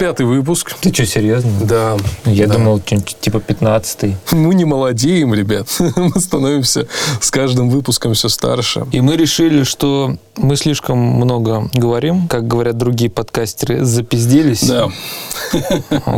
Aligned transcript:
25-й 0.00 0.24
выпуск. 0.24 0.76
Ты 0.80 0.92
что, 0.92 1.04
серьезно? 1.04 1.50
Да. 1.62 1.96
Я 2.24 2.46
да. 2.46 2.54
думал, 2.54 2.80
типа 2.80 3.36
15-й. 3.36 4.16
Мы 4.32 4.54
не 4.54 4.64
молодеем, 4.64 5.34
ребят. 5.34 5.68
Мы 5.96 6.18
становимся 6.20 6.86
с 7.20 7.30
каждым 7.30 7.68
выпуском 7.68 8.14
все 8.14 8.28
старше. 8.28 8.86
И 8.92 9.00
мы 9.00 9.16
решили, 9.16 9.62
что 9.64 10.16
мы 10.36 10.56
слишком 10.56 10.98
много 10.98 11.68
говорим, 11.74 12.28
как 12.28 12.46
говорят 12.46 12.78
другие 12.78 13.10
подкастеры, 13.10 13.84
запизделись. 13.84 14.62
Да. 14.62 14.88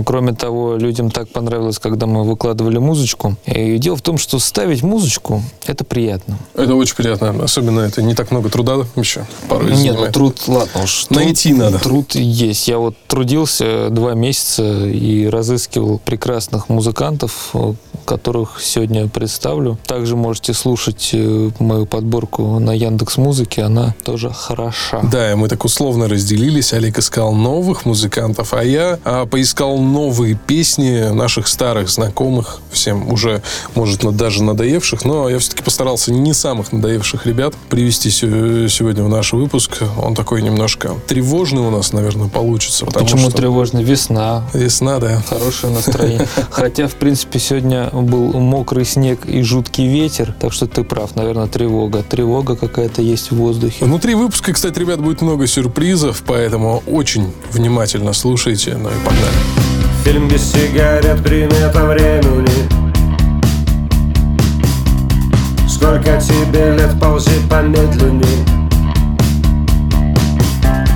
Кроме 0.06 0.32
того, 0.34 0.76
людям 0.76 1.10
так 1.10 1.28
понравилось, 1.28 1.78
когда 1.78 2.06
мы 2.06 2.24
выкладывали 2.24 2.78
музычку. 2.78 3.36
И 3.46 3.78
дело 3.78 3.96
в 3.96 4.02
том, 4.02 4.18
что 4.18 4.38
ставить 4.38 4.82
музычку– 4.82 5.42
это 5.66 5.84
приятно. 5.84 6.38
Это 6.54 6.74
очень 6.74 6.94
приятно. 6.94 7.42
Особенно 7.42 7.80
это 7.80 8.02
не 8.02 8.14
так 8.14 8.30
много 8.30 8.48
труда 8.48 8.76
еще 8.96 9.26
порой 9.48 9.70
Нет, 9.70 9.78
ну, 9.78 9.86
занимает. 9.86 10.14
труд, 10.14 10.40
ладно 10.46 10.82
уж. 10.84 11.06
труд- 11.06 11.16
Найти 11.16 11.52
надо. 11.52 11.78
Труд 11.78 12.14
есть. 12.14 12.68
Я 12.68 12.78
вот 12.78 12.94
трудился 13.08 13.71
два 13.90 14.14
месяца 14.14 14.86
и 14.86 15.26
разыскивал 15.26 15.98
прекрасных 15.98 16.68
музыкантов, 16.68 17.50
э, 17.54 17.74
которых 18.04 18.60
сегодня 18.60 19.08
представлю. 19.08 19.78
Также 19.86 20.16
можете 20.16 20.54
слушать 20.54 21.10
э, 21.12 21.50
мою 21.58 21.86
подборку 21.86 22.58
на 22.58 22.72
Яндекс 22.72 23.16
Музыке, 23.16 23.62
она 23.62 23.94
тоже 24.04 24.30
хороша. 24.30 25.00
Да, 25.10 25.32
и 25.32 25.34
мы 25.34 25.48
так 25.48 25.64
условно 25.64 26.08
разделились. 26.08 26.72
Олег 26.72 26.98
искал 26.98 27.32
новых 27.32 27.84
музыкантов, 27.84 28.54
а 28.54 28.64
я 28.64 28.98
а, 29.04 29.26
поискал 29.26 29.78
новые 29.78 30.34
песни 30.34 31.12
наших 31.12 31.48
старых 31.48 31.88
знакомых, 31.88 32.60
всем 32.70 33.12
уже, 33.12 33.42
может, 33.74 34.00
даже 34.16 34.42
надоевших, 34.42 35.04
но 35.04 35.28
я 35.28 35.38
все-таки 35.38 35.62
постарался 35.62 36.12
не 36.12 36.32
самых 36.32 36.72
надоевших 36.72 37.26
ребят 37.26 37.54
привести 37.68 38.10
сегодня 38.10 39.04
в 39.04 39.08
наш 39.08 39.32
выпуск. 39.32 39.82
Он 40.02 40.14
такой 40.14 40.42
немножко 40.42 40.94
тревожный 41.06 41.62
у 41.62 41.70
нас, 41.70 41.92
наверное, 41.92 42.28
получится. 42.28 42.86
Почему 42.86 43.30
что 43.30 43.42
тревожно? 43.62 43.78
Весна, 43.78 44.42
Весна, 44.52 44.98
да. 44.98 45.22
хорошее 45.28 45.72
настроение. 45.74 46.26
Хотя, 46.50 46.88
в 46.88 46.94
принципе, 46.94 47.38
сегодня 47.38 47.88
был 47.92 48.32
мокрый 48.32 48.84
снег 48.84 49.26
и 49.26 49.42
жуткий 49.42 49.86
ветер, 49.86 50.34
так 50.38 50.52
что 50.52 50.66
ты 50.66 50.84
прав, 50.84 51.14
наверное, 51.16 51.46
тревога. 51.46 52.02
Тревога 52.02 52.56
какая-то 52.56 53.02
есть 53.02 53.30
в 53.30 53.36
воздухе. 53.36 53.84
Внутри 53.84 54.14
выпуска, 54.14 54.52
кстати, 54.52 54.78
ребят, 54.78 55.00
будет 55.00 55.22
много 55.22 55.46
сюрпризов, 55.46 56.22
поэтому 56.26 56.82
очень 56.86 57.32
внимательно 57.52 58.12
слушайте. 58.12 58.76
Ну 58.76 58.88
и 58.88 59.04
погнали. 59.04 59.32
Фильм 60.04 60.28
без 60.28 60.42
сигарет, 60.50 61.22
примета 61.22 61.84
времени 61.84 62.68
Сколько 65.68 66.20
тебе 66.20 66.74
лет, 66.74 66.98
ползи 67.00 67.30
помедленней 67.48 68.44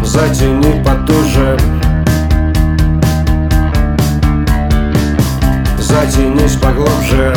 Затяни 0.02 0.82
потуже 0.84 1.56
Затянись 5.96 6.56
поглубже 6.56 7.34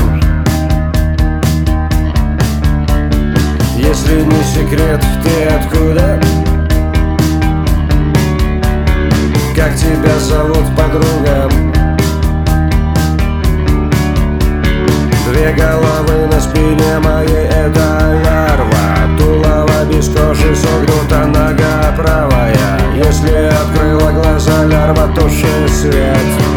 Если 3.77 4.21
не 4.21 4.43
секрет, 4.43 5.01
ты 5.23 5.45
откуда? 5.45 6.19
Как 9.55 9.75
тебя 9.75 10.19
зовут, 10.19 10.65
подруга? 10.75 11.49
Две 15.31 15.53
головы 15.53 16.27
на 16.29 16.41
спине 16.41 16.99
моей 16.99 17.47
это 17.47 18.21
лярва 18.25 19.17
Тулова 19.17 19.85
без 19.89 20.09
кожи 20.09 20.53
согнута 20.53 21.25
нога 21.27 21.95
правая 21.95 22.81
Если 22.93 23.51
открыла 23.61 24.11
глаза 24.11 24.65
лярва, 24.65 25.07
туши 25.15 25.47
свет 25.69 26.49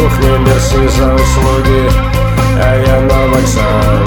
кухне 0.00 0.38
Мерси 0.38 0.88
за 0.88 1.14
услуги, 1.14 1.90
а 2.62 2.76
я 2.86 3.00
на 3.00 3.26
вокзал. 3.28 4.04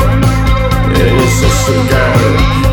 И 0.95 1.11
не 1.11 1.27
сисюкай, 1.27 2.72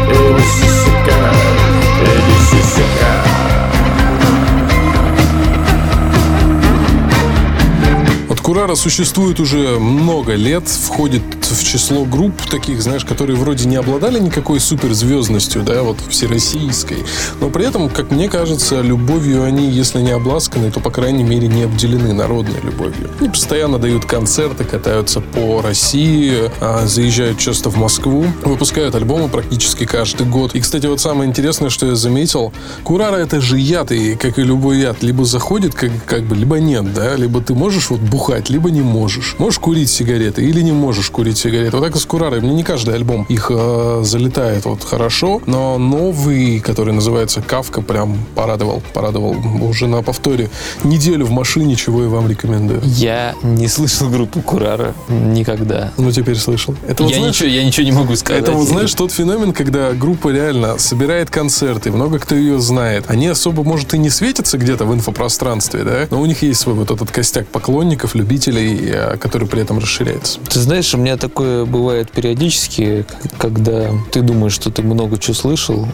Курара 8.70 8.82
существует 8.82 9.40
уже 9.40 9.80
много 9.80 10.34
лет, 10.34 10.68
входит 10.68 11.22
в 11.40 11.64
число 11.64 12.04
групп 12.04 12.40
таких, 12.48 12.80
знаешь, 12.80 13.04
которые 13.04 13.36
вроде 13.36 13.66
не 13.66 13.76
обладали 13.76 14.20
никакой 14.20 14.60
суперзвездностью, 14.60 15.62
да, 15.62 15.82
вот 15.82 15.98
всероссийской, 16.08 16.98
но 17.40 17.50
при 17.50 17.66
этом, 17.66 17.88
как 17.88 18.10
мне 18.10 18.28
кажется, 18.28 18.80
любовью 18.80 19.42
они, 19.42 19.68
если 19.68 20.00
не 20.00 20.12
обласканы, 20.12 20.70
то, 20.70 20.80
по 20.80 20.90
крайней 20.90 21.24
мере, 21.24 21.48
не 21.48 21.64
обделены 21.64 22.12
народной 22.12 22.60
любовью. 22.62 23.10
Они 23.18 23.28
постоянно 23.28 23.78
дают 23.78 24.04
концерты, 24.04 24.64
катаются 24.64 25.20
по 25.20 25.60
России, 25.60 26.50
а, 26.60 26.86
заезжают 26.86 27.38
часто 27.38 27.70
в 27.70 27.76
Москву, 27.76 28.24
выпускают 28.44 28.94
альбомы 28.94 29.28
практически 29.28 29.84
каждый 29.84 30.26
год. 30.26 30.54
И, 30.54 30.60
кстати, 30.60 30.86
вот 30.86 31.00
самое 31.00 31.28
интересное, 31.28 31.70
что 31.70 31.86
я 31.86 31.96
заметил, 31.96 32.52
Курара 32.84 33.16
это 33.16 33.40
же 33.40 33.58
яд, 33.58 33.90
и 33.90 34.14
как 34.14 34.38
и 34.38 34.42
любой 34.42 34.78
яд, 34.78 35.02
либо 35.02 35.24
заходит 35.24 35.74
как, 35.74 35.90
как 36.06 36.22
бы, 36.22 36.36
либо 36.36 36.60
нет, 36.60 36.94
да, 36.94 37.16
либо 37.16 37.40
ты 37.40 37.54
можешь 37.54 37.90
вот 37.90 38.00
бухать, 38.00 38.48
либо 38.50 38.59
не 38.68 38.82
можешь. 38.82 39.36
Можешь 39.38 39.58
курить 39.58 39.90
сигареты 39.90 40.44
или 40.44 40.60
не 40.60 40.72
можешь 40.72 41.10
курить 41.10 41.38
сигареты. 41.38 41.76
Вот 41.76 41.84
так 41.84 41.96
и 41.96 41.98
с 41.98 42.04
Курарой. 42.04 42.40
Мне 42.40 42.54
не 42.54 42.62
каждый 42.62 42.94
альбом 42.94 43.24
их 43.28 43.50
э, 43.50 44.00
залетает 44.04 44.64
вот 44.64 44.84
хорошо, 44.84 45.40
но 45.46 45.78
новый, 45.78 46.60
который 46.60 46.92
называется 46.92 47.42
«Кавка», 47.42 47.82
прям 47.82 48.18
порадовал. 48.34 48.82
Порадовал 48.92 49.36
уже 49.62 49.86
на 49.86 50.02
повторе. 50.02 50.50
Неделю 50.84 51.26
в 51.26 51.30
машине, 51.30 51.76
чего 51.76 52.02
я 52.02 52.08
вам 52.08 52.28
рекомендую. 52.28 52.80
Я 52.84 53.34
не 53.42 53.68
слышал 53.68 54.08
группу 54.08 54.42
Курара 54.42 54.94
никогда. 55.08 55.92
Ну, 55.96 56.10
теперь 56.12 56.36
слышал. 56.36 56.74
Это 56.86 57.02
вот, 57.02 57.12
я, 57.12 57.18
знаешь, 57.18 57.36
ничего, 57.36 57.48
я 57.48 57.64
ничего 57.64 57.84
не 57.84 57.92
могу 57.92 58.16
сказать. 58.16 58.42
Это 58.42 58.52
вот, 58.52 58.68
знаешь, 58.68 58.92
тот 58.94 59.12
феномен, 59.12 59.52
когда 59.52 59.92
группа 59.92 60.28
реально 60.28 60.78
собирает 60.78 61.30
концерты, 61.30 61.90
много 61.90 62.18
кто 62.18 62.34
ее 62.34 62.58
знает. 62.60 63.04
Они 63.08 63.28
особо, 63.28 63.62
может, 63.62 63.94
и 63.94 63.98
не 63.98 64.10
светятся 64.10 64.58
где-то 64.58 64.84
в 64.84 64.94
инфопространстве, 64.94 65.84
да, 65.84 66.06
но 66.10 66.20
у 66.20 66.26
них 66.26 66.42
есть 66.42 66.60
свой 66.60 66.74
вот 66.74 66.90
этот 66.90 67.10
костяк 67.10 67.46
поклонников, 67.46 68.14
любителей, 68.14 68.49
э, 68.58 69.16
который 69.16 69.46
при 69.48 69.62
этом 69.62 69.78
расширяется. 69.78 70.40
Ты 70.48 70.60
знаешь, 70.60 70.94
у 70.94 70.98
меня 70.98 71.16
такое 71.16 71.64
бывает 71.64 72.10
периодически, 72.10 73.06
когда 73.38 73.90
ты 74.10 74.22
думаешь, 74.22 74.52
что 74.52 74.70
ты 74.70 74.82
много 74.82 75.18
чего 75.18 75.34
слышал, 75.34 75.86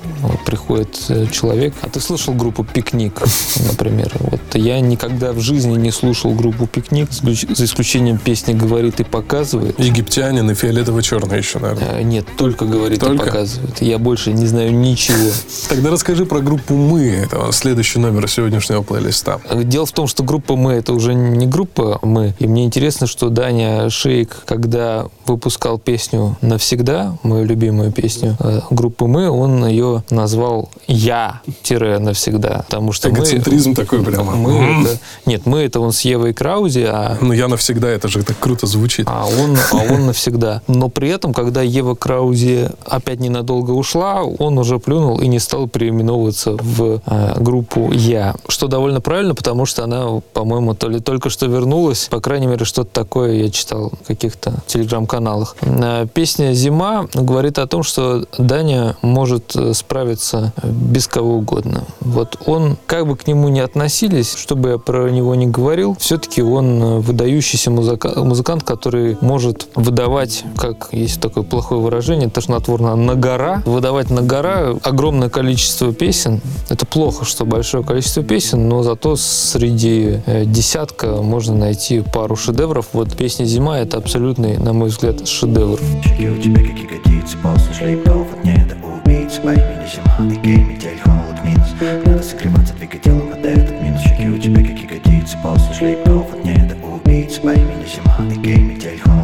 приходит 0.44 0.98
э, 1.08 1.26
человек, 1.30 1.74
а 1.82 1.88
ты 1.88 2.00
слышал 2.00 2.34
группу 2.34 2.64
«Пикник», 2.64 3.22
например. 3.70 4.12
Вот 4.20 4.40
я 4.54 4.80
никогда 4.80 5.32
в 5.32 5.40
жизни 5.40 5.76
не 5.76 5.90
слушал 5.90 6.32
группу 6.34 6.66
«Пикник», 6.66 7.08
за 7.10 7.64
исключением 7.64 8.18
песни 8.18 8.52
«Говорит 8.52 9.00
и 9.00 9.04
показывает». 9.04 9.78
Египтянин 9.78 10.50
и 10.50 10.54
фиолетово-черный 10.54 11.38
еще, 11.38 11.58
наверное. 11.58 12.00
Э, 12.00 12.02
нет, 12.02 12.26
только 12.36 12.64
«Говорит 12.64 13.00
только? 13.00 13.24
и 13.24 13.26
показывает». 13.26 13.82
Я 13.82 13.98
больше 13.98 14.32
не 14.32 14.46
знаю 14.46 14.74
ничего. 14.74 15.30
Тогда 15.68 15.90
расскажи 15.90 16.26
про 16.26 16.40
группу 16.40 16.74
«Мы». 16.74 17.08
Это 17.08 17.50
следующий 17.52 17.98
номер 17.98 18.28
сегодняшнего 18.28 18.82
плейлиста. 18.82 19.40
Дело 19.64 19.86
в 19.86 19.92
том, 19.92 20.06
что 20.06 20.22
группа 20.22 20.56
«Мы»— 20.56 20.72
это 20.74 20.92
уже 20.92 21.14
не 21.14 21.46
группа 21.46 21.98
«Мы». 22.02 22.34
И 22.46 22.48
мне 22.48 22.64
интересно, 22.64 23.08
что 23.08 23.28
Даня 23.28 23.90
Шейк, 23.90 24.44
когда 24.46 25.06
выпускал 25.26 25.80
песню 25.80 26.36
«Навсегда», 26.42 27.16
мою 27.24 27.44
любимую 27.44 27.90
песню 27.90 28.36
э, 28.38 28.60
группы 28.70 29.06
«Мы», 29.08 29.28
он 29.28 29.66
ее 29.66 30.04
назвал 30.10 30.70
«Я-навсегда». 30.86 32.62
Потому 32.68 32.92
что 32.92 33.10
Эгоцентризм 33.10 33.70
мы, 33.70 33.74
такой 33.74 34.04
прямо. 34.04 34.36
Мы 34.36 34.84
это, 34.84 35.00
нет, 35.26 35.44
мы 35.44 35.58
это 35.62 35.80
он 35.80 35.90
с 35.90 36.02
Евой 36.02 36.34
Краузи, 36.34 36.86
а... 36.88 37.18
Ну, 37.20 37.32
«Я 37.32 37.48
навсегда» 37.48 37.88
это 37.88 38.06
же 38.06 38.22
так 38.22 38.38
круто 38.38 38.68
звучит. 38.68 39.08
А 39.10 39.26
он, 39.26 39.58
а 39.72 39.92
он 39.92 40.06
навсегда. 40.06 40.62
Но 40.68 40.88
при 40.88 41.08
этом, 41.08 41.34
когда 41.34 41.62
Ева 41.62 41.96
Краузи 41.96 42.70
опять 42.84 43.18
ненадолго 43.18 43.72
ушла, 43.72 44.22
он 44.22 44.56
уже 44.56 44.78
плюнул 44.78 45.18
и 45.18 45.26
не 45.26 45.40
стал 45.40 45.66
переименовываться 45.66 46.52
в 46.52 47.00
э, 47.04 47.34
группу 47.40 47.90
«Я». 47.90 48.36
Что 48.46 48.68
довольно 48.68 49.00
правильно, 49.00 49.34
потому 49.34 49.66
что 49.66 49.82
она, 49.82 50.20
по-моему, 50.32 50.74
то 50.74 50.88
ли 50.88 51.00
только 51.00 51.28
что 51.28 51.46
вернулась, 51.46 52.06
по 52.08 52.20
крайней 52.20 52.35
мере, 52.44 52.64
что-то 52.64 52.90
такое 52.90 53.32
я 53.34 53.50
читал 53.50 53.92
в 54.02 54.06
каких-то 54.06 54.54
телеграм-каналах. 54.66 55.56
Э, 55.62 56.06
песня 56.12 56.52
«Зима» 56.52 57.08
говорит 57.14 57.58
о 57.58 57.66
том, 57.66 57.82
что 57.82 58.26
Даня 58.38 58.96
может 59.02 59.56
э, 59.56 59.72
справиться 59.74 60.52
без 60.62 61.06
кого 61.06 61.36
угодно. 61.36 61.84
Вот 62.00 62.36
он, 62.46 62.76
как 62.86 63.06
бы 63.06 63.16
к 63.16 63.26
нему 63.26 63.48
ни 63.48 63.60
относились, 63.60 64.34
чтобы 64.34 64.70
я 64.70 64.78
про 64.78 65.10
него 65.10 65.34
не 65.34 65.46
говорил, 65.46 65.96
все-таки 65.98 66.42
он 66.42 66.82
э, 66.82 66.98
выдающийся 66.98 67.70
музыка- 67.70 68.22
музыкант, 68.22 68.62
который 68.62 69.16
может 69.20 69.68
выдавать, 69.74 70.44
как 70.56 70.88
есть 70.92 71.20
такое 71.20 71.44
плохое 71.44 71.80
выражение, 71.80 72.28
тошнотворно, 72.28 72.96
на 72.96 73.14
гора, 73.14 73.62
выдавать 73.64 74.10
на 74.10 74.22
гора 74.22 74.74
огромное 74.82 75.28
количество 75.28 75.92
песен. 75.92 76.40
Это 76.68 76.86
плохо, 76.86 77.24
что 77.24 77.44
большое 77.44 77.84
количество 77.84 78.22
песен, 78.22 78.68
но 78.68 78.82
зато 78.82 79.16
среди 79.16 80.20
десятка 80.44 81.22
можно 81.22 81.54
найти 81.54 82.00
пару 82.16 82.34
шедевров. 82.34 82.86
Вот 82.94 83.14
песня 83.14 83.44
«Зима»— 83.44 83.78
это 83.80 83.98
абсолютный, 83.98 84.56
на 84.56 84.72
мой 84.72 84.88
взгляд, 84.88 85.28
шедевр. 85.28 85.78
У 85.78 86.40
тебя 86.40 86.60
как 86.62 86.78
ягодицы, 86.78 87.36
после 87.42 87.74
шлейпов 87.74 88.26
нет 88.42 88.74
убийцы 88.82 89.42
Пойми, 89.42 89.60
не 89.60 89.86
зима, 89.86 90.32
и 90.32 90.36
гей, 90.38 90.64
метель, 90.64 90.98
холод, 91.04 91.44
минус. 91.44 91.68
Надо 92.06 92.22
согреваться, 92.22 92.72
двигать 92.72 93.02
тело 93.02 93.20
под 93.20 93.44
этот 93.44 93.82
минус. 93.82 94.00
Щеки 94.00 94.28
у 94.30 94.38
тебя 94.38 94.62
как 94.64 94.78
ягодицы, 94.78 95.36
после 95.42 95.74
шлейпов 95.74 96.26
нет 96.42 96.74
убийцы 96.82 97.38
Пойми, 97.42 97.74
не 97.74 97.86
зима, 97.86 98.34
и 98.34 98.38
гей, 98.38 98.60
метель, 98.60 98.98
холод, 99.00 99.15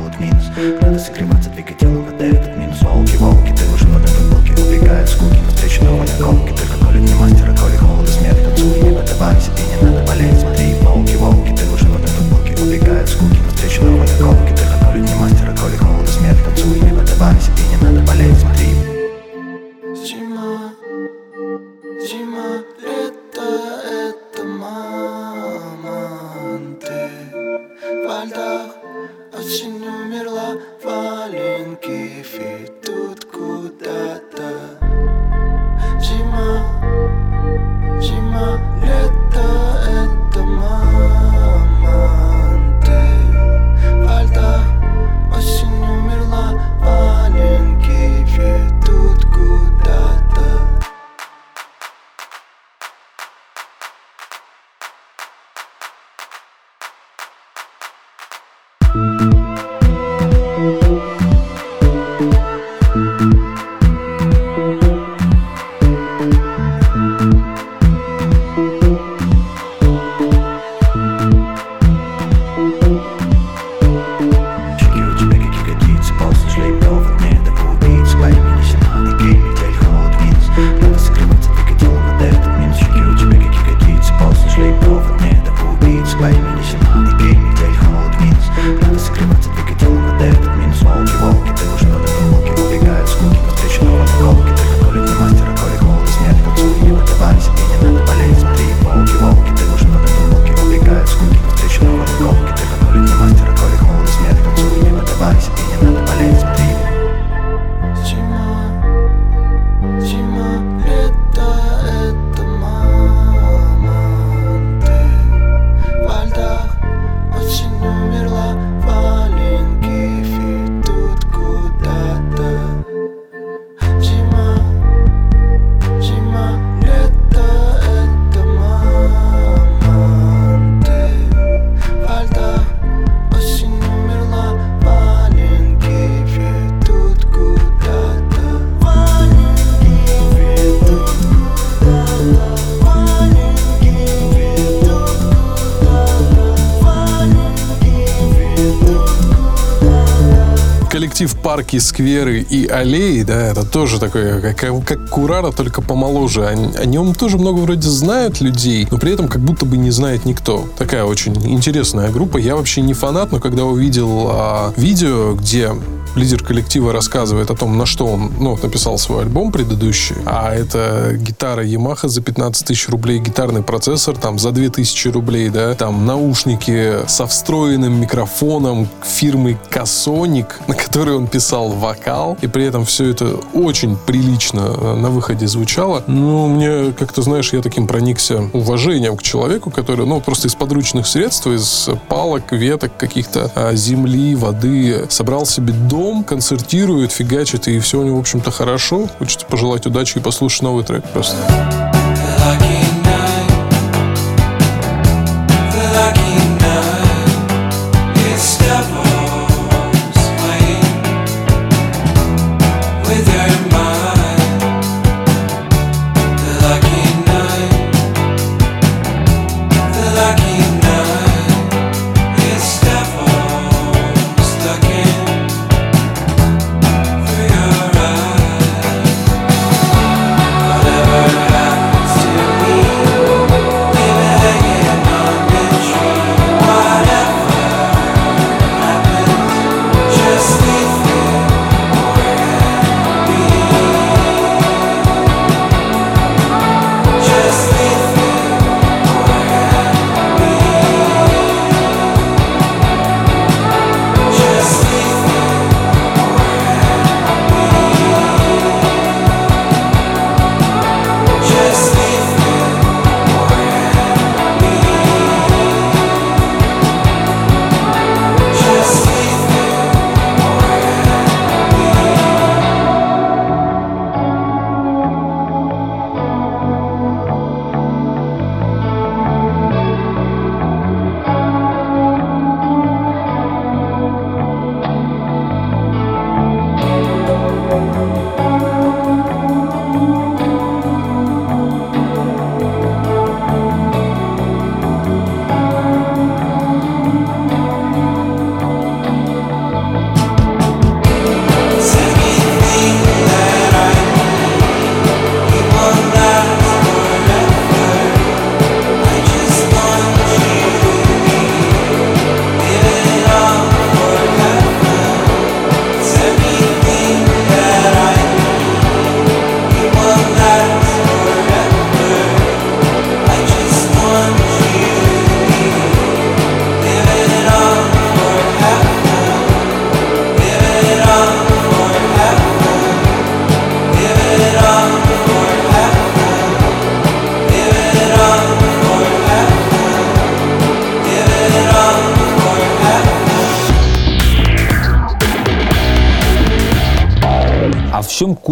«Парки, 151.72 151.79
скверы 151.79 152.41
и 152.41 152.67
аллеи», 152.67 153.22
да, 153.22 153.46
это 153.46 153.64
тоже 153.64 153.98
такое, 153.98 154.43
как, 154.43 154.86
как 154.86 155.08
Курара, 155.08 155.52
только 155.52 155.81
помоложе. 155.81 156.43
О, 156.43 156.82
о 156.82 156.84
нем 156.84 157.14
тоже 157.14 157.38
много 157.38 157.60
вроде 157.60 157.88
знают 157.88 158.43
людей, 158.43 158.86
но 158.91 158.98
при 158.98 159.14
этом 159.14 159.26
как 159.26 159.41
будто 159.41 159.64
бы 159.64 159.79
не 159.79 159.91
знает 159.91 160.26
никто. 160.26 160.69
Такая 160.76 161.05
очень 161.05 161.34
интересная 161.50 162.10
группа. 162.10 162.36
Я 162.36 162.56
вообще 162.56 162.82
не 162.82 162.93
фанат, 162.93 163.32
но 163.32 163.41
когда 163.41 163.64
увидел 163.64 164.29
а, 164.31 164.74
видео, 164.76 165.34
где 165.34 165.70
лидер 166.14 166.42
коллектива 166.42 166.92
рассказывает 166.92 167.50
о 167.50 167.56
том, 167.56 167.76
на 167.78 167.86
что 167.86 168.06
он 168.06 168.32
ну, 168.38 168.58
написал 168.62 168.98
свой 168.98 169.22
альбом 169.22 169.52
предыдущий. 169.52 170.16
А 170.26 170.54
это 170.54 171.14
гитара 171.14 171.64
Yamaha 171.64 172.08
за 172.08 172.20
15 172.22 172.66
тысяч 172.66 172.88
рублей, 172.88 173.19
гитарный 173.19 173.62
процессор 173.62 174.16
там 174.16 174.38
за 174.38 174.50
2000 174.50 175.08
рублей, 175.08 175.48
да, 175.48 175.74
там 175.74 176.06
наушники 176.06 177.06
со 177.08 177.26
встроенным 177.26 178.00
микрофоном 178.00 178.88
фирмы 179.02 179.58
Casonic, 179.70 180.46
на 180.66 180.74
который 180.74 181.16
он 181.16 181.26
писал 181.26 181.70
вокал. 181.70 182.36
И 182.40 182.46
при 182.46 182.64
этом 182.64 182.84
все 182.84 183.10
это 183.10 183.36
очень 183.54 183.96
прилично 183.96 184.96
на 184.96 185.10
выходе 185.10 185.46
звучало. 185.46 186.04
Ну, 186.06 186.48
мне 186.48 186.92
как-то, 186.92 187.22
знаешь, 187.22 187.52
я 187.52 187.62
таким 187.62 187.86
проникся 187.86 188.50
уважением 188.52 189.16
к 189.16 189.22
человеку, 189.22 189.70
который, 189.70 190.06
ну, 190.06 190.20
просто 190.20 190.48
из 190.48 190.54
подручных 190.54 191.06
средств, 191.06 191.46
из 191.46 191.88
палок, 192.08 192.52
веток 192.52 192.96
каких-то, 192.96 193.50
а, 193.54 193.74
земли, 193.74 194.34
воды 194.34 195.06
собрал 195.08 195.46
себе 195.46 195.72
дом 195.72 196.02
дом, 196.03 196.25
концертирует, 196.25 197.13
фигачит, 197.13 197.69
и 197.69 197.79
все 197.79 198.01
у 198.01 198.03
него, 198.03 198.17
в 198.17 198.21
общем-то, 198.21 198.51
хорошо. 198.51 199.09
Хочется 199.19 199.47
пожелать 199.47 199.87
удачи 199.87 200.19
и 200.19 200.21
послушать 200.21 200.63
новый 200.63 200.85
трек 200.85 201.05
просто. 201.13 201.92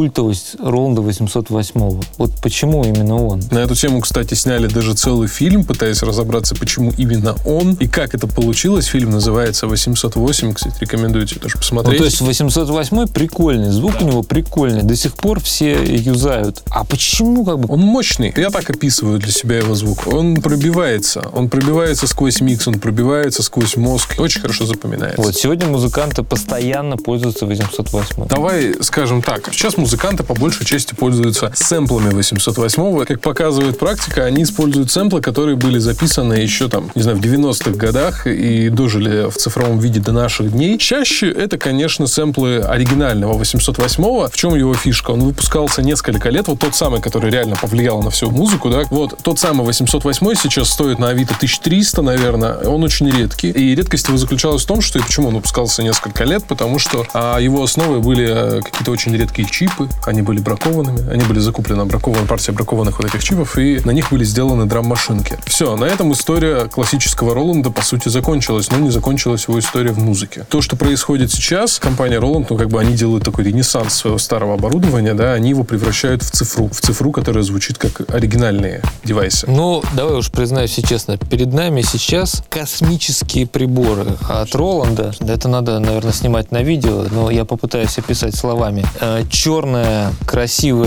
Культовость 0.01 0.57
Роланда 0.59 0.80
808? 1.21 2.01
Вот 2.19 2.31
почему 2.43 2.85
именно 2.85 3.17
он? 3.17 3.43
На 3.51 3.59
эту 3.59 3.75
тему, 3.75 4.01
кстати, 4.01 4.35
сняли 4.35 4.67
даже 4.67 4.95
целый 4.95 5.29
фильм, 5.29 5.65
пытаясь 5.65 6.03
разобраться, 6.03 6.55
почему 6.55 6.93
именно 6.97 7.37
он 7.45 7.75
и 7.75 7.87
как 7.87 8.15
это 8.15 8.27
получилось. 8.27 8.87
Фильм 8.87 9.11
называется 9.11 9.67
808, 9.67 10.55
кстати, 10.55 10.75
рекомендую 10.81 11.27
тебе 11.27 11.41
тоже 11.41 11.57
посмотреть. 11.59 11.95
Ну, 11.95 11.99
то 11.99 12.05
есть 12.05 12.21
808 12.21 13.07
прикольный, 13.09 13.71
звук 13.71 14.01
у 14.01 14.05
него 14.05 14.23
прикольный, 14.23 14.83
до 14.83 14.97
сих 14.97 15.15
пор 15.15 15.41
все 15.41 15.85
юзают. 15.85 16.63
А 16.71 16.85
почему 16.85 17.45
как 17.45 17.61
бы? 17.61 17.73
Он 17.73 17.81
мощный. 17.81 18.33
Я 18.37 18.51
так 18.51 18.69
описываю 18.71 19.19
для 19.19 19.33
себя 19.33 19.59
его 19.59 19.75
звук. 19.75 20.07
Он 20.07 20.41
пробивается. 20.41 21.29
Он 21.33 21.49
пробивается 21.49 22.07
сквозь 22.07 22.41
микс, 22.41 22.67
он 22.67 22.81
пробивается 22.81 23.43
сквозь 23.43 23.77
мозг. 23.77 24.15
Очень 24.19 24.41
хорошо 24.41 24.67
запоминается. 24.67 25.21
Вот 25.21 25.37
сегодня 25.37 25.67
музыканты 25.67 26.23
постоянно 26.23 26.97
пользуются 26.97 27.47
808. 27.47 28.27
Давай 28.29 28.75
скажем 28.83 29.23
так, 29.23 29.51
Сейчас 29.61 29.77
музыканты 29.77 30.23
по 30.23 30.33
большей 30.33 30.65
части 30.65 30.95
пользуются 30.95 31.10
сэмплами 31.55 32.11
808 32.11 33.05
Как 33.05 33.21
показывает 33.21 33.79
практика, 33.79 34.25
они 34.25 34.43
используют 34.43 34.91
сэмплы, 34.91 35.21
которые 35.21 35.57
были 35.57 35.79
записаны 35.79 36.35
еще 36.35 36.69
там, 36.69 36.91
не 36.95 37.03
знаю, 37.03 37.19
в 37.19 37.21
90-х 37.21 37.73
годах 37.73 38.27
и 38.27 38.69
дожили 38.69 39.31
в 39.31 39.37
цифровом 39.37 39.79
виде 39.79 40.01
до 40.01 40.13
наших 40.13 40.53
дней. 40.53 40.79
Чаще 40.79 41.31
это, 41.31 41.59
конечно, 41.59 42.07
сэмплы 42.07 42.59
оригинального 42.59 43.35
808 43.35 44.29
В 44.29 44.37
чем 44.37 44.55
его 44.55 44.75
фишка? 44.75 45.11
Он 45.11 45.21
выпускался 45.21 45.83
несколько 45.83 46.31
лет. 46.31 46.49
Вот 46.49 46.59
тот 46.61 46.75
самый, 46.75 47.01
который 47.01 47.31
реально 47.31 47.57
повлиял 47.57 48.03
на 48.03 48.11
всю 48.11 48.31
музыку, 48.31 48.71
да. 48.71 48.83
Вот 48.91 49.19
тот 49.23 49.39
самый 49.39 49.65
808 49.67 50.35
сейчас 50.35 50.71
стоит 50.71 50.99
на 50.99 51.09
Авито 51.09 51.35
1300, 51.35 52.03
наверное. 52.03 52.55
Он 52.67 52.83
очень 52.83 53.11
редкий. 53.11 53.51
И 53.51 53.75
редкость 53.75 54.09
его 54.09 54.17
заключалась 54.17 54.63
в 54.63 54.67
том, 54.67 54.81
что 54.81 54.99
и 54.99 55.03
почему 55.03 55.29
он 55.29 55.35
выпускался 55.35 55.83
несколько 55.83 56.25
лет, 56.25 56.45
потому 56.47 56.79
что 56.79 57.07
а, 57.13 57.39
его 57.39 57.63
основой 57.63 58.01
были 58.01 58.27
э, 58.29 58.63
какие-то 58.63 58.91
очень 58.91 59.15
редкие 59.17 59.49
чипы, 59.49 59.89
они 60.07 60.23
были 60.23 60.41
бракованными, 60.41 61.00
они 61.11 61.25
были 61.25 61.39
закуплены, 61.39 61.85
бракована 61.85 62.27
партия 62.27 62.53
бракованных 62.53 62.99
вот 62.99 63.07
этих 63.07 63.23
чипов, 63.23 63.59
и 63.59 63.81
на 63.85 63.91
них 63.91 64.11
были 64.11 64.25
сделаны 64.25 64.67
драм-машинки. 64.67 65.39
Все, 65.47 65.77
на 65.77 65.85
этом 65.85 66.13
история 66.13 66.67
классического 66.67 67.35
Роланда, 67.35 67.71
по 67.71 67.83
сути, 67.83 68.09
закончилась, 68.09 68.71
но 68.71 68.79
не 68.79 68.91
закончилась 68.91 69.47
его 69.49 69.59
история 69.59 69.93
в 69.93 69.99
музыке. 69.99 70.47
То, 70.49 70.61
что 70.61 70.77
происходит 70.77 71.31
сейчас, 71.33 71.79
компания 71.79 72.19
Roland, 72.19 72.47
ну, 72.51 72.57
как 72.57 72.69
бы 72.69 72.81
они 72.81 72.95
делают 72.95 73.25
такой 73.25 73.45
ренессанс 73.45 73.95
своего 73.95 74.19
старого 74.19 74.55
оборудования, 74.55 75.15
да, 75.15 75.33
они 75.33 75.51
его 75.51 75.65
превращают 75.65 76.23
в 76.23 76.31
цифру, 76.31 76.69
в 76.69 76.81
цифру, 76.81 77.13
которая 77.13 77.43
звучит 77.43 77.79
как 77.79 78.03
оригинальные 78.13 78.83
девайсы. 79.05 79.47
Ну, 79.49 79.83
давай 79.95 80.17
уж 80.17 80.31
признаюсь 80.31 80.79
честно, 80.87 81.17
перед 81.17 81.53
нами 81.53 81.83
сейчас 81.83 82.43
космические 82.49 83.47
приборы 83.47 84.07
от 84.29 84.55
Роланда. 84.55 85.13
Это 85.21 85.49
надо, 85.49 85.79
наверное, 85.79 86.13
снимать 86.13 86.51
на 86.51 86.63
видео, 86.63 87.07
но 87.11 87.31
я 87.31 87.45
попытаюсь 87.45 87.97
описать 87.99 88.35
словами. 88.35 88.85
Э, 89.01 89.23
черное, 89.31 90.13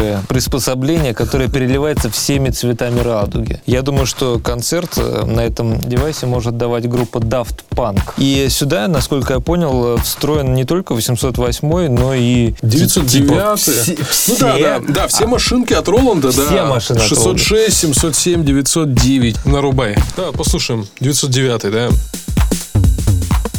красивое 0.03 0.23
приспособление, 0.27 1.13
которое 1.13 1.49
переливается 1.49 2.09
всеми 2.09 2.49
цветами 2.49 2.99
радуги. 2.99 3.61
Я 3.65 3.81
думаю, 3.81 4.05
что 4.05 4.39
концерт 4.39 4.93
э, 4.97 5.25
на 5.25 5.41
этом 5.41 5.79
девайсе 5.79 6.25
может 6.25 6.57
давать 6.57 6.87
группа 6.89 7.17
Daft 7.17 7.63
Punk. 7.71 8.01
И 8.17 8.47
сюда, 8.49 8.87
насколько 8.87 9.33
я 9.33 9.39
понял, 9.39 9.97
встроен 9.97 10.53
не 10.53 10.65
только 10.65 10.93
808, 10.93 11.89
но 11.89 12.13
и 12.13 12.53
909. 12.61 13.11
типа, 13.11 13.55
все, 13.55 13.95
ну 14.27 14.35
да, 14.39 14.57
да, 14.57 14.79
да, 14.87 15.07
все 15.07 15.27
машинки 15.27 15.73
от 15.73 15.87
Роланда, 15.87 16.33
да. 16.33 16.45
Все 16.45 16.65
машины 16.65 16.97
от 16.97 17.03
606, 17.03 17.77
707, 17.77 18.43
909. 18.43 19.45
Нарубай. 19.45 19.95
Да, 20.17 20.31
послушаем. 20.31 20.87
909, 20.99 21.71
да. 21.71 21.89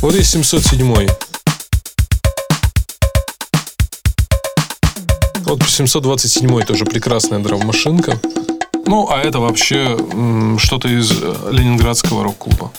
Вот 0.01 0.15
есть 0.15 0.31
707. 0.31 1.09
Вот 5.47 5.63
727 5.63 6.63
тоже 6.63 6.85
прекрасная 6.85 7.39
драм-машинка. 7.39 8.19
Ну, 8.87 9.09
а 9.11 9.21
это 9.21 9.41
вообще 9.41 9.97
что-то 10.59 10.89
из 10.89 11.11
э, 11.11 11.51
ленинградского 11.53 12.25
рок-клуба. 12.25 12.71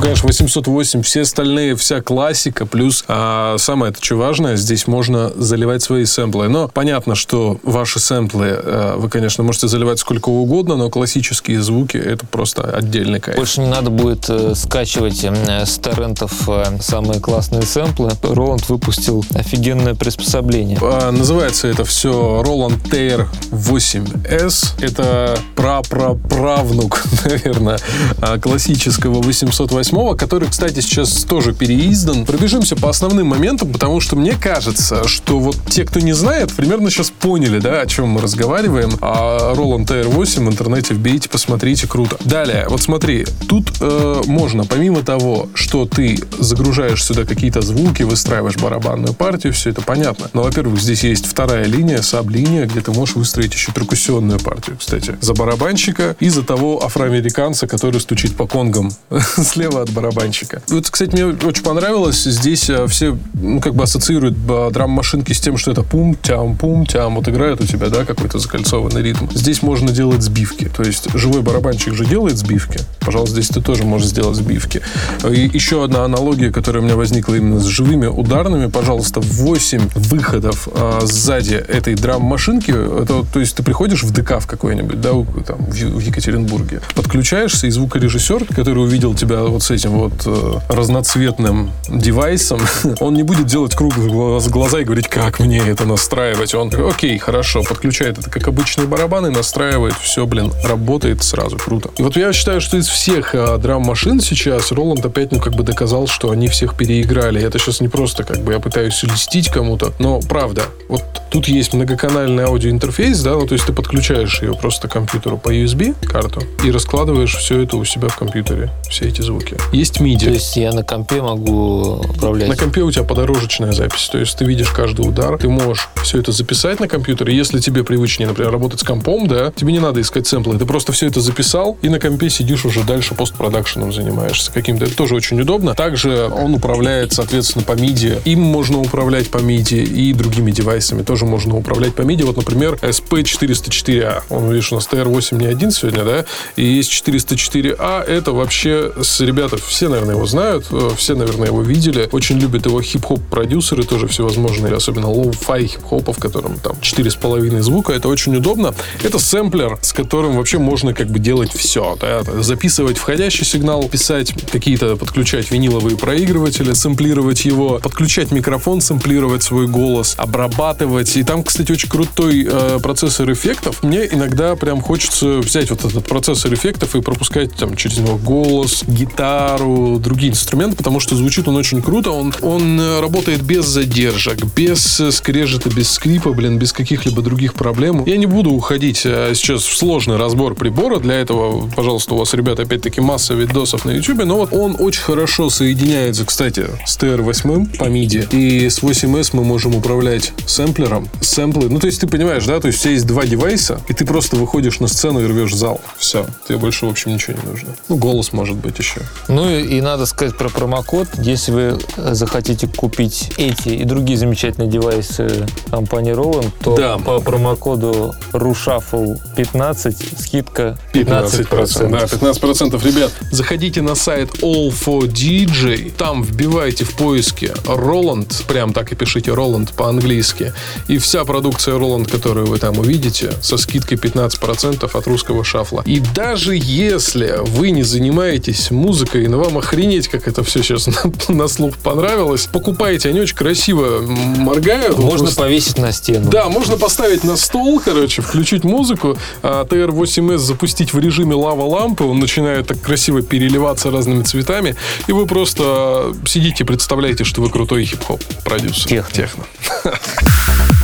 Ну, 0.00 0.04
конечно, 0.04 0.28
808, 0.28 1.02
все 1.02 1.20
остальные, 1.20 1.76
вся 1.76 2.00
классика, 2.00 2.64
плюс 2.64 3.04
а, 3.06 3.56
самое 3.58 3.92
это 3.92 4.02
что 4.02 4.16
важное, 4.16 4.56
здесь 4.56 4.86
можно 4.86 5.30
заливать 5.36 5.82
свои 5.82 6.06
сэмплы. 6.06 6.48
Но 6.48 6.68
понятно, 6.68 7.14
что 7.14 7.60
ваши 7.64 8.00
сэмплы 8.00 8.46
а, 8.50 8.96
вы, 8.96 9.10
конечно, 9.10 9.44
можете 9.44 9.68
заливать 9.68 9.98
сколько 9.98 10.30
угодно, 10.30 10.76
но 10.76 10.88
классические 10.88 11.60
звуки 11.60 11.98
это 11.98 12.24
просто 12.24 12.62
отдельный 12.62 13.20
кайф. 13.20 13.36
Больше 13.36 13.60
не 13.60 13.68
надо 13.68 13.90
будет 13.90 14.24
э, 14.30 14.54
скачивать 14.54 15.22
э, 15.22 15.66
с 15.66 15.76
торрентов 15.76 16.48
э, 16.48 16.78
самые 16.80 17.20
классные 17.20 17.60
сэмплы. 17.60 18.12
Роланд 18.22 18.70
выпустил 18.70 19.22
офигенное 19.34 19.94
приспособление. 19.94 20.78
А, 20.80 21.10
называется 21.10 21.68
это 21.68 21.84
все 21.84 22.42
Roland 22.42 22.80
Tair 22.88 23.26
8S. 23.50 24.80
Это 24.80 25.38
прапраправнук, 25.56 27.02
наверное, 27.26 27.78
а, 28.22 28.38
классического 28.38 29.20
808 29.20 29.89
8 29.92 30.16
который, 30.16 30.48
кстати, 30.48 30.80
сейчас 30.80 31.24
тоже 31.24 31.52
переиздан. 31.52 32.24
Пробежимся 32.24 32.76
по 32.76 32.90
основным 32.90 33.28
моментам, 33.28 33.72
потому 33.72 34.00
что 34.00 34.16
мне 34.16 34.34
кажется, 34.34 35.06
что 35.08 35.38
вот 35.38 35.56
те, 35.68 35.84
кто 35.84 36.00
не 36.00 36.12
знает, 36.12 36.52
примерно 36.52 36.90
сейчас 36.90 37.10
поняли, 37.10 37.58
да, 37.58 37.80
о 37.80 37.86
чем 37.86 38.08
мы 38.08 38.20
разговариваем. 38.20 38.90
А 39.00 39.54
Roland 39.54 39.86
TR8 39.86 40.44
в 40.44 40.48
интернете 40.48 40.94
вбейте, 40.94 41.28
посмотрите, 41.28 41.86
круто. 41.86 42.16
Далее, 42.24 42.66
вот 42.68 42.82
смотри, 42.82 43.26
тут 43.48 43.72
э, 43.80 44.22
можно, 44.26 44.64
помимо 44.64 45.02
того, 45.02 45.48
что 45.54 45.86
ты 45.86 46.18
загружаешь 46.38 47.04
сюда 47.04 47.24
какие-то 47.24 47.62
звуки, 47.62 48.02
выстраиваешь 48.02 48.56
барабанную 48.56 49.14
партию, 49.14 49.52
все 49.52 49.70
это 49.70 49.82
понятно. 49.82 50.30
Но, 50.32 50.42
во-первых, 50.42 50.80
здесь 50.80 51.04
есть 51.04 51.26
вторая 51.26 51.64
линия, 51.64 52.02
саб-линия, 52.02 52.66
где 52.66 52.80
ты 52.80 52.92
можешь 52.92 53.16
выстроить 53.16 53.54
еще 53.54 53.72
перкуссионную 53.72 54.40
партию, 54.40 54.76
кстати, 54.78 55.16
за 55.20 55.34
барабанщика 55.34 56.16
и 56.20 56.28
за 56.28 56.42
того 56.42 56.84
афроамериканца, 56.84 57.66
который 57.66 58.00
стучит 58.00 58.36
по 58.36 58.46
конгам 58.46 58.92
слева 59.36 59.69
слева 59.70 59.82
от 59.82 59.90
барабанщика. 59.90 60.62
Вот, 60.68 60.90
кстати, 60.90 61.12
мне 61.12 61.26
очень 61.26 61.62
понравилось. 61.62 62.24
Здесь 62.24 62.68
э, 62.70 62.86
все, 62.86 63.16
ну, 63.34 63.60
как 63.60 63.74
бы 63.74 63.84
ассоциируют 63.84 64.36
э, 64.48 64.70
драм-машинки 64.72 65.32
с 65.32 65.40
тем, 65.40 65.56
что 65.56 65.70
это 65.70 65.82
пум-тям, 65.82 66.56
пум-тям. 66.56 67.16
Вот 67.16 67.28
играет 67.28 67.60
у 67.60 67.66
тебя, 67.66 67.88
да, 67.88 68.04
какой-то 68.04 68.38
закольцованный 68.38 69.02
ритм. 69.02 69.26
Здесь 69.32 69.62
можно 69.62 69.90
делать 69.90 70.22
сбивки. 70.22 70.70
То 70.74 70.82
есть 70.82 71.08
живой 71.14 71.42
барабанщик 71.42 71.94
же 71.94 72.04
делает 72.04 72.38
сбивки. 72.38 72.80
Пожалуйста, 73.00 73.34
здесь 73.40 73.48
ты 73.48 73.60
тоже 73.60 73.84
можешь 73.84 74.08
сделать 74.08 74.36
сбивки. 74.36 74.82
И 75.28 75.50
еще 75.52 75.84
одна 75.84 76.04
аналогия, 76.04 76.50
которая 76.50 76.82
у 76.82 76.84
меня 76.84 76.96
возникла 76.96 77.34
именно 77.34 77.60
с 77.60 77.64
живыми 77.64 78.06
ударными. 78.06 78.66
Пожалуйста, 78.66 79.20
8 79.20 79.90
выходов 79.94 80.68
а, 80.72 81.00
сзади 81.02 81.54
этой 81.54 81.94
драм-машинки. 81.94 82.70
Это, 82.70 83.24
то 83.32 83.40
есть 83.40 83.54
ты 83.54 83.62
приходишь 83.62 84.02
в 84.02 84.12
ДК 84.12 84.40
в 84.40 84.46
какой-нибудь, 84.46 85.00
да, 85.00 85.10
там, 85.46 85.58
в 85.66 86.00
Екатеринбурге, 86.00 86.80
подключаешься, 86.94 87.66
и 87.66 87.70
звукорежиссер, 87.70 88.46
который 88.46 88.82
увидел 88.82 89.14
тебя 89.14 89.44
вот 89.44 89.59
с 89.60 89.70
этим 89.70 89.92
вот 89.92 90.12
э, 90.26 90.58
разноцветным 90.68 91.70
девайсом, 91.88 92.60
он 93.00 93.14
не 93.14 93.22
будет 93.22 93.46
делать 93.46 93.74
круглые 93.74 94.40
глаза 94.48 94.80
и 94.80 94.84
говорить, 94.84 95.08
как 95.08 95.40
мне 95.40 95.58
это 95.58 95.84
настраивать. 95.84 96.54
Он, 96.54 96.70
окей, 96.88 97.18
хорошо, 97.18 97.62
подключает 97.62 98.18
это 98.18 98.30
как 98.30 98.48
обычные 98.48 98.86
барабаны, 98.86 99.30
настраивает, 99.30 99.94
все, 99.94 100.26
блин, 100.26 100.52
работает 100.64 101.22
сразу, 101.22 101.56
круто. 101.56 101.90
И 101.96 102.02
вот 102.02 102.16
я 102.16 102.32
считаю, 102.32 102.60
что 102.60 102.76
из 102.76 102.88
всех 102.88 103.34
э, 103.34 103.58
драм-машин 103.58 104.20
сейчас 104.20 104.72
Роланд 104.72 105.04
опять, 105.04 105.32
ну, 105.32 105.40
как 105.40 105.54
бы 105.54 105.62
доказал, 105.62 106.06
что 106.06 106.30
они 106.30 106.48
всех 106.48 106.76
переиграли. 106.76 107.42
Это 107.42 107.58
сейчас 107.58 107.80
не 107.80 107.88
просто, 107.88 108.24
как 108.24 108.38
бы, 108.40 108.52
я 108.52 108.60
пытаюсь 108.60 109.02
льстить 109.02 109.48
кому-то, 109.48 109.92
но 109.98 110.20
правда, 110.20 110.64
вот 110.88 111.02
тут 111.30 111.48
есть 111.48 111.72
многоканальный 111.72 112.44
аудиоинтерфейс, 112.44 113.20
да, 113.22 113.32
ну, 113.32 113.46
то 113.46 113.54
есть 113.54 113.66
ты 113.66 113.72
подключаешь 113.72 114.42
ее 114.42 114.54
просто 114.54 114.88
к 114.88 114.92
компьютеру 114.92 115.38
по 115.38 115.54
USB 115.54 115.94
карту 116.06 116.42
и 116.64 116.70
раскладываешь 116.70 117.34
все 117.34 117.62
это 117.62 117.76
у 117.76 117.84
себя 117.84 118.08
в 118.08 118.16
компьютере, 118.16 118.70
все 118.88 119.06
эти 119.06 119.22
звуки 119.22 119.49
ноутбуке. 119.50 119.76
Есть 119.76 120.00
MIDI. 120.00 120.24
То 120.24 120.30
есть 120.30 120.56
я 120.56 120.72
на 120.72 120.82
компе 120.82 121.22
могу 121.22 122.00
управлять? 122.08 122.48
На 122.48 122.56
компе 122.56 122.82
у 122.82 122.90
тебя 122.90 123.04
подорожечная 123.04 123.72
запись. 123.72 124.08
То 124.10 124.18
есть 124.18 124.36
ты 124.36 124.44
видишь 124.44 124.70
каждый 124.70 125.08
удар, 125.08 125.38
ты 125.38 125.48
можешь 125.48 125.88
все 126.02 126.18
это 126.18 126.32
записать 126.32 126.80
на 126.80 126.88
компьютере. 126.88 127.36
Если 127.36 127.60
тебе 127.60 127.84
привычнее, 127.84 128.28
например, 128.28 128.52
работать 128.52 128.80
с 128.80 128.84
компом, 128.84 129.26
да, 129.26 129.52
тебе 129.54 129.72
не 129.72 129.80
надо 129.80 130.00
искать 130.00 130.26
сэмплы. 130.26 130.58
Ты 130.58 130.66
просто 130.66 130.92
все 130.92 131.06
это 131.06 131.20
записал, 131.20 131.76
и 131.82 131.88
на 131.88 131.98
компе 131.98 132.30
сидишь 132.30 132.64
уже 132.64 132.82
дальше 132.82 133.14
постпродакшеном 133.14 133.92
занимаешься 133.92 134.52
каким-то. 134.52 134.84
Это 134.84 134.96
тоже 134.96 135.14
очень 135.14 135.40
удобно. 135.40 135.74
Также 135.74 136.28
он 136.28 136.54
управляет, 136.54 137.12
соответственно, 137.12 137.64
по 137.64 137.72
MIDI. 137.72 138.20
Им 138.24 138.40
можно 138.40 138.80
управлять 138.80 139.30
по 139.30 139.38
MIDI 139.38 139.82
и 139.82 140.12
другими 140.12 140.50
девайсами 140.50 141.02
тоже 141.02 141.24
можно 141.24 141.56
управлять 141.56 141.94
по 141.94 142.02
MIDI. 142.02 142.24
Вот, 142.24 142.36
например, 142.36 142.78
SP404A. 142.82 144.22
Он, 144.30 144.48
видишь, 144.50 144.72
у 144.72 144.76
нас 144.76 144.88
TR8 144.90 145.38
не 145.38 145.46
один 145.46 145.70
сегодня, 145.70 146.04
да, 146.04 146.24
и 146.56 146.64
есть 146.64 146.90
404A. 146.92 148.04
Это 148.04 148.32
вообще 148.32 148.92
с 149.00 149.20
ребят 149.20 149.39
ребята 149.40 149.56
все, 149.56 149.88
наверное, 149.88 150.16
его 150.16 150.26
знают, 150.26 150.66
э, 150.70 150.90
все, 150.96 151.14
наверное, 151.14 151.48
его 151.48 151.62
видели. 151.62 152.08
Очень 152.12 152.38
любят 152.38 152.66
его 152.66 152.82
хип-хоп 152.82 153.22
продюсеры, 153.30 153.84
тоже 153.84 154.06
всевозможные, 154.06 154.74
особенно 154.74 155.06
lo-fi 155.06 155.66
хип-хопа, 155.66 156.12
в 156.12 156.18
котором 156.18 156.58
там 156.58 156.78
четыре 156.82 157.10
с 157.10 157.14
половиной 157.14 157.62
звука. 157.62 157.92
Это 157.92 158.08
очень 158.08 158.36
удобно. 158.36 158.74
Это 159.02 159.18
сэмплер, 159.18 159.78
с 159.80 159.94
которым 159.94 160.36
вообще 160.36 160.58
можно 160.58 160.92
как 160.92 161.08
бы 161.08 161.18
делать 161.18 161.52
все. 161.54 161.96
Да? 161.98 162.22
Записывать 162.42 162.98
входящий 162.98 163.46
сигнал, 163.46 163.88
писать 163.88 164.34
какие-то, 164.52 164.96
подключать 164.96 165.50
виниловые 165.50 165.96
проигрыватели, 165.96 166.74
сэмплировать 166.74 167.46
его, 167.46 167.78
подключать 167.78 168.32
микрофон, 168.32 168.82
сэмплировать 168.82 169.42
свой 169.42 169.66
голос, 169.66 170.14
обрабатывать. 170.18 171.16
И 171.16 171.24
там, 171.24 171.44
кстати, 171.44 171.72
очень 171.72 171.88
крутой 171.88 172.46
э, 172.46 172.78
процессор 172.82 173.32
эффектов. 173.32 173.82
Мне 173.82 174.06
иногда 174.06 174.54
прям 174.54 174.82
хочется 174.82 175.38
взять 175.38 175.70
вот 175.70 175.82
этот 175.86 176.04
процессор 176.04 176.52
эффектов 176.52 176.94
и 176.94 177.00
пропускать 177.00 177.54
там 177.54 177.74
через 177.74 177.98
него 177.98 178.18
голос, 178.18 178.84
гитару, 178.86 179.29
гитару, 179.30 179.98
другие 179.98 180.32
инструменты, 180.32 180.76
потому 180.76 181.00
что 181.00 181.16
звучит 181.16 181.48
он 181.48 181.56
очень 181.56 181.82
круто. 181.82 182.10
Он, 182.10 182.34
он 182.42 182.80
э, 182.80 183.00
работает 183.00 183.42
без 183.42 183.64
задержек, 183.66 184.44
без 184.56 185.00
э, 185.00 185.10
скрежета, 185.12 185.70
без 185.70 185.90
скрипа, 185.90 186.32
блин, 186.32 186.58
без 186.58 186.72
каких-либо 186.72 187.22
других 187.22 187.54
проблем. 187.54 188.04
Я 188.06 188.16
не 188.16 188.26
буду 188.26 188.50
уходить 188.50 189.02
э, 189.04 189.32
сейчас 189.34 189.62
в 189.62 189.76
сложный 189.76 190.16
разбор 190.16 190.54
прибора. 190.54 190.98
Для 190.98 191.14
этого, 191.14 191.68
пожалуйста, 191.74 192.14
у 192.14 192.18
вас, 192.18 192.34
ребята, 192.34 192.62
опять-таки 192.62 193.00
масса 193.00 193.34
видосов 193.34 193.84
на 193.84 193.90
YouTube. 193.90 194.24
Но 194.24 194.36
вот 194.36 194.52
он 194.52 194.76
очень 194.78 195.02
хорошо 195.02 195.50
соединяется, 195.50 196.24
кстати, 196.24 196.66
с 196.86 196.98
TR8 196.98 197.78
по 197.78 197.84
MIDI. 197.84 198.28
И 198.32 198.68
с 198.68 198.80
8S 198.80 199.30
мы 199.32 199.44
можем 199.44 199.74
управлять 199.74 200.32
сэмплером. 200.46 201.08
Сэмплы, 201.20 201.68
ну, 201.68 201.78
то 201.78 201.86
есть 201.86 202.00
ты 202.00 202.06
понимаешь, 202.06 202.44
да, 202.46 202.60
то 202.60 202.68
есть 202.68 202.80
у 202.80 202.82
тебя 202.82 202.92
есть 202.92 203.06
два 203.06 203.26
девайса, 203.26 203.80
и 203.88 203.94
ты 203.94 204.04
просто 204.04 204.36
выходишь 204.36 204.80
на 204.80 204.88
сцену 204.88 205.20
и 205.20 205.26
рвешь 205.26 205.54
зал. 205.54 205.80
Все. 205.98 206.26
Тебе 206.46 206.58
больше, 206.58 206.86
в 206.86 206.90
общем, 206.90 207.12
ничего 207.12 207.36
не 207.42 207.48
нужно. 207.50 207.68
Ну, 207.88 207.96
голос 207.96 208.32
может 208.32 208.56
быть 208.56 208.78
еще. 208.78 209.00
Ну 209.28 209.48
и, 209.48 209.62
и 209.62 209.80
надо 209.80 210.06
сказать 210.06 210.36
про 210.36 210.48
промокод. 210.48 211.08
Если 211.18 211.52
вы 211.52 211.78
захотите 211.96 212.66
купить 212.66 213.32
эти 213.36 213.70
и 213.70 213.84
другие 213.84 214.18
замечательные 214.18 214.68
девайсы 214.70 215.46
компании 215.70 216.12
Roland, 216.14 216.50
то 216.62 216.76
да. 216.76 216.98
по 216.98 217.20
промокоду 217.20 218.14
RUSHUFFLE15 218.32 220.20
скидка 220.20 220.78
15%. 220.92 221.48
15%. 221.48 221.90
Да, 221.90 222.04
15%. 222.04 222.86
Ребят, 222.86 223.12
заходите 223.30 223.82
на 223.82 223.94
сайт 223.94 224.30
All4DJ, 224.42 225.92
там 225.96 226.22
вбивайте 226.22 226.84
в 226.84 226.94
поиске 226.94 227.54
Roland, 227.64 228.46
прям 228.46 228.72
так 228.72 228.92
и 228.92 228.94
пишите 228.94 229.30
Roland 229.30 229.74
по-английски, 229.74 230.52
и 230.88 230.98
вся 230.98 231.24
продукция 231.24 231.76
Roland, 231.76 232.10
которую 232.10 232.46
вы 232.46 232.58
там 232.58 232.78
увидите, 232.78 233.32
со 233.42 233.56
скидкой 233.58 233.98
15% 233.98 234.90
от 234.92 235.06
русского 235.06 235.44
шафла. 235.44 235.82
И 235.86 236.00
даже 236.00 236.56
если 236.56 237.36
вы 237.44 237.70
не 237.70 237.82
занимаетесь 237.82 238.70
музыкой, 238.70 239.09
и 239.14 239.26
вам 239.26 239.58
охренеть, 239.58 240.08
как 240.08 240.28
это 240.28 240.42
все 240.44 240.62
сейчас 240.62 240.86
на, 241.28 241.34
на 241.34 241.48
слух 241.48 241.76
понравилось. 241.76 242.46
Покупайте, 242.52 243.08
они 243.08 243.20
очень 243.20 243.36
красиво 243.36 244.00
моргают. 244.00 244.98
Можно 244.98 245.26
Вот 245.26 245.36
повесить 245.36 245.78
на 245.78 245.92
стену. 245.92 246.30
да, 246.30 246.48
можно 246.48 246.76
поставить 246.76 247.24
на 247.24 247.36
стол, 247.36 247.80
короче, 247.80 248.22
включить 248.22 248.64
музыку, 248.64 249.16
а 249.42 249.64
TR-8S 249.64 250.38
запустить 250.38 250.92
в 250.92 250.98
режиме 250.98 251.34
лава-лампы, 251.34 252.04
он 252.04 252.18
начинает 252.18 252.66
так 252.66 252.80
красиво 252.80 253.22
переливаться 253.22 253.90
разными 253.90 254.22
цветами, 254.22 254.76
и 255.06 255.12
вы 255.12 255.26
просто 255.26 256.14
сидите, 256.26 256.64
представляете, 256.64 257.24
что 257.24 257.40
вы 257.40 257.50
крутой 257.50 257.84
хип-хоп 257.84 258.22
продюсер. 258.44 258.88
Техно. 258.88 259.12
Техно. 259.12 259.44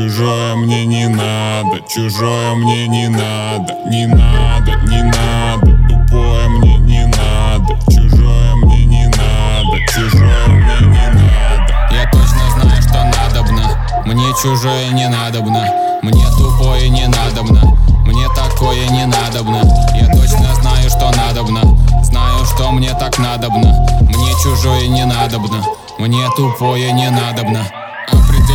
чужое 0.00 0.54
мне 0.54 0.86
не 0.86 1.08
надо, 1.08 1.78
чужое 1.86 2.54
мне 2.54 2.88
не 2.88 3.08
надо, 3.08 3.74
не 3.86 4.06
надо, 4.06 4.72
не 4.88 5.02
надо, 5.02 5.66
тупое 5.88 6.48
мне 6.48 6.78
не 6.78 7.04
надо, 7.04 7.78
чужое 7.90 8.54
мне 8.54 8.86
не 8.86 9.04
надо, 9.08 9.76
чужое 9.92 10.46
мне 10.46 10.86
не 10.86 11.06
надо. 11.08 11.74
Я 11.90 12.08
точно 12.10 12.50
знаю, 12.54 12.82
что 12.82 13.04
надобно 13.04 13.76
Мне 14.06 14.32
чужое 14.40 14.88
не 14.88 15.06
надобно 15.06 15.66
Мне 16.02 16.24
тупое 16.38 16.88
не 16.88 17.06
надобно 17.06 17.76
Мне 18.06 18.26
такое 18.34 18.88
не 18.88 19.04
надобно 19.04 19.60
Я 19.94 20.06
точно 20.06 20.54
знаю, 20.54 20.88
что 20.88 21.10
надобно 21.10 21.60
Знаю, 22.02 22.46
что 22.46 22.72
мне 22.72 22.94
так 22.94 23.18
надобно 23.18 23.86
Мне 24.00 24.32
чужое 24.42 24.88
не 24.88 25.04
надобно 25.04 25.62
Мне 25.98 26.26
тупое 26.36 26.90
не 26.92 27.10
надобно 27.10 27.79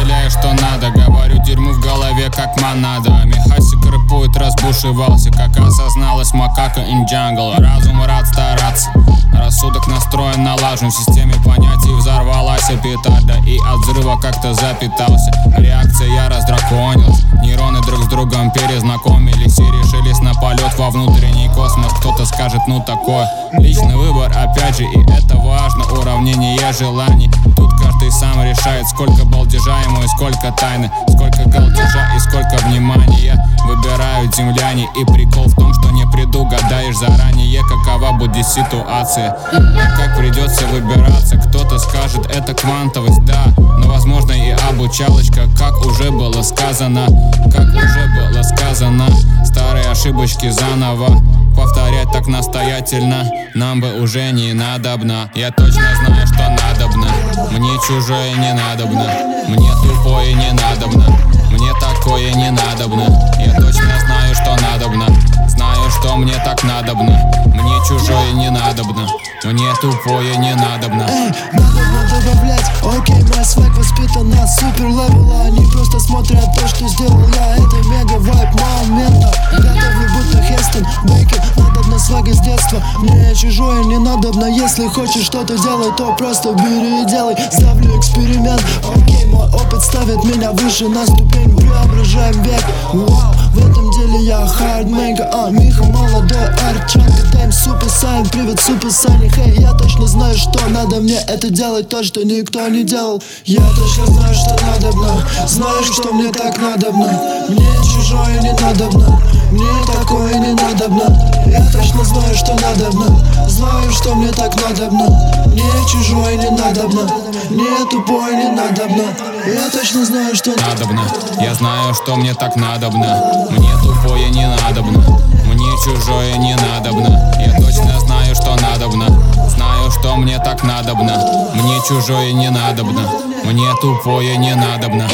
Определяю, 0.06 0.30
что 0.30 0.54
надо. 0.54 0.91
Говорю 0.91 1.41
дерьму 1.44 1.72
в 1.72 1.80
голове, 1.80 2.30
как 2.30 2.60
монада 2.62 3.24
Михасик 3.26 3.84
рэпует, 3.86 4.36
разбушевался 4.38 5.32
Как 5.32 5.58
осозналась 5.58 6.32
макака 6.34 6.82
in 6.82 7.06
jungle 7.12 7.60
Разум 7.60 8.04
рад 8.04 8.28
стараться. 8.28 8.91
Рассудок 9.34 9.88
настроен 9.88 10.44
налажен 10.44 10.89
В 10.89 10.94
системе 10.94 11.34
понятий 11.44 11.94
взорвалась 11.94 12.70
петарда 12.84 13.38
И 13.48 13.58
от 13.58 13.80
взрыва 13.80 14.18
как-то 14.22 14.54
запитался. 14.54 15.32
Реакция 15.58 16.08
я 16.08 16.30
раздраконилась 16.30 17.24
Нейроны 17.41 17.82
друг 17.82 18.04
с 18.04 18.08
другом 18.08 18.52
перезнакомились 18.52 19.58
И 19.58 19.63
решились 19.63 20.20
на 20.20 20.34
полет 20.36 20.78
во 20.78 20.91
внутренний 20.91 21.50
космос. 21.50 21.91
Кто-то 22.00 22.26
скажет, 22.26 22.62
ну 22.68 22.80
такое 22.80 23.28
Личный 23.54 23.96
выбор, 23.96 24.32
опять 24.32 24.78
же, 24.78 24.84
и 24.84 25.02
это 25.12 25.38
важно 25.38 25.84
Уравнение 26.00 26.74
желаний. 26.74 27.32
Тут 27.56 27.72
каждый 27.80 28.12
сам 28.12 28.44
решает, 28.44 28.88
сколько 28.88 29.24
балдежа 29.26 29.80
ему 29.82 29.94
и 30.03 30.08
сколько 30.08 30.51
тайны 30.51 30.91
Сколько 31.10 31.49
галдежа 31.49 32.10
и 32.15 32.19
сколько 32.19 32.58
внимания 32.65 33.41
Выбирают 33.65 34.36
земляне. 34.36 34.88
И 34.99 35.05
прикол 35.05 35.45
в 35.45 35.55
том, 35.55 35.73
что 35.73 35.89
не 35.91 36.05
предугадаешь 36.05 36.97
заранее 36.97 37.62
Какова 37.63 38.12
будет 38.13 38.45
ситуация. 38.45 39.38
Как 39.51 40.17
придется 40.17 40.65
выбираться 40.67 41.38
Кто-то 41.38 41.79
скажет, 41.79 42.25
это 42.27 42.53
квантовость, 42.53 43.23
да. 43.25 43.45
Но 43.58 43.88
возможно 43.88 44.31
и 44.34 44.51
обучалочка 44.69 45.47
Как 45.58 45.77
уже 45.86 46.12
было 46.12 46.41
сказано 46.41 47.05
Как 47.51 47.67
уже 47.67 48.08
было 48.15 48.43
сказано. 48.43 49.08
Старые 49.45 49.86
ошибочки 49.86 50.49
заново 50.49 51.21
Повторять 51.56 52.12
так 52.12 52.28
настоятельно. 52.28 53.30
Нам 53.54 53.82
бы 53.82 54.02
уже 54.02 54.32
не 54.32 54.54
надобно. 54.54 55.32
Я 55.36 55.52
точно 55.52 55.84
знаю, 56.06 56.28
что 56.28 56.50
надобно. 56.50 57.08
Мне 57.52 57.72
чужое 57.88 58.34
не 58.34 58.54
надобно. 58.54 59.08
Мне 59.48 59.72
тупое 59.84 60.34
не 60.34 60.52
надобно 60.52 61.35
Мне 61.56 61.72
такое 61.80 62.34
не 62.34 62.52
надобно. 62.52 63.04
Я 63.39 63.54
точно 63.54 63.98
знаю, 64.06 64.36
что 64.36 64.58
надобно. 64.62 65.08
Знаю, 65.48 65.89
что 65.89 66.18
мне 66.18 66.34
так 66.44 66.62
надобно. 66.63 67.18
Мне 67.46 67.78
чужое 67.88 68.34
не 68.34 68.50
надобно. 68.50 69.08
Мне 69.46 69.74
тупое 69.80 70.36
не 70.36 70.54
надобно. 70.54 71.08
Надо 71.54 72.22
добавлять, 72.26 72.65
окей, 72.84 73.24
мой 73.24 73.46
свек 73.46 73.78
воспитан 73.78 74.30
на 74.30 74.46
супер 74.48 74.88
левела 74.88 75.44
Они 75.46 75.65
просто 75.72 76.00
смотрят 76.00 76.46
то, 76.60 76.68
что 76.68 76.88
сделал 76.89 77.26
я. 77.30 77.56
Это 77.56 77.76
мега 77.88 78.18
вайп 78.20 78.50
момента. 78.60 79.32
Готовлю 79.52 80.10
будто 80.13 80.44
Хестон, 80.44 80.86
Бейкер 81.04 81.41
Надо 81.56 81.88
на 81.89 82.00
свеге 82.00 82.34
с 82.34 82.41
детства. 82.41 82.84
Мне 83.00 83.34
чужое 83.34 83.86
не 83.86 83.98
надобно. 83.98 84.46
Если 84.46 84.88
хочешь 84.88 85.26
что-то 85.26 85.58
делать, 85.58 85.96
то 85.96 86.13
просто 86.15 86.52
бери 86.54 87.04
и 87.04 87.06
делай. 87.06 87.36
Ставлю 87.52 87.98
эксперимент, 87.98 88.63
окей, 88.84 89.25
мой 89.26 89.48
опыт 89.50 89.84
ставит 89.84 90.24
меня 90.24 90.52
выше 90.52 90.88
на 90.88 91.06
ступень. 91.06 91.56
Преображаем 91.56 92.42
век, 92.44 92.64
вау 92.94 93.34
В 93.54 93.70
этом 93.70 93.85
я 94.21 94.45
хардмейка, 94.45 95.30
а 95.34 95.49
Миха 95.49 95.84
молодой 95.84 96.47
арчанка 96.69 97.23
Тайм 97.32 97.51
супер 97.51 97.89
сайн, 97.89 98.25
привет 98.30 98.60
супер 98.60 98.91
Сани 98.91 99.30
Хей, 99.30 99.60
я 99.60 99.73
точно 99.73 100.08
знаю, 100.08 100.36
что 100.36 100.60
надо 100.69 100.97
мне 100.97 101.17
это 101.28 101.49
делать 101.49 101.89
То, 101.89 102.04
что 102.04 102.23
никто 102.23 102.67
не 102.67 102.84
делал. 102.84 103.21
Я 103.45 103.62
точно 103.75 104.06
знаю, 104.06 104.34
что 104.34 104.56
надобно 104.65 105.28
Знаю, 105.47 105.84
что 105.84 106.13
мне 106.13 106.32
так 106.32 106.58
надобно 106.60 107.21
Мне 107.49 107.67
чужое 107.84 108.41
не 108.41 108.51
надобно 108.51 109.21
Мне 109.51 109.86
такое 109.86 110.34
не 110.36 110.54
надобно 110.54 111.43
Я 111.45 111.65
точно 111.71 112.04
знаю, 112.04 112.36
что 112.36 112.54
надобно 112.56 113.19
Знаю, 113.47 113.91
что 113.91 114.15
мне 114.15 114.32
так 114.32 114.56
надобно 114.62 115.08
Мне 115.47 115.63
чужое 115.91 116.36
не 116.36 116.49
надобно 116.49 117.10
Мне 117.49 117.86
тупое 117.89 118.36
не 118.36 118.51
надобно 118.51 119.35
Я 119.47 119.69
точно 119.69 120.03
знаю, 120.05 120.36
что 120.36 120.51
надобно. 120.55 121.03
Я 121.39 121.53
знаю, 121.53 121.93
что 121.93 122.15
мне 122.15 122.34
так 122.34 122.55
надобно. 122.55 123.47
Мне 123.51 123.71
тупое 123.84 124.29
не 124.29 124.47
надобно. 124.47 124.99
Мне 125.45 125.71
чужое 125.84 126.36
не 126.38 126.55
надобно. 126.55 127.31
Я 127.39 127.53
точно 127.53 127.99
знаю, 127.99 128.34
что 128.34 128.55
надобно. 128.55 129.05
Знаю, 129.49 129.91
что 129.91 130.15
мне 130.15 130.39
так 130.39 130.63
надобно. 130.63 131.51
Мне 131.53 131.79
чужое 131.88 132.31
не 132.31 132.49
надобно. 132.49 133.08
Мне 133.43 133.69
тупое 133.81 134.36
не 134.38 134.55
надобно. 134.55 135.08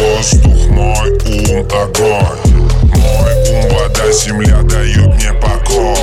Воздух, 0.00 0.68
мой 0.70 1.10
ум, 1.10 1.66
огонь 1.70 2.68
Мой 2.82 3.32
ум, 3.50 3.70
вода, 3.70 4.10
земля 4.12 4.62
дают 4.62 5.14
мне 5.14 5.32
покой 5.34 5.96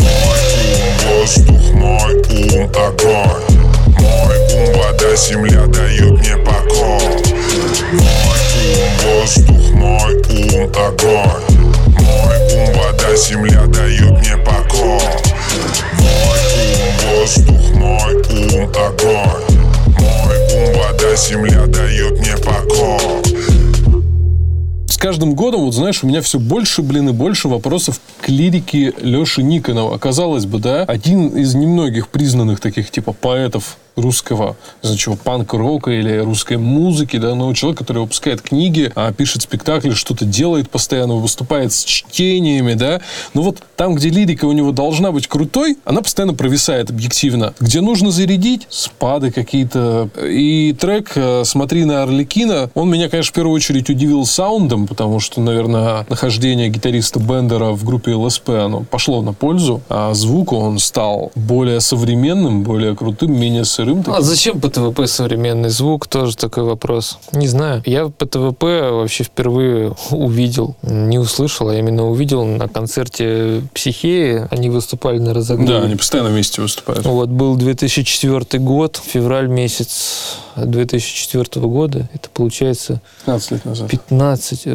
Мой 0.00 0.40
ум, 0.64 1.20
воздух, 1.20 1.72
мой 1.74 2.14
ум, 2.30 2.70
огонь. 2.74 3.46
Мой 3.50 3.55
земля 5.16 5.66
дают 5.66 6.20
мне 6.20 6.36
покой. 6.36 7.22
Мой 7.92 8.38
ум, 8.66 8.90
воздух, 9.02 9.70
мой 9.72 10.14
ум, 10.14 10.70
огонь 10.76 11.05
знаешь, 25.86 26.02
у 26.02 26.08
меня 26.08 26.20
все 26.20 26.40
больше, 26.40 26.82
блин, 26.82 27.10
и 27.10 27.12
больше 27.12 27.46
вопросов 27.46 28.00
к 28.20 28.28
лирике 28.28 28.92
Леши 29.00 29.44
Никонова. 29.44 29.98
Казалось 29.98 30.44
бы, 30.44 30.58
да, 30.58 30.82
один 30.82 31.28
из 31.28 31.54
немногих 31.54 32.08
признанных 32.08 32.58
таких 32.58 32.90
типа 32.90 33.12
поэтов 33.12 33.76
русского, 33.96 34.56
не 34.82 34.88
знаю, 34.88 34.98
чего, 34.98 35.16
панк-рока 35.16 35.90
или 35.90 36.18
русской 36.18 36.58
музыки, 36.58 37.16
да, 37.16 37.34
но 37.34 37.52
человек, 37.54 37.78
который 37.78 37.98
выпускает 38.02 38.42
книги, 38.42 38.92
а, 38.94 39.12
пишет 39.12 39.42
спектакли, 39.42 39.90
что-то 39.90 40.24
делает 40.24 40.70
постоянно, 40.70 41.14
выступает 41.14 41.72
с 41.72 41.82
чтениями, 41.82 42.74
да, 42.74 43.00
но 43.32 43.42
вот 43.42 43.58
там, 43.76 43.94
где 43.94 44.10
лирика 44.10 44.44
у 44.44 44.52
него 44.52 44.72
должна 44.72 45.12
быть 45.12 45.26
крутой, 45.26 45.78
она 45.84 46.02
постоянно 46.02 46.34
провисает 46.34 46.90
объективно. 46.90 47.54
Где 47.58 47.80
нужно 47.80 48.10
зарядить, 48.10 48.66
спады 48.70 49.30
какие-то. 49.30 50.10
И 50.22 50.74
трек 50.78 51.12
э, 51.14 51.42
«Смотри 51.44 51.84
на 51.84 52.02
Орликина», 52.02 52.70
он 52.74 52.90
меня, 52.90 53.08
конечно, 53.08 53.30
в 53.30 53.34
первую 53.34 53.54
очередь 53.54 53.88
удивил 53.88 54.26
саундом, 54.26 54.86
потому 54.86 55.20
что, 55.20 55.40
наверное, 55.40 55.75
наверное, 55.76 56.06
нахождение 56.08 56.68
гитариста 56.68 57.20
Бендера 57.20 57.70
в 57.72 57.84
группе 57.84 58.14
ЛСП, 58.14 58.50
оно 58.50 58.80
пошло 58.82 59.22
на 59.22 59.32
пользу, 59.32 59.82
а 59.88 60.14
звуку 60.14 60.56
он 60.56 60.78
стал 60.78 61.30
более 61.34 61.80
современным, 61.80 62.62
более 62.62 62.94
крутым, 62.94 63.38
менее 63.38 63.64
сырым. 63.64 64.00
А 64.00 64.02
таким. 64.02 64.14
А 64.14 64.20
зачем 64.22 64.60
ПТВП 64.60 65.06
современный 65.06 65.70
звук? 65.70 66.06
Тоже 66.06 66.36
такой 66.36 66.64
вопрос. 66.64 67.18
Не 67.32 67.48
знаю. 67.48 67.82
Я 67.86 68.06
ПТВП 68.06 68.90
вообще 68.90 69.24
впервые 69.24 69.94
увидел, 70.10 70.76
не 70.82 71.18
услышал, 71.18 71.68
а 71.68 71.76
именно 71.76 72.08
увидел 72.08 72.44
на 72.44 72.68
концерте 72.68 73.62
Психеи. 73.74 74.46
Они 74.50 74.70
выступали 74.70 75.18
на 75.18 75.34
разогреве. 75.34 75.68
Да, 75.68 75.84
они 75.84 75.96
постоянно 75.96 76.30
вместе 76.30 76.62
выступают. 76.62 77.04
Вот, 77.06 77.28
был 77.28 77.56
2004 77.56 78.62
год, 78.62 79.00
февраль 79.04 79.48
месяц 79.48 80.36
2004 80.56 81.66
года. 81.66 82.08
Это 82.14 82.28
получается... 82.30 83.00
15 83.26 83.50
лет 83.50 83.64
назад. 83.64 83.90
15, 83.90 84.68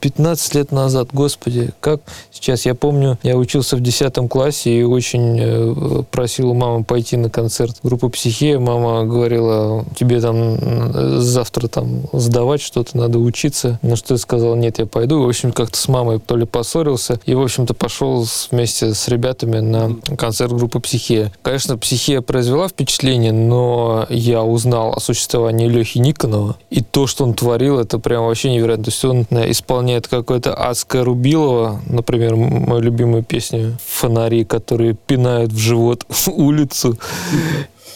15 0.00 0.47
э, 0.47 0.47
20 0.48 0.54
лет 0.54 0.72
назад, 0.72 1.08
господи, 1.12 1.70
как 1.80 2.00
сейчас, 2.30 2.64
я 2.66 2.74
помню, 2.74 3.18
я 3.22 3.36
учился 3.36 3.76
в 3.76 3.80
10 3.80 4.28
классе 4.28 4.80
и 4.80 4.82
очень 4.82 5.38
э, 5.40 6.02
просил 6.10 6.50
у 6.50 6.54
мамы 6.54 6.84
пойти 6.84 7.16
на 7.16 7.28
концерт 7.30 7.76
группы 7.82 8.08
«Психея». 8.08 8.58
Мама 8.58 9.04
говорила, 9.04 9.84
тебе 9.96 10.20
там 10.20 11.20
завтра 11.20 11.68
там 11.68 12.02
сдавать 12.12 12.60
что-то, 12.60 12.96
надо 12.96 13.18
учиться. 13.18 13.78
На 13.82 13.96
что 13.96 14.14
я 14.14 14.18
сказал, 14.18 14.56
нет, 14.56 14.78
я 14.78 14.86
пойду. 14.86 15.22
В 15.22 15.28
общем, 15.28 15.52
как-то 15.52 15.78
с 15.78 15.88
мамой 15.88 16.18
то 16.18 16.36
ли 16.36 16.46
поссорился 16.46 17.20
и, 17.26 17.34
в 17.34 17.42
общем-то, 17.42 17.74
пошел 17.74 18.26
вместе 18.50 18.94
с 18.94 19.08
ребятами 19.08 19.60
на 19.60 19.96
концерт 20.16 20.52
группы 20.52 20.80
«Психея». 20.80 21.32
Конечно, 21.42 21.76
«Психея» 21.76 22.20
произвела 22.20 22.68
впечатление, 22.68 23.32
но 23.32 24.06
я 24.08 24.42
узнал 24.42 24.94
о 24.94 25.00
существовании 25.00 25.68
Лехи 25.68 25.98
Никонова. 25.98 26.56
И 26.70 26.82
то, 26.82 27.06
что 27.06 27.24
он 27.24 27.34
творил, 27.34 27.78
это 27.78 27.98
прям 27.98 28.24
вообще 28.24 28.50
невероятно. 28.50 28.84
То 28.84 28.90
есть 28.90 29.04
он 29.04 29.26
э, 29.30 29.50
исполняет 29.50 30.08
какой 30.08 30.37
какое-то 30.40 30.54
адское 30.70 31.04
Рубилово, 31.04 31.80
например, 31.86 32.34
м- 32.34 32.64
мою 32.68 32.80
любимую 32.80 33.22
песню 33.22 33.76
«Фонари», 33.86 34.44
которые 34.44 34.94
пинают 34.94 35.52
в 35.52 35.58
живот 35.58 36.06
улицу. 36.26 36.96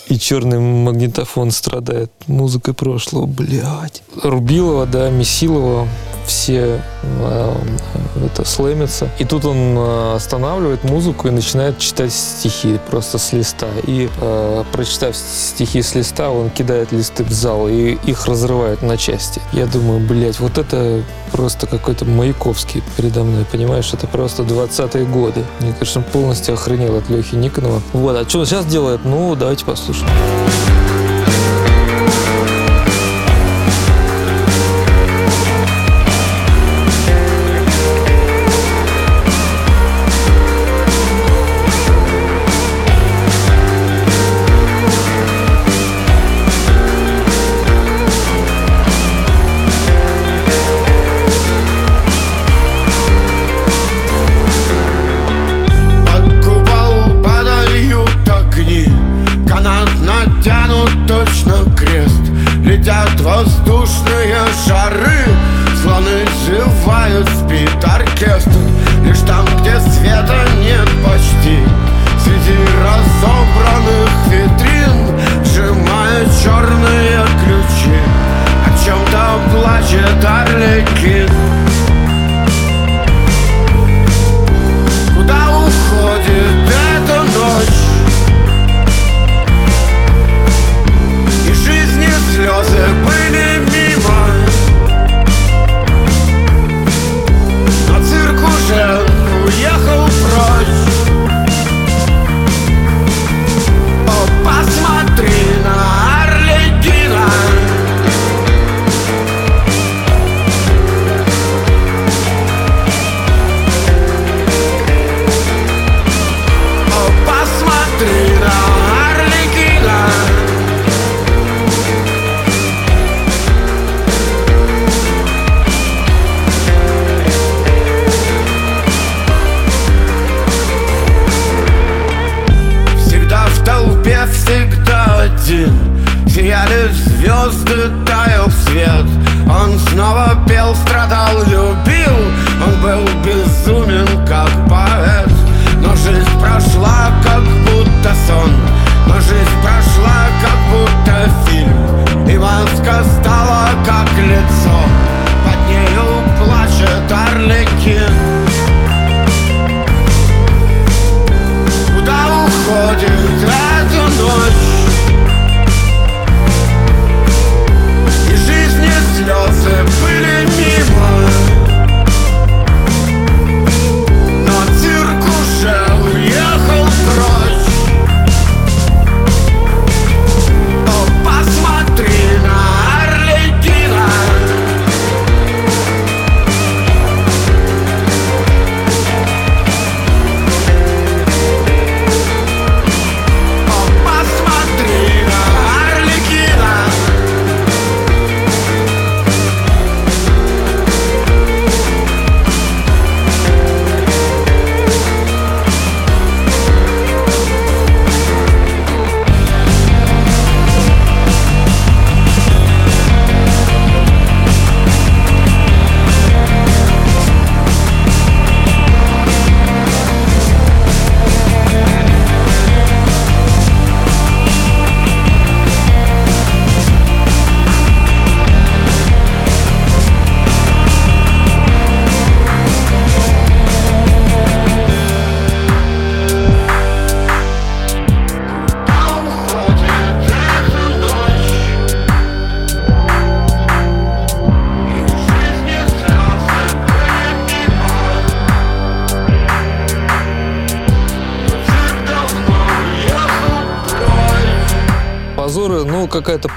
И 0.09 0.19
черный 0.19 0.59
магнитофон 0.59 1.51
страдает 1.51 2.11
музыкой 2.27 2.75
прошлого, 2.75 3.27
блядь. 3.27 4.03
Рубилова, 4.23 4.87
да, 4.87 5.11
Месилова, 5.11 5.89
все 6.27 6.83
э, 7.03 7.55
это 8.25 8.45
слэмятся. 8.45 9.09
И 9.19 9.25
тут 9.25 9.45
он 9.45 9.77
э, 9.77 10.15
останавливает 10.17 10.85
музыку 10.85 11.29
и 11.29 11.31
начинает 11.31 11.79
читать 11.79 12.13
стихи 12.13 12.79
просто 12.91 13.19
с 13.19 13.33
листа. 13.33 13.69
И 13.87 14.09
э, 14.21 14.65
прочитав 14.73 15.17
стихи 15.17 15.83
с 15.83 15.95
листа, 15.95 16.31
он 16.31 16.51
кидает 16.51 16.93
листы 16.93 17.25
в 17.25 17.33
зал 17.33 17.69
и 17.69 17.99
их 18.07 18.27
разрывает 18.27 18.83
на 18.83 18.97
части. 18.97 19.41
Я 19.53 19.67
думаю, 19.67 20.07
блядь, 20.07 20.41
вот 20.41 20.59
это 20.59 21.03
просто 21.33 21.67
какой-то 21.67 22.05
Маяковский 22.05 22.83
передо 22.97 23.25
мной, 23.25 23.45
понимаешь? 23.51 23.93
Это 23.93 24.07
просто 24.07 24.43
20-е 24.43 25.05
годы. 25.07 25.45
Мне, 25.61 25.73
конечно, 25.73 26.03
полностью 26.03 26.55
охренел 26.55 26.97
от 26.97 27.09
Лехи 27.09 27.35
Никонова. 27.35 27.83
Вот, 27.93 28.17
а 28.17 28.29
что 28.29 28.41
он 28.41 28.47
сейчас 28.47 28.67
делает? 28.67 29.01
Ну, 29.05 29.35
давайте 29.35 29.65
послушаем. 29.65 29.92
Под 29.93 31.62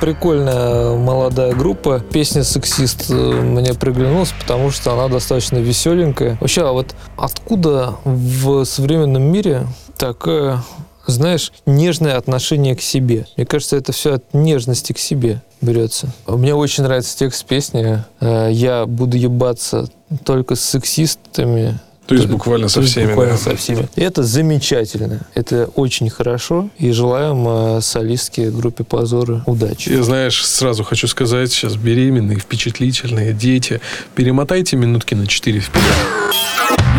прикольная 0.06 0.96
молодая 0.96 1.56
группа. 1.56 2.00
Песня 2.00 2.44
«Сексист» 2.44 3.10
э, 3.10 3.14
мне 3.16 3.74
приглянулась, 3.74 4.34
потому 4.40 4.70
что 4.70 4.94
она 4.94 5.08
достаточно 5.08 5.58
веселенькая. 5.58 6.38
Вообще, 6.40 6.62
а 6.62 6.74
вот 6.74 6.96
откуда 7.18 7.96
в 8.04 8.66
современном 8.66 9.24
мире 9.24 9.66
такое 9.98 10.62
знаешь, 11.08 11.52
нежное 11.66 12.18
отношение 12.18 12.76
к 12.76 12.82
себе. 12.82 13.26
Мне 13.36 13.48
кажется, 13.48 13.78
это 13.78 13.94
все 13.94 14.14
от 14.16 14.34
нежности 14.34 14.94
к 14.94 15.00
себе 15.00 15.42
берется. 15.62 16.10
Мне 16.28 16.54
очень 16.54 16.84
нравится 16.84 17.18
текст 17.18 17.44
песни. 17.46 18.04
Э, 18.20 18.50
Я 18.52 18.86
буду 18.86 19.18
ебаться 19.18 19.90
только 20.24 20.54
с 20.54 20.62
сексистами, 20.62 21.80
То 22.06 22.16
есть 22.16 22.28
буквально 22.28 22.68
со 22.68 22.82
всеми. 22.82 23.08
буквально 23.08 23.34
да. 23.34 23.40
со 23.40 23.56
всеми. 23.56 23.88
И 23.96 24.02
это 24.02 24.24
замечательно. 24.24 25.22
Это 25.34 25.70
очень 25.76 26.10
хорошо. 26.10 26.70
И 26.78 26.92
желаем 26.92 27.46
э, 27.48 27.82
солистке 27.82 28.52
группе 28.52 28.84
Позоры 28.84 29.42
удачи. 29.46 29.90
Я, 29.90 30.04
знаешь, 30.04 30.46
сразу 30.46 30.84
хочу 30.84 31.08
сказать, 31.08 31.52
сейчас 31.52 31.76
беременные, 31.76 32.38
впечатлительные, 32.38 33.34
дети, 33.34 33.82
перемотайте 34.14 34.76
минутки 34.78 35.16
на 35.16 35.26
4 35.26 35.60
вперед. 35.60 35.86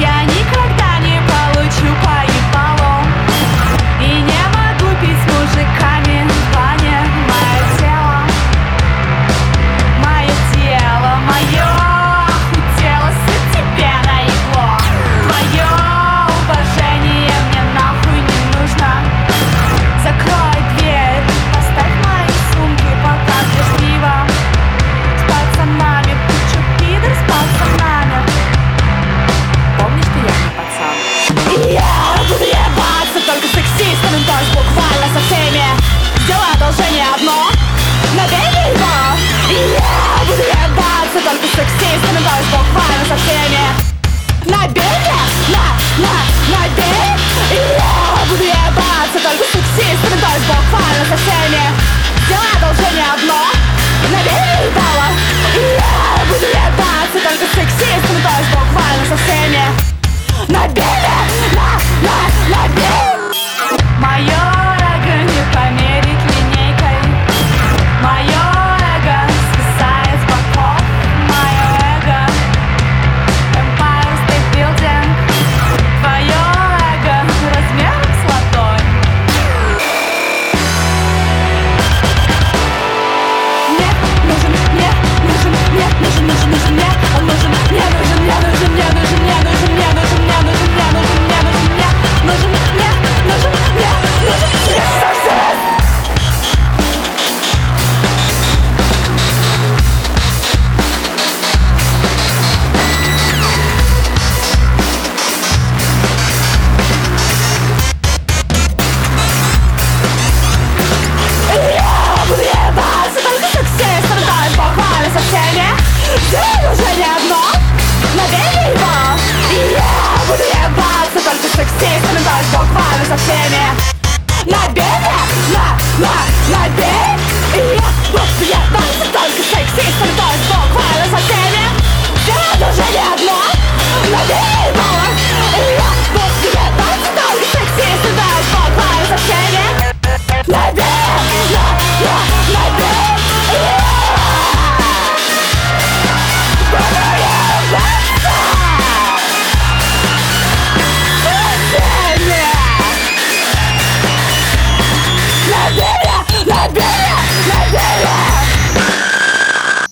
Я 0.01 0.25
никогда 0.25 0.65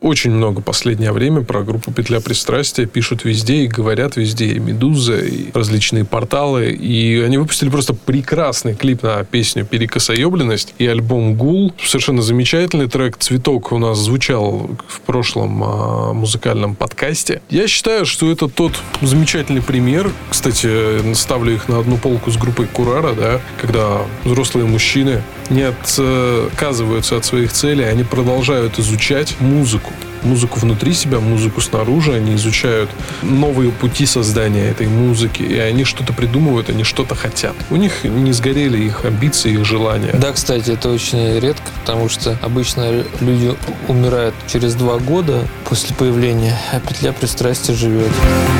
Очень 0.05 0.33
много 0.33 0.61
последнее 0.61 1.12
время 1.12 1.40
про 1.40 1.62
группу 1.62 1.90
«Петля 1.90 2.21
пристрастия» 2.21 2.85
пишут 2.85 3.25
везде 3.25 3.64
и 3.64 3.69
говорят 3.69 4.17
везде. 4.17 4.49
И 4.49 4.59
«Медуза», 4.59 5.17
и 5.17 5.51
различные 5.55 6.05
порталы. 6.05 6.73
И 6.73 7.19
они 7.21 7.38
выпустили 7.38 7.71
просто 7.71 7.95
прекрасный 7.95 8.75
клип 8.75 9.03
на 9.03 9.25
песню 9.25 9.64
«Перекосоебленность» 9.64 10.75
и 10.77 10.87
альбом 10.87 11.37
«Гул». 11.37 11.73
Совершенно 11.83 12.21
замечательный 12.21 12.87
трек 12.87 13.17
«Цветок» 13.17 13.73
у 13.73 13.79
нас 13.79 13.97
звучал 13.97 14.69
в 14.87 15.01
прошлом 15.01 15.64
а, 15.64 16.12
музыкальном 16.12 16.75
подкасте. 16.75 17.40
Я 17.49 17.67
считаю, 17.67 18.05
что 18.05 18.31
это 18.31 18.49
тот 18.49 18.73
замечательный 19.01 19.62
пример. 19.62 20.11
Кстати, 20.29 21.14
ставлю 21.14 21.55
их 21.55 21.67
на 21.71 21.79
одну 21.79 21.97
полку 21.97 22.31
с 22.31 22.37
группой 22.37 22.67
«Курара», 22.67 23.14
да, 23.14 23.40
когда 23.59 24.03
взрослые 24.25 24.67
мужчины 24.67 25.23
не 25.49 25.62
отказываются 25.62 27.17
от 27.17 27.25
своих 27.25 27.53
целей, 27.53 27.85
они 27.85 28.03
продолжают 28.03 28.79
изучать 28.79 29.40
музыку. 29.40 29.93
Музыку 30.24 30.58
внутри 30.58 30.94
себя, 30.94 31.20
музыку 31.20 31.60
снаружи, 31.60 32.14
они 32.14 32.34
изучают 32.34 32.90
новые 33.22 33.70
пути 33.70 34.06
создания 34.06 34.68
этой 34.68 34.87
музыки, 34.87 35.42
и 35.42 35.58
они 35.58 35.84
что-то 35.84 36.12
придумывают, 36.12 36.70
они 36.70 36.82
что-то 36.82 37.14
хотят. 37.14 37.54
У 37.70 37.76
них 37.76 38.04
не 38.04 38.32
сгорели 38.32 38.78
их 38.78 39.04
амбиции, 39.04 39.52
их 39.52 39.64
желания. 39.64 40.12
Да, 40.14 40.32
кстати, 40.32 40.70
это 40.70 40.88
очень 40.88 41.38
редко, 41.38 41.70
потому 41.80 42.08
что 42.08 42.38
обычно 42.42 43.04
люди 43.20 43.54
умирают 43.88 44.34
через 44.50 44.74
два 44.74 44.98
года 44.98 45.46
после 45.68 45.94
появления, 45.94 46.58
а 46.72 46.80
петля 46.80 47.12
пристрастия 47.12 47.74
живет. 47.74 48.10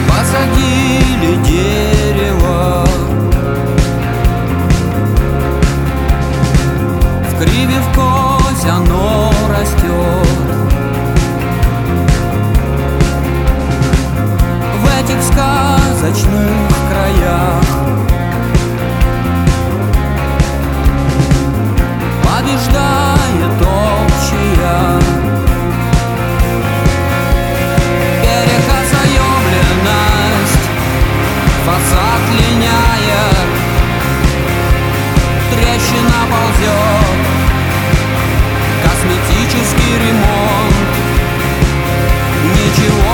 Посадили 0.09 1.43
дерево 1.45 2.87
сказочных 16.05 16.69
краях. 16.91 17.65
Побеждает 22.23 23.59
общая. 23.63 25.01
Перекосоебленность 28.23 30.67
Фасад 31.65 32.23
линяет. 32.33 33.49
Трещина 35.51 36.21
ползет 36.31 37.19
Косметический 38.85 39.95
ремонт. 39.99 40.89
Ничего 42.57 43.14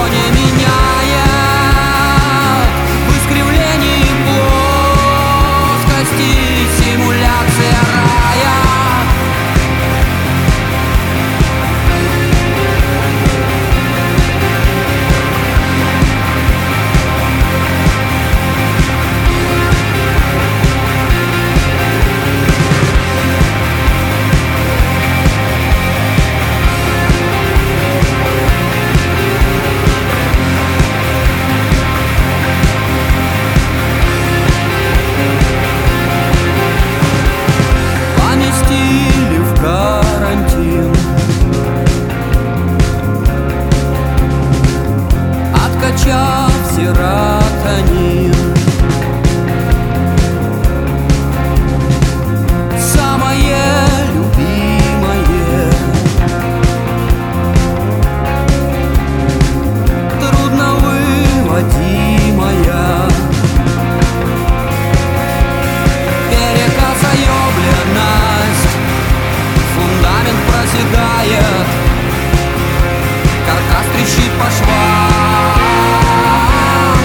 Трещит 74.10 74.32
по 74.32 74.50
швам 74.50 74.70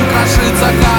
Крошится, 0.09 0.71
как 0.81 0.94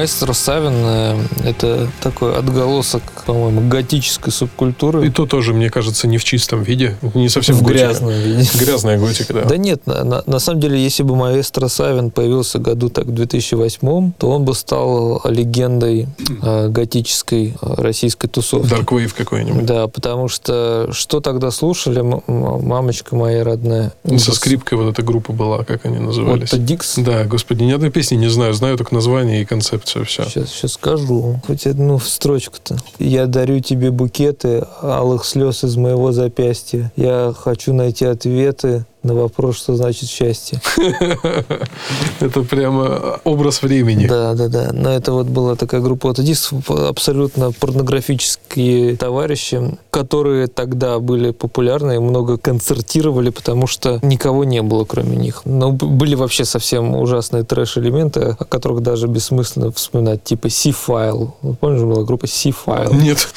Маэстро 0.00 0.32
Савин 0.32 0.72
э,— 0.76 1.16
это 1.44 1.86
такой 2.00 2.34
отголосок, 2.34 3.02
по-моему, 3.26 3.68
готической 3.68 4.32
субкультуры. 4.32 5.06
И 5.06 5.10
то 5.10 5.26
тоже, 5.26 5.52
мне 5.52 5.68
кажется, 5.68 6.08
не 6.08 6.16
в 6.16 6.24
чистом 6.24 6.62
виде. 6.62 6.96
Не 7.12 7.28
совсем 7.28 7.54
в 7.54 7.62
готика. 7.62 7.84
грязном 7.84 8.10
виде. 8.12 8.48
Грязная 8.58 8.98
готика, 8.98 9.34
да. 9.34 9.44
Да 9.44 9.58
нет, 9.58 9.86
на, 9.86 10.02
на- 10.04 10.22
на 10.24 10.38
самом 10.38 10.60
деле, 10.62 10.82
если 10.82 11.02
бы 11.02 11.16
маэстро 11.16 11.68
Савин 11.68 12.10
появился 12.10 12.58
году 12.58 12.88
так 12.88 13.04
в 13.08 13.12
2008, 13.12 14.12
то 14.16 14.30
он 14.30 14.46
бы 14.46 14.54
стал 14.54 15.20
легендой 15.26 16.08
э, 16.40 16.68
готической 16.68 17.54
э, 17.60 17.74
российской 17.76 18.28
тусовки. 18.28 18.70
Wave 18.72 19.12
какой-нибудь. 19.14 19.66
Да, 19.66 19.86
потому 19.86 20.28
что 20.28 20.88
что 20.92 21.20
тогда 21.20 21.50
слушали, 21.50 22.00
мамочка 22.26 23.14
моя 23.16 23.44
родная? 23.44 23.92
Со 24.16 24.32
скрипкой 24.32 24.78
вот 24.78 24.92
эта 24.94 25.02
группа 25.02 25.34
была, 25.34 25.62
как 25.64 25.84
они 25.84 25.98
назывались. 25.98 26.52
Вот 26.52 26.64
Дикс. 26.64 26.94
Да, 26.96 27.24
господи, 27.24 27.64
ни 27.64 27.72
одной 27.72 27.90
песни 27.90 28.16
не 28.16 28.28
знаю, 28.28 28.54
знаю 28.54 28.78
только 28.78 28.94
название 28.94 29.42
и 29.42 29.44
концепцию, 29.92 30.04
все. 30.04 30.24
Сейчас, 30.24 30.50
сейчас 30.50 30.72
скажу. 30.72 31.40
Хоть 31.46 31.66
одну 31.66 31.98
строчку-то. 31.98 32.76
Я 32.98 33.26
дарю 33.26 33.60
тебе 33.60 33.90
букеты 33.90 34.64
алых 34.82 35.24
слез 35.24 35.64
из 35.64 35.76
моего 35.76 36.12
запястья. 36.12 36.92
Я 36.96 37.34
хочу 37.36 37.72
найти 37.72 38.04
ответы 38.04 38.84
на 39.02 39.14
вопрос, 39.14 39.56
что 39.56 39.76
значит 39.76 40.08
счастье. 40.08 40.60
Это 42.20 42.42
прямо 42.42 43.20
образ 43.24 43.62
времени. 43.62 44.06
Да, 44.06 44.34
да, 44.34 44.48
да. 44.48 44.70
Но 44.72 44.90
это 44.90 45.12
вот 45.12 45.26
была 45.26 45.56
такая 45.56 45.80
группа 45.80 46.08
вот 46.08 46.20
диск, 46.20 46.52
абсолютно 46.68 47.52
порнографические 47.52 48.96
товарищи, 48.96 49.78
которые 49.90 50.46
тогда 50.46 50.98
были 50.98 51.30
популярны 51.30 51.96
и 51.96 51.98
много 51.98 52.36
концертировали, 52.36 53.30
потому 53.30 53.66
что 53.66 53.98
никого 54.02 54.44
не 54.44 54.62
было, 54.62 54.84
кроме 54.84 55.16
них. 55.16 55.42
Но 55.44 55.72
были 55.72 56.14
вообще 56.14 56.44
совсем 56.44 56.94
ужасные 56.94 57.44
трэш-элементы, 57.44 58.36
о 58.38 58.44
которых 58.44 58.82
даже 58.82 59.06
бессмысленно 59.06 59.72
вспоминать, 59.72 60.22
типа 60.24 60.48
C-File. 60.48 61.30
Помнишь, 61.60 61.82
была 61.82 62.04
группа 62.04 62.26
C-File? 62.26 62.94
Нет, 62.94 63.28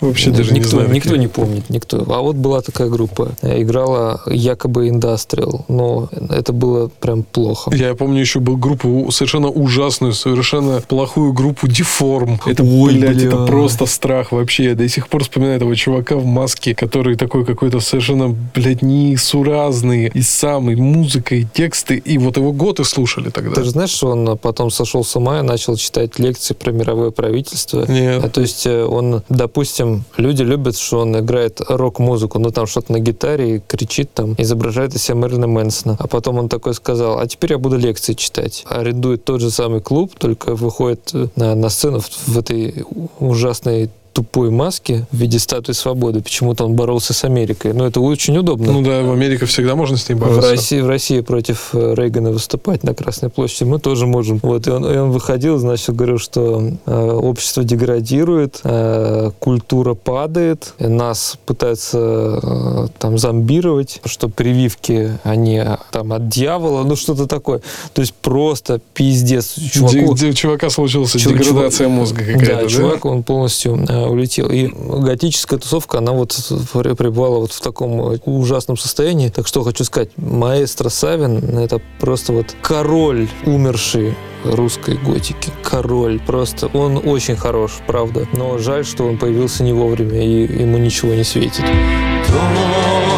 вообще 0.00 0.30
даже 0.30 0.52
не 0.52 0.60
никто, 0.60 0.70
знаю. 0.70 0.92
никто 0.92 1.16
не 1.16 1.28
помнит, 1.28 1.68
никто. 1.70 2.04
А 2.08 2.20
вот 2.20 2.36
была 2.36 2.60
такая 2.60 2.88
группа, 2.88 3.32
играла 3.42 4.20
якобы 4.26 4.88
Industrial, 4.88 5.64
но 5.68 6.08
это 6.30 6.52
было 6.52 6.88
прям 7.00 7.22
плохо. 7.22 7.74
Я 7.74 7.94
помню 7.94 8.20
еще 8.20 8.40
был 8.40 8.56
группу 8.56 9.08
совершенно 9.10 9.48
ужасную, 9.48 10.12
совершенно 10.12 10.80
плохую 10.86 11.32
группу 11.32 11.66
Deform. 11.66 12.40
Это, 12.46 12.62
Ой, 12.62 12.98
блядь, 12.98 13.22
это 13.22 13.36
бля. 13.36 13.46
просто 13.46 13.86
страх 13.86 14.32
вообще. 14.32 14.64
Я 14.64 14.74
до 14.74 14.88
сих 14.88 15.08
пор 15.08 15.22
вспоминаю 15.22 15.56
этого 15.56 15.74
чувака 15.76 16.16
в 16.16 16.24
маске, 16.24 16.74
который 16.74 17.16
такой 17.16 17.44
какой-то 17.44 17.80
совершенно, 17.80 18.34
блядь, 18.54 18.82
несуразный. 18.82 20.10
И 20.12 20.22
сам, 20.22 20.70
и 20.70 20.76
музыка, 20.76 21.34
и 21.34 21.44
тексты. 21.44 21.96
И 21.96 22.18
вот 22.18 22.36
его 22.36 22.52
годы 22.52 22.84
слушали 22.84 23.30
тогда. 23.30 23.54
Ты 23.54 23.64
же 23.64 23.70
знаешь, 23.70 23.90
что 23.90 24.08
он 24.08 24.36
потом 24.38 24.70
сошел 24.70 25.04
с 25.04 25.16
ума 25.16 25.40
и 25.40 25.42
начал 25.42 25.76
читать 25.76 26.18
лекции 26.18 26.54
про 26.54 26.72
мировое 26.72 27.10
правительство? 27.10 27.84
Нет. 27.88 28.24
А, 28.24 28.28
то 28.28 28.40
есть 28.40 28.66
э, 28.66 28.84
он, 28.84 29.22
допустим, 29.28 29.85
люди 30.16 30.42
любят, 30.42 30.76
что 30.76 31.00
он 31.00 31.18
играет 31.18 31.60
рок-музыку, 31.68 32.38
ну 32.38 32.50
там 32.50 32.66
что-то 32.66 32.92
на 32.92 33.00
гитаре 33.00 33.56
и 33.56 33.60
кричит 33.60 34.12
там, 34.12 34.34
изображает 34.38 34.94
из 34.94 35.02
себя 35.02 35.16
Мэрилина 35.16 35.46
Мэнсона. 35.46 35.96
А 35.98 36.06
потом 36.06 36.38
он 36.38 36.48
такой 36.48 36.74
сказал, 36.74 37.18
а 37.18 37.26
теперь 37.26 37.52
я 37.52 37.58
буду 37.58 37.76
лекции 37.76 38.14
читать. 38.14 38.64
Арендует 38.68 39.24
тот 39.24 39.40
же 39.40 39.50
самый 39.50 39.80
клуб, 39.80 40.12
только 40.18 40.54
выходит 40.54 41.10
э, 41.12 41.28
на, 41.36 41.54
на 41.54 41.68
сцену 41.68 42.00
в, 42.00 42.08
в 42.28 42.38
этой 42.38 42.84
ужасной 43.18 43.90
тупой 44.16 44.48
маске 44.50 45.06
в 45.12 45.16
виде 45.18 45.38
статуи 45.38 45.72
свободы. 45.72 46.22
Почему-то 46.22 46.64
он 46.64 46.72
боролся 46.72 47.12
с 47.12 47.22
Америкой. 47.24 47.74
Но 47.74 47.86
это 47.86 48.00
очень 48.00 48.34
удобно. 48.38 48.72
Ну 48.72 48.80
да, 48.82 49.02
в 49.02 49.12
Америке 49.12 49.44
всегда 49.44 49.76
можно 49.76 49.98
с 49.98 50.08
В 50.08 50.14
бороться. 50.18 50.50
России, 50.50 50.80
в 50.80 50.88
России 50.88 51.20
против 51.20 51.70
э, 51.74 51.94
Рейгана 51.94 52.30
выступать 52.30 52.82
на 52.82 52.94
Красной 52.94 53.28
площади 53.28 53.64
мы 53.68 53.78
тоже 53.78 54.06
можем. 54.06 54.40
Вот, 54.42 54.66
и 54.66 54.70
он, 54.70 54.86
и 54.90 54.96
он 54.96 55.10
выходил, 55.10 55.58
значит, 55.58 55.94
говорил, 55.94 56.18
что 56.18 56.62
э, 56.86 57.10
общество 57.10 57.62
деградирует, 57.62 58.60
э, 58.64 59.32
культура 59.38 59.92
падает, 59.92 60.72
нас 60.78 61.36
пытаются 61.44 61.98
э, 62.42 62.86
там 62.98 63.18
зомбировать, 63.18 64.00
что 64.06 64.30
прививки, 64.30 65.12
они 65.24 65.58
э, 65.58 65.76
там 65.92 66.14
от 66.14 66.28
дьявола, 66.30 66.84
ну 66.84 66.96
что-то 66.96 67.26
такое. 67.26 67.60
То 67.92 68.00
есть 68.00 68.14
просто 68.14 68.80
пиздец. 68.94 69.56
Чуваку, 69.72 70.12
у 70.12 70.32
чувака 70.32 70.70
случилась 70.70 71.12
Чу- 71.12 71.28
деградация 71.32 71.86
чувак- 71.88 71.98
мозга 71.98 72.24
какая-то, 72.24 72.46
Да, 72.46 72.62
да? 72.62 72.68
чувак, 72.68 73.04
он 73.04 73.22
полностью 73.22 73.76
э, 73.86 74.05
улетел. 74.08 74.48
И 74.50 74.68
готическая 74.68 75.58
тусовка, 75.58 75.98
она 75.98 76.12
вот 76.12 76.32
пребывала 76.72 77.38
вот 77.40 77.52
в 77.52 77.60
таком 77.60 78.12
э, 78.12 78.18
ужасном 78.24 78.76
состоянии. 78.76 79.28
Так 79.28 79.46
что 79.46 79.62
хочу 79.62 79.84
сказать, 79.84 80.10
маэстро 80.16 80.88
Савин— 80.88 81.58
это 81.58 81.80
просто 82.00 82.32
вот 82.32 82.54
король 82.62 83.28
умерший 83.44 84.14
русской 84.44 84.96
готики. 84.96 85.50
Король. 85.62 86.20
Просто 86.20 86.68
он 86.68 87.00
очень 87.04 87.36
хорош, 87.36 87.78
правда. 87.86 88.26
Но 88.32 88.58
жаль, 88.58 88.84
что 88.84 89.04
он 89.04 89.18
появился 89.18 89.62
не 89.62 89.72
вовремя, 89.72 90.22
и 90.22 90.62
ему 90.62 90.78
ничего 90.78 91.14
не 91.14 91.24
светит. 91.24 91.64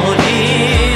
Ой, 0.06 0.87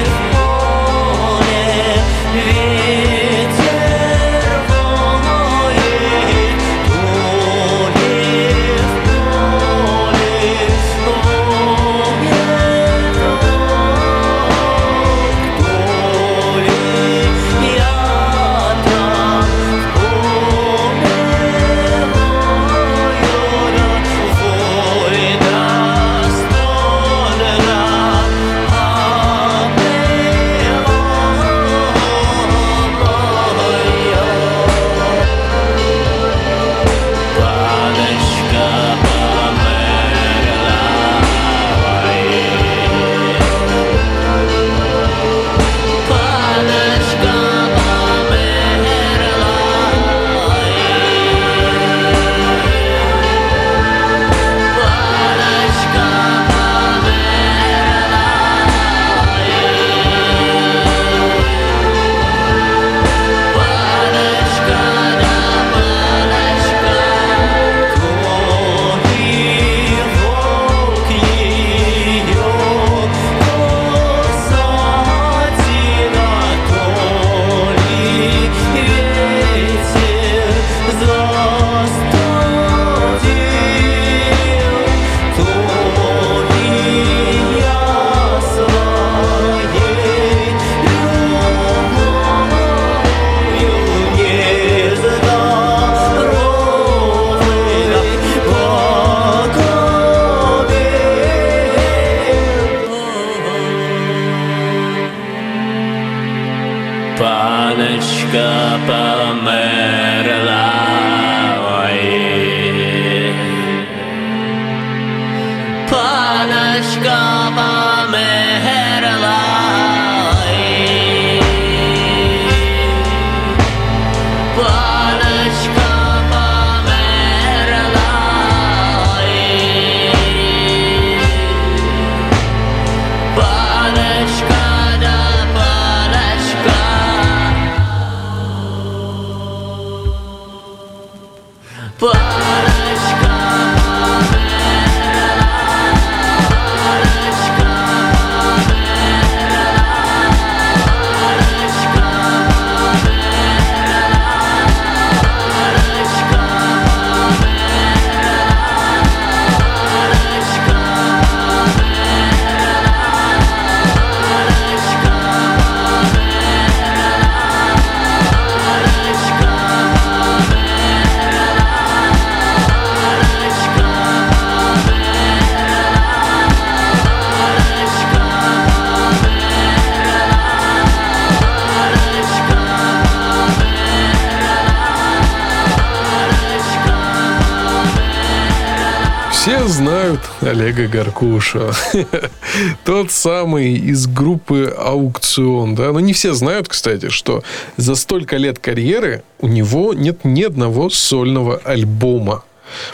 Гаркуша. 191.53 191.73
Тот 192.85 193.11
самый 193.11 193.75
из 193.75 194.07
группы 194.07 194.75
«Аукцион». 194.77 195.75
Да? 195.75 195.93
Но 195.93 196.01
не 196.01 196.13
все 196.13 196.35
знают, 196.35 196.69
кстати, 196.69 197.09
что 197.09 197.43
за 197.77 197.95
столько 197.95 198.37
лет 198.37 198.59
карьеры 198.59 199.23
у 199.41 199.49
него 199.49 199.95
нет 199.95 200.25
ни 200.25 200.43
одного 200.43 200.91
сольного 200.91 201.61
альбома. 201.65 202.45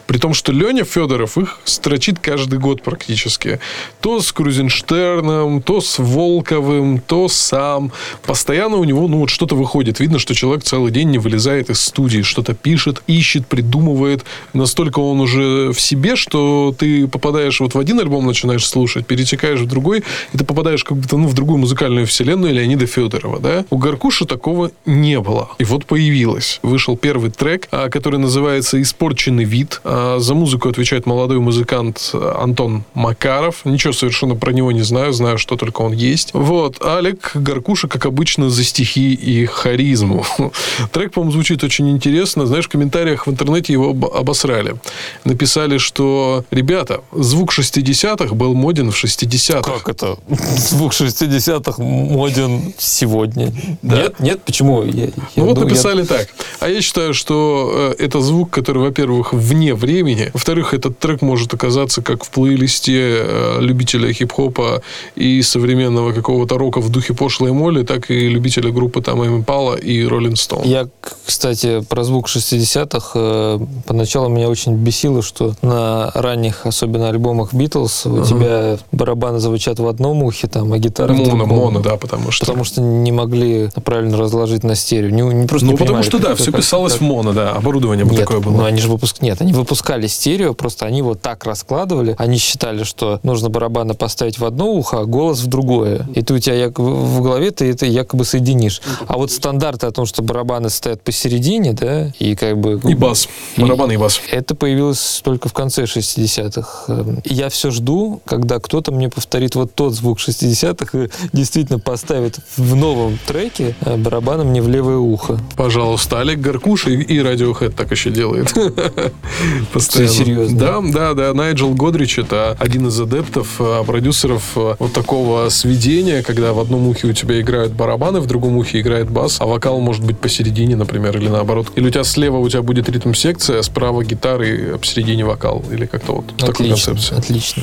При 0.07 0.19
том, 0.19 0.35
что 0.35 0.53
Леня 0.53 0.85
Федоров 0.85 1.39
их 1.39 1.61
строчит 1.65 2.19
каждый 2.19 2.59
год 2.59 2.83
практически. 2.83 3.61
То 4.01 4.21
с 4.21 4.33
Крузенштерном, 4.33 5.63
то 5.63 5.81
с 5.81 5.99
Волковым, 5.99 7.01
то 7.01 7.29
сам. 7.29 7.93
Постоянно 8.25 8.77
у 8.77 8.85
него 8.85 9.09
ну, 9.09 9.19
вот 9.19 9.31
что-то 9.31 9.55
выходит. 9.55 10.01
Видно, 10.01 10.19
что 10.19 10.35
человек 10.35 10.65
целый 10.65 10.93
день 10.93 11.11
не 11.11 11.19
вылезает 11.19 11.71
из 11.71 11.81
студии. 11.81 12.23
Что-то 12.23 12.55
пишет, 12.55 13.03
ищет, 13.07 13.47
придумывает. 13.47 14.25
Настолько 14.53 15.01
он 15.01 15.21
уже 15.21 15.73
в 15.73 15.81
себе, 15.81 16.17
что 16.17 16.75
ты 16.77 17.07
попадаешь 17.07 17.61
вот 17.61 17.75
в 17.75 17.79
один 17.79 18.01
альбом, 18.01 18.27
начинаешь 18.27 18.67
слушать, 18.67 19.07
перетекаешь 19.07 19.61
в 19.61 19.67
другой, 19.67 20.05
и 20.33 20.39
ты 20.39 20.45
попадаешь 20.45 20.85
как 20.85 20.97
будто 20.97 21.17
ну, 21.17 21.29
в 21.29 21.35
другую 21.35 21.59
музыкальную 21.59 22.07
вселенную 22.07 22.55
Леонида 22.55 22.87
Федорова. 22.87 23.41
Да? 23.41 23.65
У 23.71 23.79
Гаркуша 23.79 24.25
такого 24.25 24.71
не 24.87 25.21
было. 25.21 25.51
И 25.59 25.65
вот 25.65 25.87
появилось. 25.87 26.61
Вышел 26.63 26.97
первый 26.97 27.31
трек, 27.31 27.69
а, 27.71 27.89
который 27.89 28.19
называется 28.19 28.81
«Испорченный 28.81 29.45
вид». 29.45 29.68
А, 29.85 30.19
За 30.19 30.35
музыку 30.35 30.69
отвечает 30.69 31.07
молодой 31.07 31.39
музыкант 31.41 32.11
Антон 32.15 32.85
Макаров. 32.95 33.65
Ничего 33.65 33.93
совершенно 33.93 34.35
про 34.35 34.53
него 34.53 34.73
не 34.73 34.83
знаю, 34.83 35.13
знаю, 35.13 35.39
что 35.39 35.57
только 35.57 35.83
он 35.83 35.93
есть. 35.93 36.31
Вот. 36.33 36.77
А 36.81 36.99
Олег 36.99 37.33
Гаркуша, 37.35 37.89
как 37.89 38.07
обычно, 38.07 38.51
за 38.51 38.65
стихи 38.65 39.15
и 39.15 39.47
харизму. 39.47 40.25
Трек, 40.93 41.13
по-моему, 41.13 41.33
звучит 41.33 41.65
очень 41.65 41.91
интересно. 41.91 42.47
Знаешь, 42.47 42.67
в 42.67 42.69
комментариях 42.69 43.27
в 43.27 43.31
интернете 43.31 43.73
его 43.73 43.91
об- 43.91 44.05
обосрали. 44.07 44.77
Написали, 45.25 45.79
что, 45.79 46.45
ребята, 46.51 47.01
звук 47.13 47.53
60-х 47.53 48.35
был 48.35 48.55
моден 48.55 48.91
в 48.91 49.05
60-х. 49.05 49.63
Как 49.63 49.89
это? 49.89 50.17
Звук 50.57 50.93
60-х 50.93 51.83
моден 51.83 52.73
сегодня. 52.79 53.53
Нет, 53.83 54.21
нет, 54.21 54.43
почему? 54.45 54.83
Я- 54.85 55.05
я 55.05 55.11
Ну 55.37 55.45
вот 55.47 55.55
думаю, 55.55 55.57
я- 55.57 55.65
написали 55.65 56.05
так. 56.05 56.29
А 56.61 56.69
я 56.69 56.81
считаю, 56.83 57.15
что 57.15 57.95
э, 57.99 58.05
это 58.05 58.21
звук, 58.21 58.51
который, 58.51 58.79
во-первых, 58.83 59.33
вне 59.33 59.58
времени. 59.67 60.31
Во-вторых, 60.33 60.75
этот 60.75 60.99
трек 60.99 61.23
может 61.23 61.53
оказаться 61.55 62.03
как 62.03 62.25
в 62.25 62.31
плейлисте 62.31 62.93
э, 63.21 63.57
любителя 63.61 64.13
хип-хопа 64.13 64.83
и 65.17 65.43
современного 65.43 66.13
какого-то 66.13 66.59
рока 66.59 66.81
в 66.81 66.89
духе 66.91 67.15
пошлой 67.15 67.53
моли, 67.53 67.83
так 67.85 68.11
и 68.11 68.29
любителя 68.29 68.71
группы 68.71 69.03
там 69.03 69.25
Импала 69.25 69.75
и 69.77 70.05
Роллинг 70.05 70.39
Стоун. 70.39 70.63
Я, 70.65 70.89
кстати, 71.27 71.83
про 71.89 72.05
звук 72.05 72.29
60-х 72.29 73.11
э, 73.15 73.59
поначалу 73.87 74.29
меня 74.29 74.49
очень 74.49 74.75
бесило, 74.77 75.23
что 75.23 75.55
на 75.63 76.11
ранних, 76.15 76.67
особенно 76.67 77.09
альбомах 77.09 77.53
Битлз, 77.55 78.07
у 78.07 78.25
тебя 78.25 78.79
барабаны 78.93 79.39
звучат 79.41 79.79
в 79.79 79.87
одном 79.87 80.23
ухе, 80.23 80.47
там, 80.49 80.73
а 80.73 80.79
гитара 80.79 81.13
в 81.13 81.17
Моно, 81.17 81.31
другом. 81.31 81.49
моно, 81.49 81.81
да, 81.81 81.97
потому 81.97 82.31
что... 82.31 82.47
Потому 82.47 82.65
что 82.65 82.81
не 82.81 83.13
могли 83.13 83.71
правильно 83.85 84.17
разложить 84.17 84.65
на 84.65 84.75
стерео. 84.75 85.11
Не, 85.11 85.23
не 85.23 85.47
просто 85.47 85.67
ну, 85.67 85.73
не 85.73 85.79
потому 85.79 86.03
что, 86.03 86.19
да, 86.19 86.35
все 86.35 86.47
как- 86.53 86.61
писалось 86.61 86.93
как- 86.95 87.03
в 87.03 87.05
моно, 87.05 87.33
да, 87.33 87.53
оборудование 87.53 88.05
бы 88.05 88.13
Нет, 88.13 88.21
такое 88.21 88.41
ну 88.41 88.51
было. 88.53 88.67
они 88.67 88.81
же 88.81 88.89
выпуск... 88.89 89.21
Нет, 89.21 89.38
они 89.41 89.53
выпускали 89.53 90.07
стерео, 90.07 90.55
просто 90.55 90.87
они 90.87 91.03
вот 91.03 91.21
так 91.21 91.45
раскладывали. 91.45 92.15
Они 92.19 92.39
считали, 92.39 92.85
что 92.85 93.21
нужно 93.23 93.49
барабаны 93.51 93.95
поставить 93.95 94.39
в 94.39 94.45
одно 94.45 94.71
ухо, 94.73 95.01
а 95.01 95.05
голос 95.05 95.41
в 95.41 95.47
другое. 95.47 96.07
И 96.15 96.23
ты 96.23 96.35
у 96.35 96.39
тебя 96.39 96.55
якобы 96.57 96.95
в 96.95 97.23
голове 97.23 97.51
ты 97.51 97.71
это 97.71 97.87
якобы 97.87 98.25
соединишь. 98.25 98.81
А 99.07 99.17
вот 99.17 99.31
стандарты 99.31 99.87
о 99.87 99.91
том, 99.91 100.07
что 100.07 100.23
барабаны 100.23 100.71
стоят 100.71 101.03
посередине, 101.03 101.73
да, 101.73 102.13
и 102.19 102.35
как 102.35 102.59
бы... 102.59 102.81
И 102.89 102.95
бас, 102.95 103.29
И- 103.57 103.61
барабаны 103.63 103.93
и 103.95 103.97
бас. 103.97 104.21
Это 104.31 104.55
появилось 104.55 105.21
только 105.25 105.49
в 105.49 105.53
конце 105.53 105.85
60-х. 105.85 106.85
Эм, 106.93 107.21
и 107.25 107.35
Я 107.35 107.49
все 107.49 107.71
жду, 107.71 108.21
когда 108.25 108.59
кто-то 108.59 108.93
мне 108.93 109.09
повторит 109.09 109.55
вот 109.55 109.75
тот 109.75 109.95
звук 109.95 110.19
60-х 110.19 110.99
и 110.99 111.09
действительно 111.33 111.79
поставит 111.79 112.39
в 112.57 112.75
новом 112.75 113.19
треке 113.27 113.75
э, 113.81 113.97
барабаны 113.97 114.45
мне 114.45 114.61
в 114.63 114.69
левое 114.69 114.97
ухо. 114.99 115.39
Пожалуйста, 115.57 116.21
Олег 116.21 116.41
Гаркуш 116.41 116.87
и, 116.87 116.95
и 116.95 117.19
Radiohead 117.19 117.71
так 117.71 117.91
еще 117.91 118.11
делает. 118.11 118.53
Постоянно. 119.73 120.13
серьезно? 120.13 120.59
Да, 120.59 120.81
да, 120.83 121.15
да. 121.15 121.35
Найджел 121.35 121.75
Годрич 121.75 122.19
это 122.19 122.57
один 122.59 122.89
из 122.89 123.01
адептов, 123.01 123.57
э, 123.61 123.83
продюсеров 123.87 124.43
э, 124.57 124.75
вот 124.79 124.93
такого 124.93 125.49
сведения, 125.49 126.23
когда 126.23 126.53
в 126.53 126.59
одном 126.61 126.87
ухе 126.89 127.09
у 127.09 127.13
тебя 127.13 127.41
играют 127.41 127.73
барабаны, 127.73 128.21
в 128.21 128.27
другом 128.27 128.57
ухе 128.57 128.81
играет 128.81 129.11
бас, 129.11 129.37
а 129.41 129.47
вокал 129.47 129.81
может 129.81 130.05
быть 130.05 130.19
посередине, 130.19 130.77
например, 130.77 131.17
или 131.17 131.29
наоборот. 131.29 131.69
Или 131.77 131.89
у 131.89 131.91
тебя 131.91 132.05
слева 132.05 132.37
у 132.39 132.49
тебя 132.49 132.63
будет 132.63 132.89
ритм-секция, 132.89 133.61
а 133.61 133.63
справа 133.63 134.05
гитары, 134.05 134.73
а 134.75 134.79
посередине 134.79 135.25
вокал. 135.25 135.65
Или 135.71 135.87
как-то 135.87 136.13
вот 136.17 136.27
такой 136.37 136.53
Отлично, 136.67 136.93
концепция. 136.93 137.19
отлично. 137.19 137.63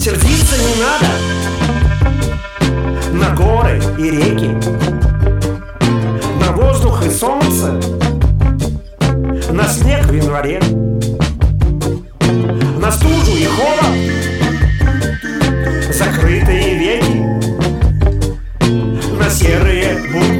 Сердиться 0.00 0.56
не 0.58 0.82
надо 0.82 1.06
На 3.12 3.34
горы 3.34 3.80
и 3.98 4.10
реки 4.10 4.50
На 6.40 6.52
воздух 6.52 7.04
и 7.06 7.10
солнце 7.10 7.80
На 9.52 9.64
снег 9.68 10.04
в 10.06 10.12
январе 10.14 10.60
На 12.86 12.92
стужу 12.92 13.36
и 13.36 13.46
холод 13.46 13.96
Закрытые 15.92 16.78
веки 16.78 17.18
На 19.18 19.28
серые 19.28 19.96
будни 20.12 20.35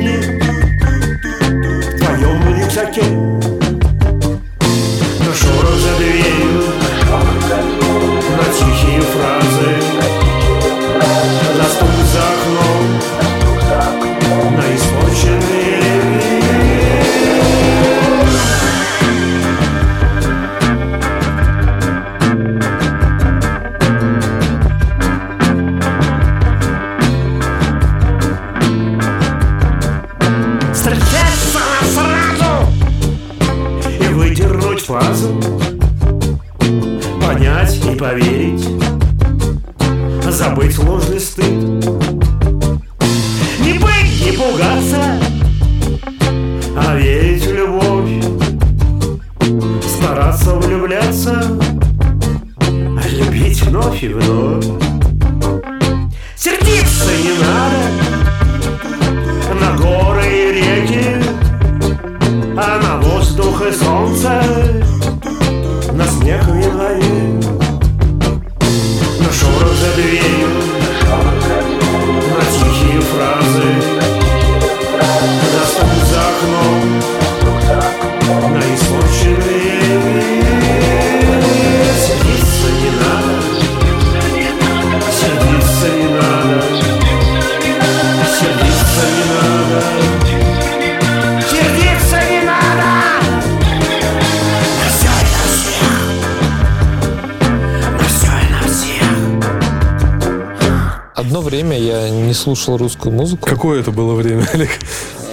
слушал 102.66 102.76
русскую 102.76 103.12
музыку. 103.14 103.46
Какое 103.48 103.80
это 103.80 103.90
было 103.92 104.14
время, 104.14 104.46
Олег? 104.52 104.70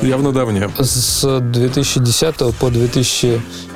Явно 0.01 0.31
давнее. 0.31 0.69
С 0.79 1.39
2010 1.39 2.55
по 2.55 2.69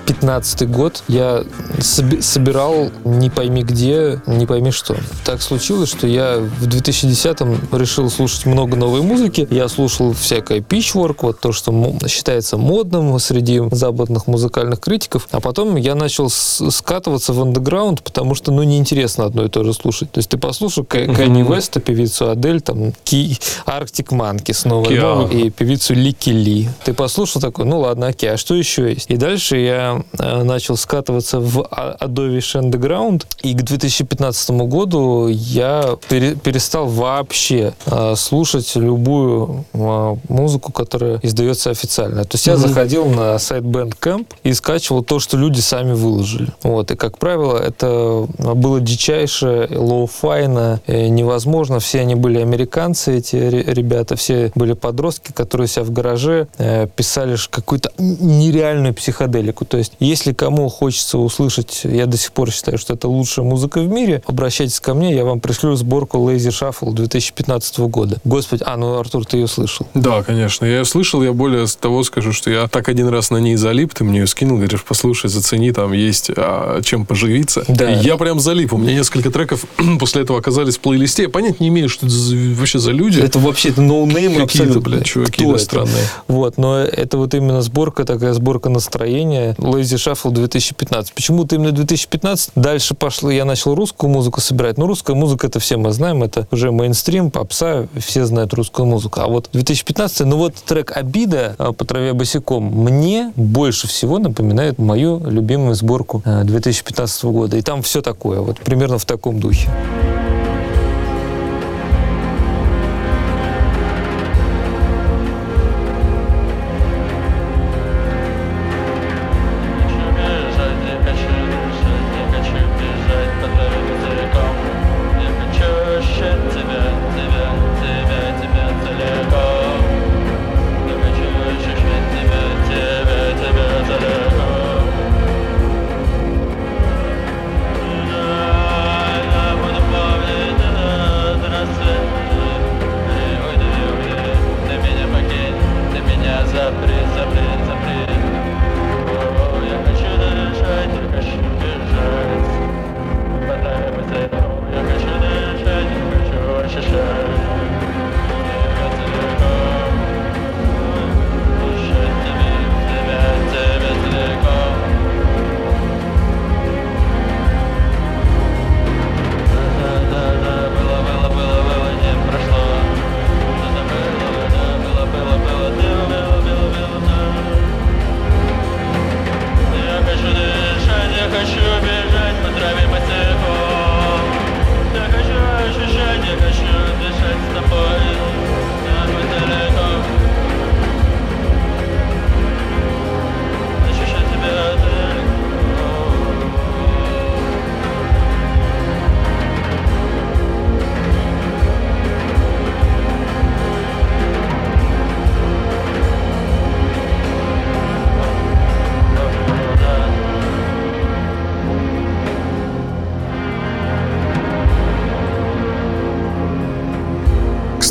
2015 0.07 0.69
год 0.69 1.03
я 1.07 1.43
соби- 1.79 2.21
собирал 2.21 2.89
не 3.03 3.29
пойми 3.29 3.63
где, 3.63 4.21
не 4.25 4.45
пойми 4.45 4.71
что. 4.71 4.95
Так 5.25 5.41
случилось, 5.41 5.89
что 5.89 6.07
я 6.07 6.37
в 6.37 6.65
2010 6.65 7.73
решил 7.73 8.09
слушать 8.09 8.45
много 8.45 8.77
новой 8.77 9.01
музыки. 9.01 9.47
Я 9.49 9.67
слушал 9.67 10.13
всякое 10.13 10.59
Pitchwork, 10.59 11.17
вот 11.21 11.39
то, 11.39 11.51
что 11.51 11.73
считается 12.07 12.57
модным 12.57 13.19
среди 13.19 13.61
западных 13.71 14.27
музыкальных 14.27 14.79
критиков. 14.79 15.27
А 15.31 15.41
потом 15.41 15.75
я 15.75 15.95
начал 15.95 16.29
скатываться 16.29 17.33
в 17.33 17.41
андеграунд, 17.41 18.01
потому 18.01 18.35
что, 18.35 18.51
ну, 18.51 18.63
неинтересно 18.63 19.25
одно 19.25 19.45
и 19.45 19.49
то 19.49 19.63
же 19.63 19.73
слушать. 19.73 20.11
То 20.11 20.19
есть 20.19 20.29
ты 20.29 20.37
послушал 20.37 20.85
Канни 20.85 21.43
Веста, 21.43 21.79
певицу 21.79 22.29
Адель, 22.29 22.61
там, 22.61 22.93
Ки, 23.03 23.37
Arctic 23.65 24.11
Monkeys 24.11 24.53
снова, 24.53 24.89
и 25.29 25.49
певицу 25.49 25.93
Lykke 25.93 26.29
Li. 26.29 26.69
Ты 26.85 26.93
послушал 26.93 27.41
такой, 27.41 27.65
ну 27.65 27.79
ладно, 27.79 28.07
окей, 28.07 28.31
а 28.31 28.37
что 28.37 28.55
еще 28.55 28.89
есть? 28.89 29.09
И 29.09 29.17
дальше 29.17 29.57
я 29.57 29.96
э, 30.19 30.43
начал 30.43 30.77
скатываться 30.77 31.39
в 31.39 31.67
А- 31.71 31.97
deep 31.99 32.37
underground, 32.39 33.23
и 33.41 33.53
к 33.53 33.61
2015 33.63 34.49
году 34.67 35.27
я 35.27 35.97
пере- 36.09 36.35
перестал 36.35 36.87
вообще 36.87 37.73
э, 37.85 38.15
слушать 38.15 38.75
любую 38.75 39.65
э, 39.73 40.15
музыку, 40.29 40.71
которая 40.71 41.19
издается 41.23 41.69
официально. 41.69 42.23
То 42.23 42.35
есть 42.35 42.47
я 42.47 42.57
заходил 42.57 43.05
на 43.05 43.37
сайт 43.39 43.63
Bandcamp 43.63 44.27
и 44.43 44.53
скачивал 44.53 45.03
то, 45.03 45.19
что 45.19 45.37
люди 45.37 45.59
сами 45.59 45.93
выложили. 45.93 46.49
Вот. 46.63 46.91
И, 46.91 46.95
как 46.95 47.17
правило, 47.17 47.57
это 47.57 48.27
было 48.37 48.79
дичайше, 48.79 49.67
лоу-файно, 49.71 50.79
невозможно. 50.87 51.79
Все 51.79 52.01
они 52.01 52.15
были 52.15 52.39
американцы, 52.39 53.17
эти 53.17 53.35
ре- 53.35 53.63
ребята, 53.63 54.15
все 54.15 54.51
были 54.55 54.73
подростки, 54.73 55.31
которые 55.31 55.67
себя 55.67 55.83
в 55.83 55.91
гараже 55.91 56.47
писали 56.95 57.35
какую-то 57.49 57.91
нереальную 57.97 58.93
психоделику. 58.93 59.65
То 59.65 59.77
есть, 59.77 59.86
если 59.99 60.33
кому 60.33 60.69
хочется 60.69 61.17
услышать, 61.17 61.81
я 61.83 62.05
до 62.05 62.17
сих 62.17 62.31
пор 62.31 62.51
считаю, 62.51 62.77
что 62.77 62.93
это 62.93 63.07
лучшая 63.07 63.45
музыка 63.45 63.79
в 63.81 63.87
мире, 63.87 64.21
обращайтесь 64.25 64.79
ко 64.79 64.93
мне, 64.93 65.13
я 65.15 65.25
вам 65.25 65.39
пришлю 65.39 65.75
сборку 65.75 66.17
Lazy 66.17 66.49
Shuffle 66.49 66.93
2015 66.93 67.79
года. 67.79 68.17
Господи, 68.23 68.63
а, 68.65 68.77
ну, 68.77 68.97
Артур, 68.97 69.25
ты 69.25 69.37
ее 69.37 69.47
слышал. 69.47 69.87
Да, 69.93 70.23
конечно. 70.23 70.65
Я 70.65 70.79
ее 70.79 70.85
слышал, 70.85 71.21
я 71.23 71.33
более 71.33 71.65
того 71.79 72.03
скажу, 72.03 72.33
что 72.33 72.49
я 72.49 72.67
так 72.67 72.89
один 72.89 73.07
раз 73.07 73.29
на 73.29 73.37
ней 73.37 73.55
залип, 73.55 73.93
ты 73.93 74.03
мне 74.03 74.19
ее 74.19 74.27
скинул, 74.27 74.57
говоришь, 74.57 74.83
послушай, 74.87 75.29
зацени, 75.29 75.71
там 75.71 75.93
есть 75.93 76.31
а, 76.35 76.81
чем 76.81 77.05
поживиться. 77.05 77.63
Да. 77.67 77.91
И 77.91 78.03
я 78.05 78.17
прям 78.17 78.39
залип. 78.39 78.73
У 78.73 78.77
меня 78.77 78.93
несколько 78.93 79.31
треков 79.31 79.65
после 79.99 80.23
этого 80.23 80.39
оказались 80.39 80.77
в 80.77 80.79
плейлисте. 80.81 81.23
Я 81.23 81.29
понять 81.29 81.59
не 81.59 81.67
имею, 81.69 81.89
что 81.89 82.05
это 82.05 82.15
вообще 82.55 82.79
за 82.79 82.91
люди. 82.91 83.19
Это 83.19 83.39
вообще 83.39 83.69
это 83.69 83.81
ноунеймы 83.81 84.41
абсолютно. 84.41 84.81
блядь, 84.81 85.05
чуваки 85.05 85.31
Кто 85.33 85.43
это? 85.43 85.51
иностранные. 85.51 86.03
Вот, 86.27 86.57
но 86.57 86.77
это 86.77 87.17
вот 87.17 87.33
именно 87.33 87.61
сборка, 87.61 88.05
такая 88.05 88.33
сборка 88.33 88.69
настроения 88.69 89.55
Lazy 89.77 89.97
Shuffle 89.97 90.31
2015. 90.31 91.13
Почему-то 91.13 91.55
именно 91.55 91.71
2015. 91.71 92.51
Дальше 92.55 92.95
пошло, 92.95 93.31
я 93.31 93.45
начал 93.45 93.75
русскую 93.75 94.09
музыку 94.11 94.41
собирать. 94.41 94.77
Ну, 94.77 94.87
русская 94.87 95.15
музыка, 95.15 95.47
это 95.47 95.59
все 95.59 95.77
мы 95.77 95.91
знаем, 95.91 96.23
это 96.23 96.47
уже 96.51 96.71
мейнстрим, 96.71 97.31
попса, 97.31 97.87
все 97.97 98.25
знают 98.25 98.53
русскую 98.53 98.85
музыку. 98.85 99.21
А 99.21 99.27
вот 99.27 99.49
2015, 99.53 100.25
ну 100.25 100.37
вот 100.37 100.55
трек 100.55 100.95
«Обида» 100.95 101.55
э, 101.57 101.71
по 101.73 101.85
траве 101.85 102.13
босиком 102.13 102.63
мне 102.63 103.31
больше 103.35 103.87
всего 103.87 104.19
напоминает 104.19 104.77
мою 104.79 105.21
любимую 105.29 105.75
сборку 105.75 106.21
э, 106.25 106.43
2015 106.43 107.25
года. 107.25 107.57
И 107.57 107.61
там 107.61 107.81
все 107.81 108.01
такое, 108.01 108.41
вот 108.41 108.59
примерно 108.59 108.97
в 108.97 109.05
таком 109.05 109.39
духе. 109.39 109.69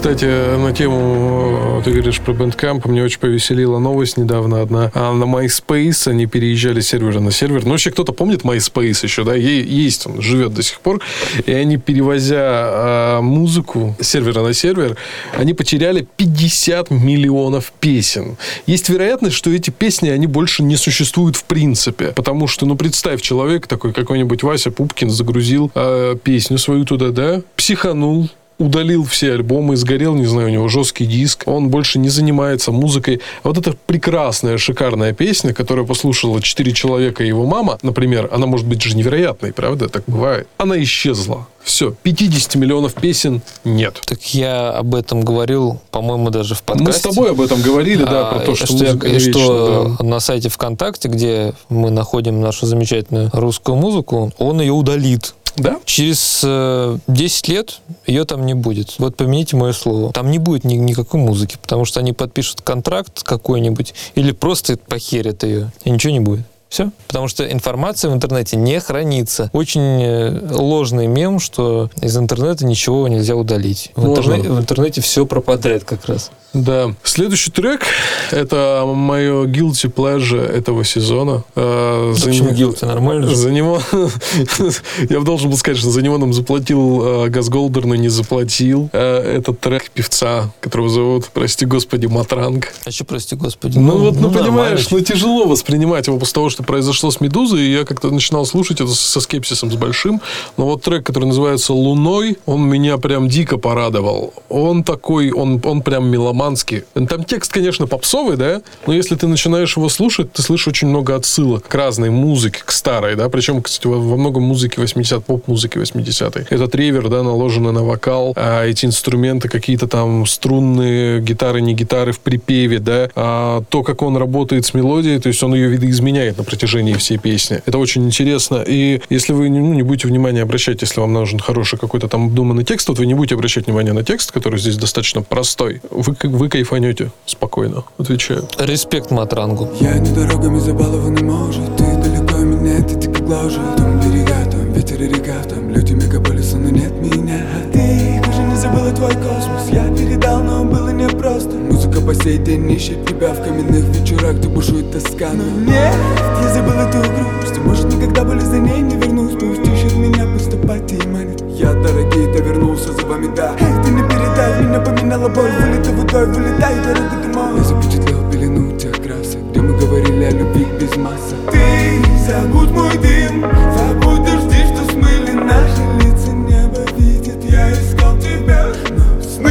Кстати, 0.06 0.56
на 0.56 0.72
тему, 0.72 1.80
э, 1.80 1.82
ты 1.82 1.90
говоришь 1.90 2.20
про 2.20 2.32
Bandcamp, 2.32 2.88
мне 2.88 3.02
очень 3.02 3.18
повеселила 3.18 3.80
новость 3.80 4.16
недавно 4.16 4.62
одна. 4.62 4.92
А 4.94 5.12
на 5.12 5.24
MySpace 5.24 6.08
они 6.08 6.26
переезжали 6.26 6.80
сервера 6.80 7.18
на 7.18 7.32
сервер. 7.32 7.64
Ну, 7.64 7.70
вообще, 7.70 7.90
кто-то 7.90 8.12
помнит 8.12 8.42
MySpace 8.42 9.00
еще, 9.02 9.24
да? 9.24 9.34
Е- 9.34 9.66
Есть 9.66 10.06
он, 10.06 10.22
живет 10.22 10.54
до 10.54 10.62
сих 10.62 10.78
пор. 10.78 11.00
И 11.44 11.50
они, 11.50 11.76
перевозя 11.76 12.36
а, 12.38 13.20
музыку 13.20 13.96
с 13.98 14.06
сервера 14.06 14.42
на 14.42 14.54
сервер, 14.54 14.96
они 15.36 15.54
потеряли 15.54 16.06
50 16.16 16.92
миллионов 16.92 17.72
песен. 17.80 18.36
Есть 18.68 18.88
вероятность, 18.88 19.34
что 19.34 19.50
эти 19.50 19.70
песни, 19.70 20.08
они 20.10 20.28
больше 20.28 20.62
не 20.62 20.76
существуют 20.76 21.34
в 21.34 21.42
принципе. 21.42 22.12
Потому 22.14 22.46
что, 22.46 22.64
ну, 22.64 22.76
представь, 22.76 23.22
человек 23.22 23.66
такой, 23.66 23.92
какой-нибудь 23.92 24.44
Вася 24.44 24.70
Пупкин 24.70 25.10
загрузил 25.10 25.72
а, 25.74 26.14
песню 26.14 26.58
свою 26.58 26.84
туда, 26.84 27.08
да? 27.08 27.42
Психанул, 27.56 28.30
удалил 28.58 29.04
все 29.04 29.32
альбомы, 29.32 29.76
сгорел, 29.76 30.14
не 30.14 30.26
знаю, 30.26 30.48
у 30.48 30.50
него 30.50 30.68
жесткий 30.68 31.06
диск, 31.06 31.42
он 31.46 31.68
больше 31.68 31.98
не 31.98 32.08
занимается 32.08 32.72
музыкой. 32.72 33.20
А 33.42 33.48
вот 33.48 33.58
эта 33.58 33.74
прекрасная, 33.86 34.58
шикарная 34.58 35.12
песня, 35.12 35.52
которую 35.52 35.86
послушала 35.86 36.40
четыре 36.40 36.72
человека 36.72 37.22
и 37.24 37.28
его 37.28 37.44
мама, 37.46 37.78
например, 37.82 38.28
она 38.32 38.46
может 38.46 38.66
быть 38.66 38.82
же 38.82 38.96
невероятной, 38.96 39.52
правда? 39.52 39.88
Так 39.88 40.04
бывает. 40.06 40.48
Она 40.58 40.82
исчезла. 40.82 41.46
Все, 41.62 41.92
50 42.04 42.54
миллионов 42.54 42.94
песен 42.94 43.42
нет. 43.64 44.00
Так 44.06 44.22
я 44.34 44.70
об 44.70 44.94
этом 44.94 45.22
говорил, 45.22 45.80
по-моему, 45.90 46.30
даже 46.30 46.54
в 46.54 46.62
подкасте. 46.62 46.86
Мы 46.86 46.92
с 46.92 47.00
тобой 47.00 47.30
об 47.32 47.40
этом 47.40 47.60
говорили, 47.60 48.04
да, 48.04 48.28
А, 48.28 48.34
про 48.34 48.38
то, 48.46 48.54
что, 48.54 48.72
я- 48.76 48.92
музыка 48.92 49.08
и 49.08 49.18
что 49.18 49.96
да. 49.98 50.04
на 50.04 50.20
сайте 50.20 50.48
ВКонтакте, 50.48 51.08
где 51.08 51.54
мы 51.68 51.90
находим 51.90 52.40
нашу 52.40 52.66
замечательную 52.66 53.30
русскую 53.32 53.76
музыку, 53.76 54.32
он 54.38 54.60
ее 54.60 54.72
удалит. 54.72 55.34
Да? 55.56 55.78
Через 55.84 56.42
э, 56.44 56.98
10 57.06 57.48
лет 57.48 57.80
ее 58.06 58.24
там 58.24 58.44
не 58.46 58.54
будет. 58.54 58.94
Вот 58.98 59.16
помяните 59.16 59.56
мое 59.56 59.72
слово. 59.72 60.12
Там 60.12 60.30
не 60.30 60.38
будет 60.38 60.64
ни- 60.64 60.74
никакой 60.74 61.20
музыки, 61.20 61.56
потому 61.60 61.84
что 61.84 62.00
они 62.00 62.12
подпишут 62.12 62.60
контракт 62.62 63.22
какой-нибудь 63.22 63.94
или 64.14 64.32
просто 64.32 64.76
похерят 64.76 65.42
ее, 65.42 65.70
и 65.84 65.90
ничего 65.90 66.12
не 66.12 66.20
будет. 66.20 66.44
Все. 66.68 66.90
Потому 67.06 67.28
что 67.28 67.50
информация 67.50 68.10
в 68.10 68.14
интернете 68.14 68.56
не 68.56 68.80
хранится. 68.80 69.50
Очень 69.52 70.02
э, 70.02 70.48
ложный 70.50 71.06
мем, 71.06 71.38
что 71.38 71.90
из 72.02 72.16
интернета 72.16 72.66
ничего 72.66 73.06
нельзя 73.08 73.36
удалить. 73.36 73.92
В, 73.94 74.06
интернете, 74.06 74.48
в 74.50 74.58
интернете 74.58 75.00
все 75.00 75.26
пропадает 75.26 75.84
как 75.84 76.06
раз. 76.06 76.30
Да. 76.64 76.94
Следующий 77.02 77.50
трек– 77.50 77.82
это 78.30 78.84
мое 78.86 79.44
guilty 79.44 79.92
pleasure 79.92 80.40
этого 80.42 80.84
сезона. 80.84 81.44
Э, 81.54 82.14
за 82.16 82.28
Почему 82.30 82.50
не- 82.50 82.62
guilty? 82.62 82.86
Нормально 82.86 83.28
же? 83.28 83.36
За 83.36 83.50
него... 83.50 83.80
Я 85.10 85.20
должен 85.20 85.50
был 85.50 85.58
сказать, 85.58 85.78
что 85.78 85.90
за 85.90 86.00
него 86.02 86.16
нам 86.18 86.32
заплатил 86.32 87.24
э, 87.24 87.28
Газголдер, 87.28 87.84
но 87.84 87.94
не 87.94 88.08
заплатил. 88.08 88.88
Э, 88.92 89.36
Это 89.36 89.52
трек 89.52 89.90
певца, 89.90 90.50
которого 90.60 90.88
зовут, 90.88 91.26
прости 91.32 91.66
господи, 91.66 92.06
Матранг. 92.06 92.72
А 92.86 92.90
что, 92.90 93.04
прости 93.04 93.36
господи? 93.36 93.78
Ну, 93.78 93.98
вот, 93.98 94.14
ну, 94.14 94.30
нормально. 94.30 94.38
понимаешь, 94.42 94.90
ну 94.90 95.00
тяжело 95.00 95.44
воспринимать 95.46 96.06
его 96.06 96.18
после 96.18 96.34
того, 96.34 96.48
что 96.48 96.62
произошло 96.62 97.10
с 97.10 97.20
Медузой, 97.20 97.60
и 97.60 97.72
я 97.72 97.84
как-то 97.84 98.10
начинал 98.10 98.46
слушать 98.46 98.80
это 98.80 98.92
со 98.94 99.20
скепсисом 99.20 99.70
с 99.70 99.74
большим. 99.76 100.22
Но 100.56 100.64
вот 100.64 100.82
трек, 100.82 101.04
который 101.04 101.26
называется 101.26 101.74
«Луной», 101.74 102.38
он 102.46 102.62
меня 102.66 102.96
прям 102.96 103.28
дико 103.28 103.58
порадовал. 103.58 104.32
Он 104.48 104.82
такой, 104.84 105.30
он, 105.32 105.60
он 105.64 105.82
прям 105.82 106.10
меломанский. 106.46 106.84
Там 107.08 107.24
текст, 107.24 107.52
конечно, 107.52 107.86
попсовый, 107.86 108.36
да, 108.36 108.62
но 108.86 108.92
если 108.92 109.16
ты 109.16 109.26
начинаешь 109.26 109.76
его 109.76 109.88
слушать, 109.88 110.32
ты 110.32 110.42
слышишь 110.42 110.68
очень 110.68 110.88
много 110.88 111.14
отсылок 111.14 111.66
к 111.66 111.74
разной 111.74 112.10
музыке, 112.10 112.62
к 112.64 112.70
старой, 112.70 113.16
да, 113.16 113.28
причем, 113.28 113.62
кстати, 113.62 113.86
во, 113.86 113.98
во 113.98 114.16
многом 114.16 114.44
музыки 114.44 114.78
80 114.78 115.24
поп-музыки 115.24 115.78
80-х. 115.78 116.46
Этот 116.54 116.74
ревер, 116.74 117.08
да, 117.08 117.22
наложенный 117.22 117.72
на 117.72 117.84
вокал, 117.84 118.32
а 118.36 118.64
эти 118.64 118.86
инструменты 118.86 119.48
какие-то 119.48 119.86
там 119.86 120.26
струнные, 120.26 121.20
гитары, 121.20 121.60
не 121.60 121.74
гитары 121.74 122.12
в 122.12 122.20
припеве, 122.20 122.78
да, 122.78 123.10
а 123.14 123.62
то, 123.68 123.82
как 123.82 124.02
он 124.02 124.16
работает 124.16 124.66
с 124.66 124.74
мелодией, 124.74 125.18
то 125.20 125.28
есть 125.28 125.42
он 125.42 125.54
ее 125.54 125.68
видоизменяет 125.68 126.38
на 126.38 126.44
протяжении 126.44 126.94
всей 126.94 127.18
песни. 127.18 127.60
Это 127.66 127.78
очень 127.78 128.04
интересно. 128.04 128.64
И 128.66 129.00
если 129.10 129.32
вы 129.32 129.48
ну, 129.50 129.74
не 129.74 129.82
будете 129.82 130.08
внимания 130.08 130.42
обращать, 130.42 130.82
если 130.82 131.00
вам 131.00 131.12
нужен 131.12 131.38
хороший 131.38 131.78
какой-то 131.78 132.08
там 132.08 132.26
обдуманный 132.26 132.64
текст, 132.64 132.88
вот 132.88 132.98
вы 132.98 133.06
не 133.06 133.14
будете 133.14 133.34
обращать 133.34 133.66
внимание 133.66 133.92
на 133.92 134.04
текст, 134.04 134.32
который 134.32 134.58
здесь 134.58 134.76
достаточно 134.76 135.22
простой, 135.22 135.80
вы, 135.90 136.14
к- 136.14 136.24
вы 136.36 136.48
кайфанете 136.48 137.10
спокойно, 137.24 137.84
отвечаю. 137.98 138.46
Респект 138.58 139.10
Матрангу. 139.10 139.68
Я 139.80 139.98
не 139.98 140.10
дорогами 140.12 140.58
забалованный 140.58 141.22
может 141.22 141.76
Ты 141.76 141.84
далеко 141.96 142.38
меня, 142.38 142.78
это 142.78 142.94
дико 142.94 143.22
гложет. 143.22 143.76
Там 143.76 143.98
берега, 144.00 144.44
там 144.50 144.72
ветер 144.72 145.02
и 145.02 145.08
река 145.08 145.42
Там 145.48 145.70
люди 145.70 145.94
мегаполиса, 145.94 146.58
но 146.58 146.68
нет 146.68 146.92
меня. 147.00 147.40
Ты 147.72 148.20
уже 148.28 148.42
не 148.42 148.56
забыла 148.56 148.92
твой 148.92 149.14
космос. 149.14 149.68
Я 149.70 149.88
передал, 149.94 150.42
но 150.42 150.64
было 150.64 150.90
непросто. 150.90 151.56
Музыка 151.56 152.00
по 152.00 152.14
сей 152.14 152.38
день 152.38 152.70
ищет 152.70 153.06
тебя 153.06 153.32
В 153.32 153.42
каменных 153.42 153.84
вечерах, 153.96 154.36
где 154.36 154.48
бушует 154.48 154.92
тоска. 154.92 155.30
Но 155.32 155.44
нет, 155.60 155.94
я 156.42 156.54
забыл 156.54 156.74
эту 156.74 156.98
грусть. 156.98 157.56
И, 157.56 157.60
Может, 157.60 157.86
никогда 157.86 158.24
более 158.24 158.44
за 158.44 158.58
ней 158.58 158.82
не 158.82 158.96
вернусь. 158.96 159.32
Пусть 159.32 159.66
ищет 159.66 159.96
меня, 159.96 160.26
пусть 160.32 160.52
апатия 160.52 161.02
манит 161.08 161.45
Я, 161.58 161.72
дорогие-то, 161.72 162.42
вернулся 162.42 162.92
за 162.92 163.06
вами, 163.06 163.34
да. 163.34 163.56
Эх, 163.58 163.82
ты 163.82 163.90
не 163.90 164.02
передай, 164.02 164.62
меня 164.62 164.78
поминала 164.78 165.26
боль. 165.30 165.50
Вылетай 165.50 165.94
водой, 165.94 166.26
вылетай, 166.26 166.74
дорога 166.84 167.16
ты 167.22 167.28
мой 167.28 167.56
Я 167.56 167.64
запечатлел 167.64 168.30
пелену 168.30 168.78
тех 168.78 168.92
красок 169.02 169.40
Где 169.50 169.62
мы 169.62 169.74
говорили 169.78 170.24
о 170.24 170.30
любви 170.32 170.66
без 170.78 170.94
масок 170.96 171.38
Ты 171.50 172.02
забудь 172.26 172.70
мой 172.72 172.98
дым 172.98 173.40
Забудь 173.78 174.24
дожди, 174.24 174.64
что 174.66 174.92
смыли 174.92 175.30
наши 175.30 175.82
лица. 176.04 176.30
Небо 176.30 176.84
видит, 176.98 177.42
я 177.44 177.72
искал 177.72 178.18
тебя. 178.18 178.66
Но 178.90 179.22
сны, 179.22 179.50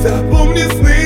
запомни 0.00 0.62
сны 0.78 1.01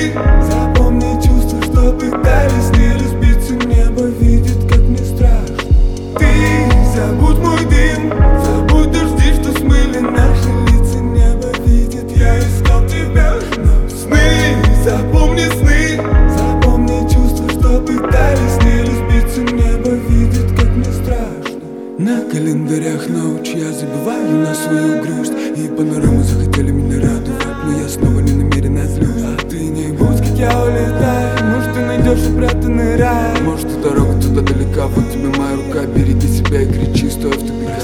запомни 15.37 15.45
сны. 15.59 16.01
Запомни 16.37 17.09
чувства, 17.09 17.49
что 17.51 17.81
пытались 17.81 18.57
не 18.65 18.81
разбиться 18.83 19.41
Небо 19.41 19.91
видит, 20.09 20.59
как 20.59 20.71
мне 20.75 20.85
страшно. 20.85 21.61
На 21.99 22.23
календарях 22.31 23.09
ночь 23.09 23.51
я 23.55 23.73
забиваю 23.73 24.37
на 24.39 24.55
свою 24.55 25.03
грусть. 25.03 25.33
И 25.57 25.69
панорамы 25.69 26.23
захотели 26.23 26.71
меня 26.71 27.01
радовать 27.01 27.47
Но 27.65 27.81
я 27.81 27.89
снова 27.89 28.21
не 28.21 28.33
намеренно 28.33 28.85
злюсь 28.85 29.23
А 29.25 29.37
ты 29.49 29.59
не 29.59 29.93
будь, 29.93 30.19
как 30.19 30.39
я 30.39 30.51
улетаю. 30.65 31.45
Может, 31.55 31.75
ты 31.75 31.81
найдешь 31.81 32.27
упрятанный 32.29 32.97
рай. 32.97 33.41
Может, 33.43 33.67
и 33.67 33.83
дорога 33.83 34.21
туда 34.21 34.43
далека. 34.43 34.87
Вот 34.89 35.13
тебе 35.13 35.29
моя 35.29 35.57
рука, 35.57 35.87
береги 35.87 36.29
себя 36.29 36.63
и 36.63 36.67
кричи, 36.67 37.11
стой 37.11 37.33
в 37.33 37.41
тупиках 37.41 37.81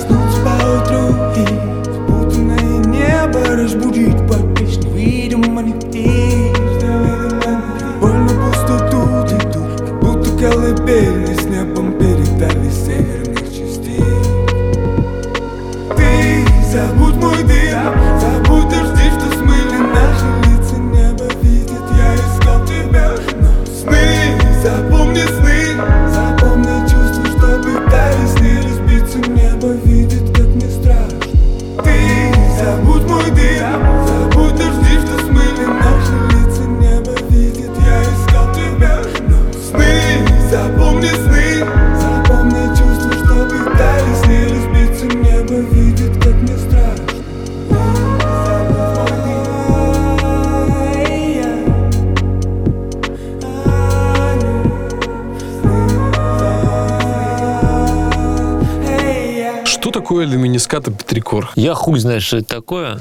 Петрикор? 61.33 61.51
Я 61.57 61.75
хуй 61.75 61.99
знаешь, 61.99 62.25
что 62.25 62.39
это 62.39 62.49
такое. 62.49 62.99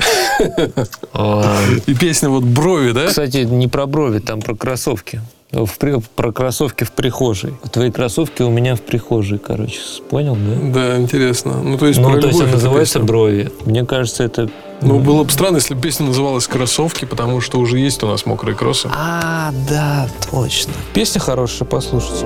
И 1.87 1.93
песня 1.95 2.29
вот 2.29 2.43
«Брови», 2.43 2.91
да? 2.91 3.07
Кстати, 3.07 3.37
не 3.37 3.67
про 3.67 3.85
брови, 3.85 4.19
там 4.19 4.41
про 4.41 4.55
кроссовки. 4.55 5.21
В 5.51 5.69
про 6.15 6.31
кроссовки 6.31 6.85
в 6.85 6.91
прихожей. 6.93 7.53
Твои 7.73 7.91
кроссовки 7.91 8.41
у 8.41 8.49
меня 8.49 8.75
в 8.77 8.81
прихожей, 8.81 9.37
короче. 9.37 9.79
Понял, 10.09 10.37
да? 10.37 10.73
Да, 10.73 10.97
интересно. 10.97 11.61
Ну, 11.61 11.77
то 11.77 11.87
есть 11.87 11.99
Ну, 11.99 12.09
про 12.09 12.21
то 12.21 12.27
есть 12.27 12.39
она 12.39 12.51
называется 12.51 12.99
песня. 12.99 13.07
брови. 13.07 13.51
Мне 13.65 13.85
кажется, 13.85 14.23
это 14.23 14.49
Ну, 14.79 14.99
было 14.99 15.25
бы 15.25 15.29
странно, 15.29 15.57
если 15.57 15.73
бы 15.73 15.81
песня 15.81 16.05
называлась 16.05 16.47
«Кроссовки», 16.47 17.03
потому 17.03 17.41
что 17.41 17.59
уже 17.59 17.79
есть 17.79 18.01
у 18.01 18.07
нас 18.07 18.25
мокрые 18.25 18.55
кроссы. 18.55 18.89
А, 18.95 19.51
да, 19.69 20.07
точно. 20.31 20.71
Песня 20.93 21.19
хорошая, 21.19 21.67
послушайте. 21.67 22.25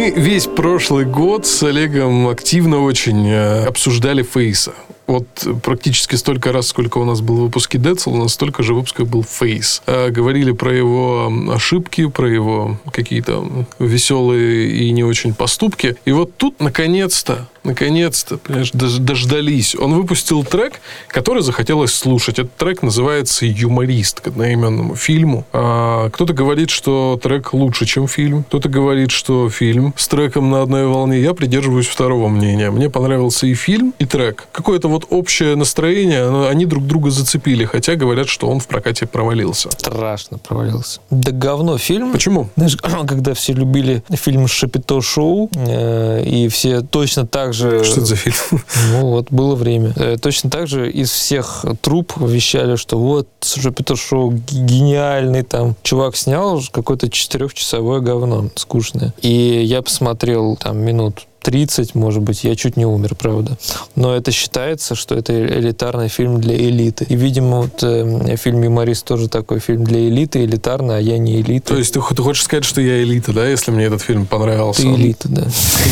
Мы 0.00 0.08
весь 0.08 0.46
прошлый 0.46 1.04
год 1.04 1.44
с 1.44 1.62
Олегом 1.62 2.26
активно 2.28 2.80
очень 2.80 3.28
э, 3.28 3.66
обсуждали 3.66 4.22
Фейса. 4.22 4.72
Вот 5.06 5.26
практически 5.62 6.14
столько 6.14 6.52
раз, 6.52 6.68
сколько 6.68 6.96
у 6.96 7.04
нас 7.04 7.20
было 7.20 7.42
выпуски 7.42 7.76
Децл, 7.76 8.14
у 8.14 8.16
нас 8.16 8.32
столько 8.32 8.62
же 8.62 8.72
выпусков 8.72 9.10
был 9.10 9.22
Фейс. 9.24 9.82
Э, 9.84 10.08
Говорили 10.08 10.52
про 10.52 10.72
его 10.72 11.30
ошибки, 11.52 12.08
про 12.08 12.30
его 12.30 12.78
какие-то 12.94 13.66
веселые 13.78 14.70
и 14.70 14.90
не 14.90 15.04
очень 15.04 15.34
поступки. 15.34 15.96
И 16.06 16.12
вот 16.12 16.34
тут, 16.34 16.60
наконец-то, 16.60 17.49
наконец-то, 17.64 18.38
понимаешь, 18.38 18.72
дож- 18.72 18.98
дождались. 18.98 19.74
Он 19.74 19.94
выпустил 19.94 20.44
трек, 20.44 20.80
который 21.08 21.42
захотелось 21.42 21.92
слушать. 21.92 22.38
Этот 22.38 22.54
трек 22.56 22.82
называется 22.82 23.46
«Юморист» 23.46 24.20
к 24.20 24.28
одноименному 24.28 24.96
фильму. 24.96 25.44
А, 25.52 26.10
кто-то 26.10 26.32
говорит, 26.32 26.70
что 26.70 27.18
трек 27.22 27.52
лучше, 27.52 27.86
чем 27.86 28.08
фильм. 28.08 28.44
Кто-то 28.44 28.68
говорит, 28.68 29.10
что 29.10 29.48
фильм 29.50 29.94
с 29.96 30.08
треком 30.08 30.50
на 30.50 30.62
одной 30.62 30.86
волне. 30.86 31.20
Я 31.20 31.34
придерживаюсь 31.34 31.86
второго 31.86 32.28
мнения. 32.28 32.70
Мне 32.70 32.90
понравился 32.90 33.46
и 33.46 33.54
фильм, 33.54 33.94
и 33.98 34.06
трек. 34.06 34.48
Какое-то 34.52 34.88
вот 34.88 35.06
общее 35.10 35.56
настроение, 35.56 36.48
они 36.48 36.66
друг 36.66 36.86
друга 36.86 37.10
зацепили, 37.10 37.64
хотя 37.64 37.96
говорят, 37.96 38.28
что 38.28 38.48
он 38.48 38.60
в 38.60 38.66
прокате 38.66 39.06
провалился. 39.06 39.70
Страшно 39.70 40.38
провалился. 40.38 41.00
Да 41.10 41.32
говно 41.32 41.78
фильм. 41.78 42.12
Почему? 42.12 42.48
Знаешь, 42.56 42.76
когда 43.08 43.34
все 43.34 43.52
любили 43.52 44.02
фильм 44.10 44.46
«Шапито 44.46 45.00
Шоу», 45.00 45.50
э, 45.54 46.22
и 46.24 46.48
все 46.48 46.80
точно 46.80 47.26
так 47.26 47.49
же... 47.52 47.84
Что 47.84 48.00
это 48.00 48.06
за 48.06 48.16
фильм? 48.16 48.62
Ну, 48.92 49.10
вот 49.10 49.26
было 49.30 49.54
время. 49.54 49.92
Э, 49.96 50.16
Точно 50.20 50.50
так 50.50 50.66
же 50.66 50.90
из 50.90 51.10
всех 51.10 51.64
труп 51.80 52.14
вещали, 52.18 52.76
что 52.76 52.98
вот 52.98 53.28
Шапито 53.42 53.96
Шоу 53.96 54.32
гениальный 54.32 55.42
там. 55.42 55.76
Чувак 55.82 56.16
снял 56.16 56.60
какое-то 56.70 57.10
четырехчасовое 57.10 58.00
говно 58.00 58.50
скучное. 58.54 59.14
И 59.22 59.62
я 59.64 59.82
посмотрел 59.82 60.56
там 60.56 60.78
минут 60.78 61.26
30, 61.40 61.94
может 61.94 62.22
быть, 62.22 62.44
я 62.44 62.54
чуть 62.56 62.76
не 62.76 62.86
умер, 62.86 63.14
правда. 63.14 63.56
Но 63.96 64.14
это 64.14 64.30
считается, 64.30 64.94
что 64.94 65.14
это 65.14 65.32
элитарный 65.32 66.08
фильм 66.08 66.40
для 66.40 66.56
элиты. 66.56 67.04
И, 67.08 67.16
видимо, 67.16 67.62
вот 67.62 67.82
э, 67.82 68.36
фильм 68.36 68.62
«Юморист» 68.62 69.04
тоже 69.04 69.28
такой 69.28 69.60
фильм 69.60 69.84
для 69.84 70.08
элиты, 70.08 70.44
элитарный, 70.44 70.98
а 70.98 71.00
я 71.00 71.18
не 71.18 71.40
элита. 71.40 71.68
То 71.68 71.78
есть 71.78 71.94
ты, 71.94 72.00
ты 72.00 72.22
хочешь 72.22 72.44
сказать, 72.44 72.64
что 72.64 72.80
я 72.80 73.02
элита, 73.02 73.32
да, 73.32 73.48
если 73.48 73.70
мне 73.70 73.84
этот 73.84 74.02
фильм 74.02 74.26
понравился? 74.26 74.82
Ты 74.82 74.88
элита, 74.88 75.28
да. 75.28 75.46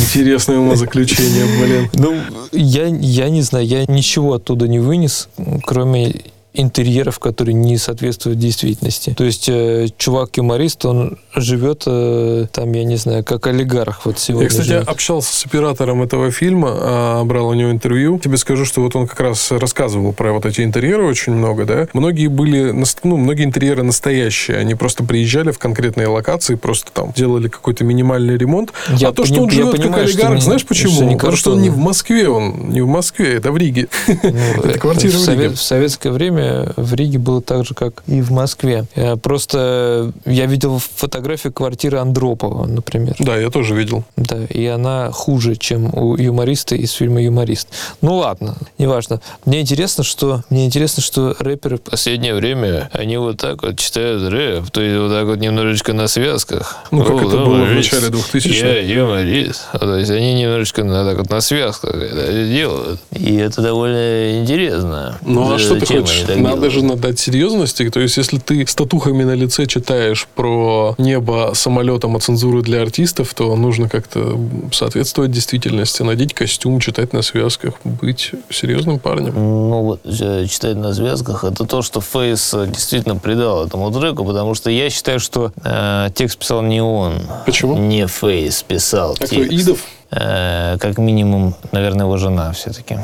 Интересное 0.08 0.58
умозаключение, 0.60 1.46
блин. 1.60 1.90
Ну, 1.94 2.14
я, 2.52 2.86
я 2.86 3.28
не 3.28 3.42
знаю, 3.42 3.66
я 3.66 3.84
ничего 3.86 4.34
оттуда 4.34 4.68
не 4.68 4.78
вынес, 4.78 5.28
кроме 5.64 6.14
интерьеров, 6.54 7.18
которые 7.18 7.54
не 7.54 7.76
соответствуют 7.76 8.38
действительности. 8.38 9.14
То 9.16 9.24
есть 9.24 9.48
э, 9.48 9.88
чувак-юморист, 9.96 10.84
он 10.86 11.18
живет 11.34 11.82
э, 11.86 12.46
там, 12.52 12.72
я 12.72 12.84
не 12.84 12.96
знаю, 12.96 13.24
как 13.24 13.46
олигарх 13.46 14.06
вот 14.06 14.18
сегодня. 14.18 14.44
Я, 14.44 14.48
кстати, 14.48 14.66
живет. 14.68 14.88
общался 14.88 15.32
с 15.32 15.46
оператором 15.46 16.02
этого 16.02 16.30
фильма, 16.30 16.70
а, 16.72 17.24
брал 17.24 17.48
у 17.48 17.54
него 17.54 17.70
интервью. 17.70 18.18
Тебе 18.18 18.36
скажу, 18.36 18.64
что 18.64 18.80
вот 18.80 18.96
он 18.96 19.06
как 19.06 19.20
раз 19.20 19.50
рассказывал 19.52 20.12
про 20.12 20.32
вот 20.32 20.46
эти 20.46 20.62
интерьеры 20.62 21.04
очень 21.04 21.32
много, 21.32 21.64
да. 21.64 21.88
Многие 21.92 22.28
были, 22.28 22.72
ну, 22.72 23.16
многие 23.16 23.44
интерьеры 23.44 23.82
настоящие. 23.82 24.58
Они 24.58 24.74
просто 24.74 25.04
приезжали 25.04 25.50
в 25.50 25.58
конкретные 25.58 26.08
локации, 26.08 26.54
просто 26.54 26.92
там 26.92 27.12
делали 27.14 27.48
какой-то 27.48 27.84
минимальный 27.84 28.36
ремонт. 28.36 28.72
Я 28.96 29.08
а 29.08 29.12
то, 29.12 29.24
что 29.24 29.42
он 29.42 29.50
живет 29.50 29.72
как 29.72 29.80
понимаю, 29.80 30.08
что 30.08 30.16
олигарх, 30.18 30.34
не- 30.36 30.40
знаешь 30.40 30.66
почему? 30.66 31.12
Потому 31.16 31.36
что 31.36 31.52
он 31.52 31.62
не 31.62 31.70
в. 31.70 31.78
Москве, 31.88 32.28
он 32.28 32.70
не 32.70 32.80
в 32.82 32.86
Москве, 32.86 33.34
это 33.34 33.50
в 33.50 33.56
Риге. 33.56 33.88
Ну, 34.06 34.14
Это 34.64 34.78
квартира 34.78 35.16
в, 35.16 35.28
Риге. 35.28 35.48
в 35.50 35.60
советское 35.60 36.10
время 36.10 36.47
в 36.76 36.94
Риге 36.94 37.18
было 37.18 37.40
так 37.42 37.64
же, 37.64 37.74
как 37.74 38.02
и 38.06 38.20
в 38.20 38.30
Москве. 38.30 38.84
Э, 38.94 39.16
Просто 39.16 40.12
я 40.24 40.46
видел 40.46 40.78
фотографию 40.78 41.52
квартиры 41.52 41.98
Андропова, 41.98 42.66
например. 42.66 43.16
Да, 43.18 43.36
я 43.36 43.50
тоже 43.50 43.74
видел. 43.74 44.04
Да, 44.16 44.38
и 44.44 44.66
она 44.66 45.10
хуже, 45.10 45.56
чем 45.56 45.94
у 45.94 46.16
юмориста 46.16 46.74
из 46.74 46.92
фильма 46.92 47.20
«Юморист». 47.22 47.68
Ну 48.00 48.16
ладно, 48.16 48.56
неважно. 48.78 49.20
Мне 49.44 49.60
интересно, 49.60 50.04
что 50.04 50.42
мне 50.50 50.66
интересно, 50.66 51.02
что 51.02 51.34
рэперы 51.38 51.78
в 51.78 51.82
последнее 51.82 52.34
время 52.34 52.90
они 52.92 53.16
вот 53.16 53.38
так 53.38 53.62
вот 53.62 53.78
читают 53.78 54.30
рэп, 54.32 54.70
то 54.70 54.80
есть 54.80 54.98
вот 54.98 55.10
так 55.10 55.26
вот 55.26 55.38
немножечко 55.38 55.92
на 55.92 56.08
связках. 56.08 56.76
Ну, 56.90 57.02
как 57.02 57.16
О, 57.16 57.20
это 57.20 57.36
было 57.38 57.64
в 57.64 57.74
начале 57.74 58.08
2000-х. 58.08 58.66
Я 58.66 58.80
юморист. 58.80 59.66
То 59.72 59.96
есть 59.96 60.10
они 60.10 60.34
немножечко 60.34 60.84
на, 60.84 61.04
так 61.04 61.18
вот 61.18 61.30
на 61.30 61.40
связках 61.40 61.94
это 61.94 62.46
делают. 62.46 63.00
И 63.12 63.36
это 63.36 63.62
довольно 63.62 64.40
интересно. 64.40 65.18
Ну, 65.22 65.52
а 65.52 65.58
что 65.58 65.78
ты 65.78 65.86
хочешь? 65.86 66.24
Так 66.28 66.38
Надо 66.38 66.70
же 66.70 66.84
надать 66.84 67.18
серьезности. 67.18 67.88
То 67.90 68.00
есть, 68.00 68.16
если 68.16 68.38
ты 68.38 68.66
с 68.66 68.74
татухами 68.74 69.24
на 69.24 69.34
лице 69.34 69.66
читаешь 69.66 70.28
про 70.34 70.94
небо 70.98 71.52
самолетом, 71.54 72.16
а 72.16 72.20
цензуру 72.20 72.62
для 72.62 72.82
артистов, 72.82 73.32
то 73.34 73.56
нужно 73.56 73.88
как-то 73.88 74.38
соответствовать 74.72 75.30
действительности, 75.30 76.02
надеть 76.02 76.34
костюм, 76.34 76.80
читать 76.80 77.12
на 77.12 77.22
связках, 77.22 77.74
быть 77.84 78.32
серьезным 78.50 78.98
парнем. 78.98 79.32
Ну, 79.34 79.82
вот 79.82 80.00
э, 80.04 80.46
читать 80.46 80.76
на 80.76 80.92
связках, 80.92 81.44
это 81.44 81.64
то, 81.64 81.82
что 81.82 82.00
Фейс 82.00 82.52
э, 82.54 82.66
действительно 82.66 83.16
придал 83.16 83.66
этому 83.66 83.90
треку, 83.90 84.24
потому 84.24 84.54
что 84.54 84.70
я 84.70 84.90
считаю, 84.90 85.20
что 85.20 85.52
э, 85.64 86.08
текст 86.14 86.38
писал 86.38 86.62
не 86.62 86.82
он. 86.82 87.22
Почему? 87.46 87.76
Не 87.78 88.06
Фейс 88.06 88.62
писал 88.62 89.12
А 89.12 89.14
кто, 89.14 89.26
текст. 89.26 89.52
Идов? 89.52 89.80
Э, 90.10 90.78
как 90.78 90.96
минимум, 90.96 91.54
наверное, 91.70 92.06
его 92.06 92.16
жена 92.16 92.52
все-таки. 92.52 92.98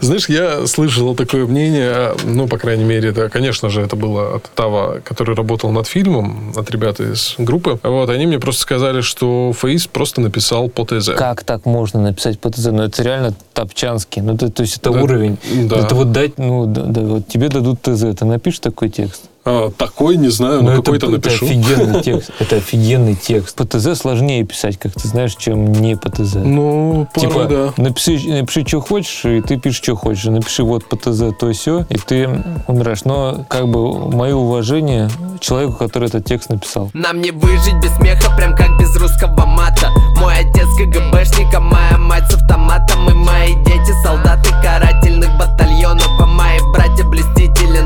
Знаешь, 0.00 0.28
я 0.28 0.66
слышал 0.66 1.14
такое 1.14 1.46
мнение, 1.46 2.12
ну, 2.24 2.48
по 2.48 2.56
крайней 2.56 2.84
мере, 2.84 3.12
да, 3.12 3.28
конечно 3.28 3.68
же, 3.68 3.82
это 3.82 3.96
было 3.96 4.36
от 4.36 4.44
того, 4.54 4.96
который 5.04 5.34
работал 5.34 5.70
над 5.72 5.86
фильмом, 5.86 6.52
от 6.56 6.70
ребят 6.70 7.00
из 7.00 7.34
группы. 7.36 7.78
Вот, 7.82 8.08
они 8.08 8.26
мне 8.26 8.38
просто 8.38 8.62
сказали, 8.62 9.02
что 9.02 9.52
Фейс 9.60 9.86
просто 9.86 10.22
написал 10.22 10.70
по 10.70 10.84
ТЗ. 10.86 11.10
Как 11.16 11.44
так 11.44 11.66
можно 11.66 12.00
написать 12.00 12.40
ПТЗ? 12.40 12.66
Ну, 12.66 12.82
это 12.84 13.02
реально 13.02 13.34
топчанский. 13.52 14.22
Ну, 14.22 14.34
это, 14.34 14.50
то 14.50 14.62
есть 14.62 14.78
это 14.78 14.90
Да, 14.90 15.02
уровень. 15.02 15.36
да. 15.68 15.80
Это 15.80 15.94
вот 15.94 16.12
дать, 16.12 16.38
ну, 16.38 16.64
да, 16.64 16.82
да, 16.84 17.00
вот 17.02 17.28
тебе 17.28 17.48
дадут 17.48 17.82
ТЗ, 17.82 18.16
ты 18.18 18.24
напишешь 18.24 18.60
такой 18.60 18.88
текст? 18.88 19.24
А, 19.44 19.70
такой, 19.70 20.16
не 20.16 20.28
знаю, 20.28 20.58
Ну, 20.58 20.62
но 20.64 20.72
это, 20.74 20.82
какой-то 20.82 21.06
это 21.06 21.14
напишу. 21.16 21.46
офигенный 21.46 22.02
текст. 22.04 22.30
Это 22.38 22.56
офигенный 22.56 23.14
текст. 23.14 23.56
ПТЗ 23.56 23.98
сложнее 23.98 24.44
писать, 24.44 24.78
как 24.78 24.92
ты 24.92 25.08
знаешь, 25.08 25.34
чем 25.36 25.72
не 25.72 25.96
ПТЗ. 25.96 26.34
Ну, 26.36 27.08
порой, 27.14 27.28
Типа, 27.30 27.44
да. 27.46 27.82
напиши, 27.82 28.20
напиши, 28.28 28.66
что 28.66 28.80
хочешь, 28.80 29.24
и 29.24 29.40
ты 29.40 29.56
пишешь, 29.56 29.82
что 29.82 29.96
хочешь. 29.96 30.24
Напиши 30.24 30.62
вот 30.62 30.84
ПТЗ, 30.88 31.22
то 31.38 31.50
все, 31.52 31.86
и 31.88 31.96
ты 31.96 32.28
умираешь. 32.68 33.04
Но, 33.04 33.44
как 33.48 33.66
бы, 33.68 34.10
мое 34.10 34.34
уважение 34.34 35.08
человеку, 35.40 35.72
который 35.74 36.08
этот 36.08 36.26
текст 36.26 36.50
написал. 36.50 36.90
Нам 36.92 37.20
не 37.22 37.30
выжить 37.30 37.74
без 37.82 37.94
смеха, 37.96 38.30
прям 38.36 38.54
как 38.54 38.78
без 38.78 38.94
русского 38.96 39.46
мата 39.46 39.88
Мой 40.18 40.34
отец 40.34 40.66
КГБшник, 40.78 41.54
а 41.54 41.60
моя 41.60 41.96
мать 41.98 42.24
с 42.30 42.34
автоматом 42.34 43.08
И 43.08 43.14
мои 43.14 43.54
дети 43.64 43.92
солдаты 44.04 44.50
карательных 44.62 45.30
батальонов 45.38 46.06
А 46.20 46.26
мои 46.26 46.58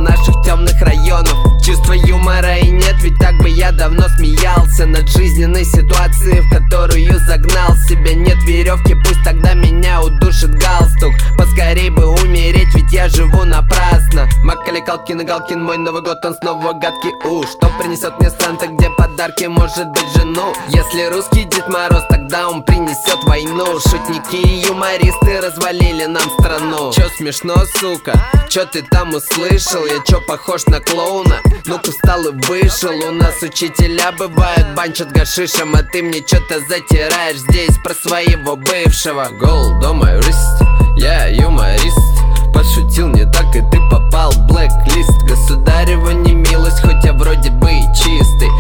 наших 0.05 0.43
темных 0.45 0.81
районов. 0.83 1.35
Чувства 1.63 1.95
юмора 1.95 2.59
и 2.59 2.71
ведь 2.71 2.84
так 3.25 3.39
бы 3.39 3.49
я 3.49 3.73
давно 3.73 4.07
смеялся 4.19 4.85
Над 4.85 5.09
жизненной 5.09 5.65
ситуацией, 5.65 6.41
в 6.41 6.51
которую 6.51 7.19
загнал 7.21 7.75
себя. 7.89 8.15
Нет 8.15 8.37
веревки, 8.45 8.95
пусть 8.95 9.23
тогда 9.25 9.55
меня 9.55 10.03
удушит 10.03 10.51
галстук. 10.55 11.15
Поскорей 11.39 11.91
бы 11.91 12.07
умереть, 12.07 12.75
ведь 12.75 12.93
я 12.93 13.09
живу 13.09 13.45
напрасно. 13.45 14.29
Макали 14.43 14.81
Калкин 14.81 15.23
и 15.23 15.25
Галкин, 15.25 15.63
мой 15.63 15.79
Новый 15.79 16.03
год, 16.03 16.25
он 16.25 16.35
снова 16.35 16.73
гадкий. 16.75 17.13
Уж 17.25 17.49
Что 17.49 17.71
принесет 17.79 18.19
мне 18.19 18.31
Санта, 18.31 18.67
где 18.67 18.91
подарки, 18.91 19.45
может 19.45 19.89
быть 19.89 20.13
жену? 20.17 20.53
Если 20.69 21.05
русский 21.05 21.45
Дед 21.45 21.69
Мороз, 21.69 22.05
тогда 22.09 22.49
он 22.49 22.63
принесет 22.63 23.25
войну. 23.25 23.81
Шутники 23.81 24.37
и 24.37 24.67
юмористы 24.67 25.41
развалили 25.41 26.05
нам 26.07 26.29
страну. 26.39 26.93
Чё 26.93 27.09
смешно, 27.17 27.55
сука? 27.81 28.13
Чё 28.49 28.67
ты 28.67 28.83
там 28.83 29.15
услышал? 29.15 29.85
Я 29.87 30.01
чё 30.05 30.21
похож 30.21 30.67
на 30.67 30.81
клоуна? 30.81 31.41
Ну-ка 31.67 31.91
встал 31.91 32.27
и 32.27 32.33
вышел. 32.47 32.93
У 33.09 33.13
нас 33.15 33.43
учителя 33.43 34.13
бывают, 34.13 34.75
банчат 34.77 35.11
гашишем 35.13 35.75
А 35.75 35.83
ты 35.83 36.03
мне 36.03 36.21
чё-то 36.21 36.61
затираешь 36.69 37.39
здесь 37.39 37.77
про 37.83 37.95
своего 37.95 38.57
бывшего. 38.57 39.29
Гол, 39.41 39.81
дома, 39.81 40.13
рыст, 40.15 40.63
я 40.97 41.27
юморист. 41.29 41.99
Пошутил 42.53 43.09
не 43.09 43.25
так, 43.25 43.55
и 43.55 43.61
ты 43.71 43.79
попал 43.91 44.31
в 44.33 44.47
блэк-лист. 44.47 45.23
Государева 45.29 46.11
не 46.11 46.33
милость, 46.33 46.81
хоть 46.81 47.05
я 47.05 47.13
вроде 47.13 47.51
бы 47.51 47.71
и 47.71 47.83
чистый 47.95 48.51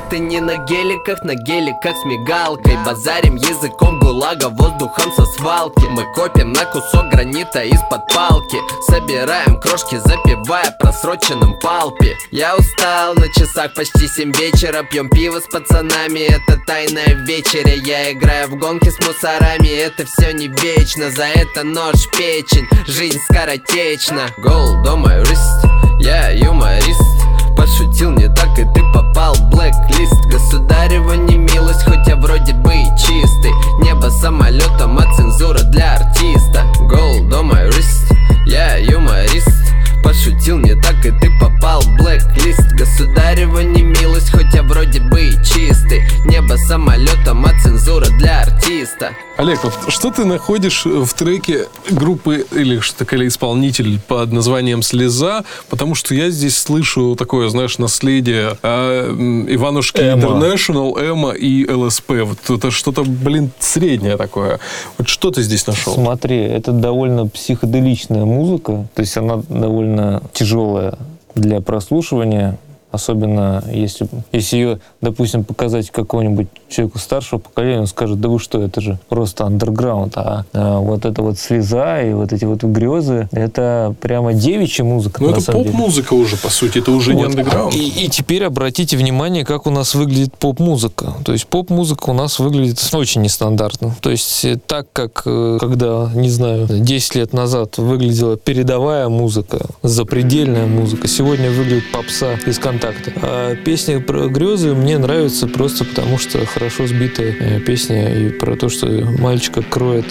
Бандиты 0.00 0.18
не 0.18 0.40
на 0.40 0.56
геликах, 0.56 1.22
на 1.24 1.34
геликах 1.34 1.96
с 1.96 2.04
мигалкой. 2.04 2.76
Базарим 2.84 3.36
языком 3.36 3.98
гулага, 3.98 4.48
воздухом 4.48 5.12
со 5.12 5.24
свалки. 5.24 5.84
Мы 5.90 6.04
копим 6.14 6.52
на 6.52 6.64
кусок 6.64 7.08
гранита 7.10 7.62
из-под 7.64 8.06
палки. 8.08 8.58
Собираем 8.88 9.60
крошки, 9.60 9.96
запивая 9.96 10.76
просроченным 10.78 11.58
палпи 11.60 12.16
Я 12.30 12.56
устал, 12.56 13.14
на 13.14 13.28
часах 13.32 13.74
почти 13.74 14.08
7 14.08 14.32
вечера. 14.32 14.82
Пьем 14.84 15.08
пиво 15.10 15.40
с 15.40 15.46
пацанами, 15.46 16.20
это 16.20 16.60
тайная 16.66 17.14
вечеря. 17.26 17.74
Я 17.74 18.12
играю 18.12 18.48
в 18.48 18.58
гонки 18.58 18.90
с 18.90 18.98
мусорами, 19.06 19.68
это 19.68 20.06
все 20.06 20.32
не 20.32 20.48
вечно. 20.48 21.10
За 21.10 21.24
это 21.24 21.64
нож 21.64 22.08
печень, 22.16 22.68
жизнь 22.86 23.18
скоротечна. 23.28 24.28
Гол, 24.38 24.82
дома, 24.82 25.14
юрист, 25.14 25.64
я 25.98 26.30
юморист 26.30 27.29
Пошутил 27.70 28.10
не 28.10 28.28
так, 28.28 28.58
и 28.58 28.64
ты 28.74 28.82
попал 28.92 29.32
в 29.34 29.48
блэк-лист. 29.48 30.26
Государева 30.26 31.12
не 31.12 31.36
милость, 31.36 31.84
хоть 31.84 32.04
я 32.08 32.16
вроде 32.16 32.52
бы 32.52 32.74
и 32.74 32.84
чистый. 32.98 33.52
Небо 33.80 34.10
самолетом, 34.10 34.98
а 34.98 35.14
цензура 35.14 35.60
для 35.60 35.94
артиста. 35.94 36.64
Гол, 36.80 37.28
дома, 37.28 37.60
юрист, 37.60 38.12
я 38.44 38.76
юморист. 38.76 39.72
Пошутил 40.02 40.58
не 40.58 40.74
так, 40.74 41.06
и 41.06 41.12
ты 41.12 41.30
попал 41.40 41.80
в 41.80 41.96
блэк-лист. 41.96 42.72
Государева 42.72 43.60
не 43.60 43.82
милость, 43.82 44.32
хоть 44.32 44.52
я 44.52 44.64
вроде 44.64 44.98
бы 44.98 45.28
и 45.28 45.32
чистый. 45.44 46.02
Небо 46.26 46.56
самолетом, 46.56 47.46
а 47.46 47.56
цензура 47.60 48.06
для 48.18 48.40
артиста 48.40 49.10
Олег, 49.40 49.64
вот 49.64 49.72
что 49.88 50.10
ты 50.10 50.26
находишь 50.26 50.84
в 50.84 51.14
треке 51.14 51.66
группы 51.90 52.44
или 52.52 52.78
что 52.80 53.06
или 53.06 53.26
исполнитель 53.26 53.98
под 53.98 54.32
названием 54.32 54.82
«Слеза»? 54.82 55.44
Потому 55.70 55.94
что 55.94 56.14
я 56.14 56.28
здесь 56.28 56.58
слышу 56.58 57.16
такое, 57.16 57.48
знаешь, 57.48 57.78
наследие 57.78 58.58
э, 58.62 59.46
Иванушки. 59.48 59.96
International, 59.96 60.94
Эма 61.00 61.30
и 61.30 61.66
ЛСП. 61.66 62.10
Вот 62.24 62.50
это 62.50 62.70
что-то, 62.70 63.02
блин, 63.02 63.50
среднее 63.58 64.18
такое. 64.18 64.60
Вот 64.98 65.08
что 65.08 65.30
ты 65.30 65.40
здесь 65.40 65.66
нашел? 65.66 65.94
Смотри, 65.94 66.36
это 66.36 66.72
довольно 66.72 67.26
психоделичная 67.26 68.26
музыка, 68.26 68.88
то 68.94 69.00
есть 69.00 69.16
она 69.16 69.42
довольно 69.48 70.22
тяжелая 70.34 70.98
для 71.34 71.62
прослушивания. 71.62 72.58
Особенно 72.90 73.62
если, 73.70 74.08
если 74.32 74.56
ее, 74.56 74.80
допустим, 75.00 75.44
показать 75.44 75.90
какому-нибудь 75.90 76.48
человеку 76.68 76.98
старшего 76.98 77.38
поколения, 77.38 77.80
он 77.80 77.86
скажет, 77.86 78.20
да 78.20 78.28
вы 78.28 78.38
что, 78.38 78.60
это 78.60 78.80
же 78.80 78.98
просто 79.08 79.44
андерграунд. 79.44 80.16
А, 80.16 80.44
а 80.52 80.80
вот 80.80 81.04
эта 81.04 81.22
вот 81.22 81.38
слеза 81.38 82.02
и 82.02 82.12
вот 82.12 82.32
эти 82.32 82.44
вот 82.44 82.64
грезы, 82.64 83.28
это 83.32 83.94
прямо 84.00 84.32
девичья 84.32 84.84
музыка. 84.84 85.22
Ну, 85.22 85.30
это 85.30 85.52
поп-музыка 85.52 86.14
уже, 86.14 86.36
по 86.36 86.50
сути, 86.50 86.78
это 86.78 86.90
уже 86.90 87.14
не 87.14 87.22
Вот. 87.22 87.30
андеграунд. 87.30 87.74
И, 87.74 88.04
и 88.04 88.08
теперь 88.08 88.44
обратите 88.44 88.96
внимание, 88.96 89.44
как 89.44 89.66
у 89.66 89.70
нас 89.70 89.94
выглядит 89.94 90.36
поп-музыка. 90.36 91.14
То 91.24 91.32
есть 91.32 91.46
поп-музыка 91.46 92.10
у 92.10 92.14
нас 92.14 92.38
выглядит 92.38 92.78
очень 92.92 93.22
нестандартно. 93.22 93.94
То 94.00 94.10
есть 94.10 94.44
э, 94.44 94.58
так, 94.66 94.86
как 94.92 95.22
э, 95.26 95.58
когда, 95.60 96.10
не 96.14 96.28
знаю, 96.28 96.66
10 96.68 97.14
лет 97.14 97.32
назад 97.32 97.78
выглядела 97.78 98.36
передовая 98.36 99.08
музыка, 99.08 99.66
запредельная 99.82 100.66
музыка, 100.66 101.06
сегодня 101.06 101.50
выглядит 101.50 101.90
попса 101.92 102.34
из 102.46 102.58
контакта. 102.58 102.79
А 103.22 103.56
песня 103.56 104.00
про 104.00 104.28
грезы 104.28 104.74
мне 104.74 104.98
нравится 104.98 105.46
просто 105.46 105.84
потому, 105.84 106.18
что 106.18 106.44
хорошо 106.46 106.86
сбитая 106.86 107.34
э, 107.38 107.60
песня 107.60 108.14
и 108.14 108.30
про 108.30 108.56
то, 108.56 108.68
что 108.68 108.86
мальчика 109.18 109.62
кроет 109.62 110.06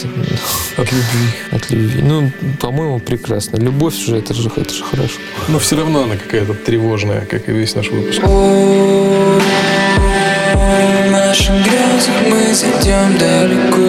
от 0.78 0.92
любви. 0.92 1.30
От 1.52 1.70
любви. 1.72 2.02
Ну, 2.02 2.32
по-моему, 2.60 3.00
прекрасно. 3.00 3.58
Любовь 3.58 3.96
же, 3.96 4.18
это 4.18 4.34
же, 4.34 4.50
это 4.56 4.74
же 4.74 4.84
хорошо. 4.84 5.20
Но 5.48 5.60
все 5.60 5.78
равно 5.78 6.04
она 6.04 6.16
какая-то 6.16 6.54
тревожная, 6.54 7.26
как 7.26 7.50
и 7.50 7.52
весь 7.52 7.76
наш 7.76 7.90
выпуск. 7.90 8.22
В 10.54 11.12
наших 11.12 11.56
грезах 11.64 12.16
мы 12.30 12.54
зайдем 12.54 13.18
далеко 13.18 13.89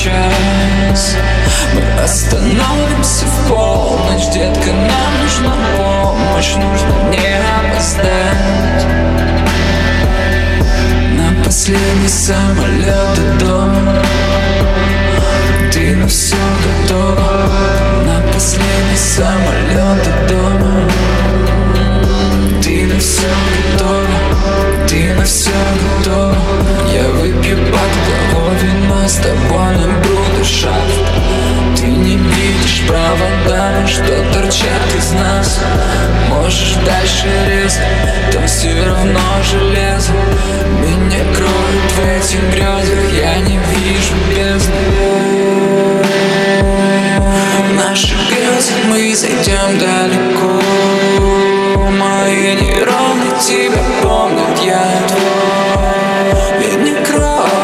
сейчас 0.00 1.16
Мы 1.74 2.02
остановимся 2.02 3.26
в 3.26 3.48
полночь 3.48 4.28
Детка, 4.32 4.72
нам 4.72 5.22
нужна 5.22 5.54
помощь 5.76 6.54
Нужно 6.54 7.10
не 7.10 7.36
опоздать. 7.68 8.86
На 11.16 11.44
последний 11.44 12.08
самолет 12.08 13.38
до 13.38 13.44
дома 13.44 14.02
Ты 15.72 15.96
на 15.96 16.08
все 16.08 16.36
готова. 16.86 17.50
На 18.06 18.32
последний 18.32 18.96
самолет 18.96 20.02
до 20.04 20.34
дома 20.34 20.90
Ты 22.62 22.86
на 22.86 22.98
все 22.98 23.28
готова 23.78 24.59
Ты 24.90 25.14
на 25.14 25.22
все 25.24 25.52
готова 26.00 26.34
Я 26.92 27.08
выпью 27.10 27.56
баклаву 27.58 28.50
вина 28.60 29.08
С 29.08 29.18
тобой 29.18 29.76
на 29.76 29.86
брудершафт 30.00 31.04
Ты 31.76 31.86
не 31.86 32.16
видишь 32.16 32.82
провода 32.88 33.86
Что 33.86 34.20
торчат 34.34 34.94
из 34.98 35.12
нас. 35.12 35.60
Можешь 36.28 36.74
дальше 36.84 37.28
резать 37.48 38.32
Там 38.32 38.44
все 38.48 38.84
равно 38.84 39.20
железо. 39.48 40.10
Меня 40.82 41.22
кроет 41.36 41.92
в 41.94 42.00
этих 42.00 42.42
грезах 42.50 43.12
Я 43.16 43.36
не 43.42 43.58
вижу 43.58 44.14
бездны 44.28 44.74
В 47.68 47.74
наших 47.76 48.18
грезах 48.28 48.74
мы 48.88 49.14
зайдем 49.14 49.78
далеко. 49.78 50.60
Мои 51.90 52.54
нейроны 52.54 53.30
тебя 53.40 53.82
помнят, 54.02 54.29
я 54.70 55.08
твой 55.08 56.78
Меня 56.78 57.04
кроет, 57.04 57.59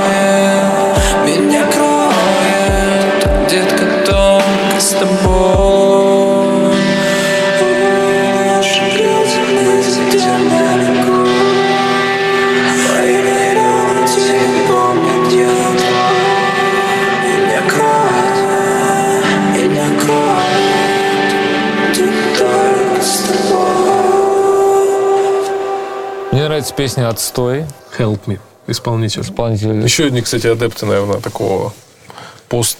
песня 26.77 27.09
«Отстой». 27.09 27.65
Help 27.99 28.21
me, 28.27 28.39
исполнитель. 28.67 29.23
Исполнитель. 29.23 29.83
Еще 29.83 30.07
одни, 30.07 30.21
кстати, 30.21 30.47
адепты, 30.47 30.87
наверное, 30.87 31.21
такого 31.21 31.73
пост 32.49 32.79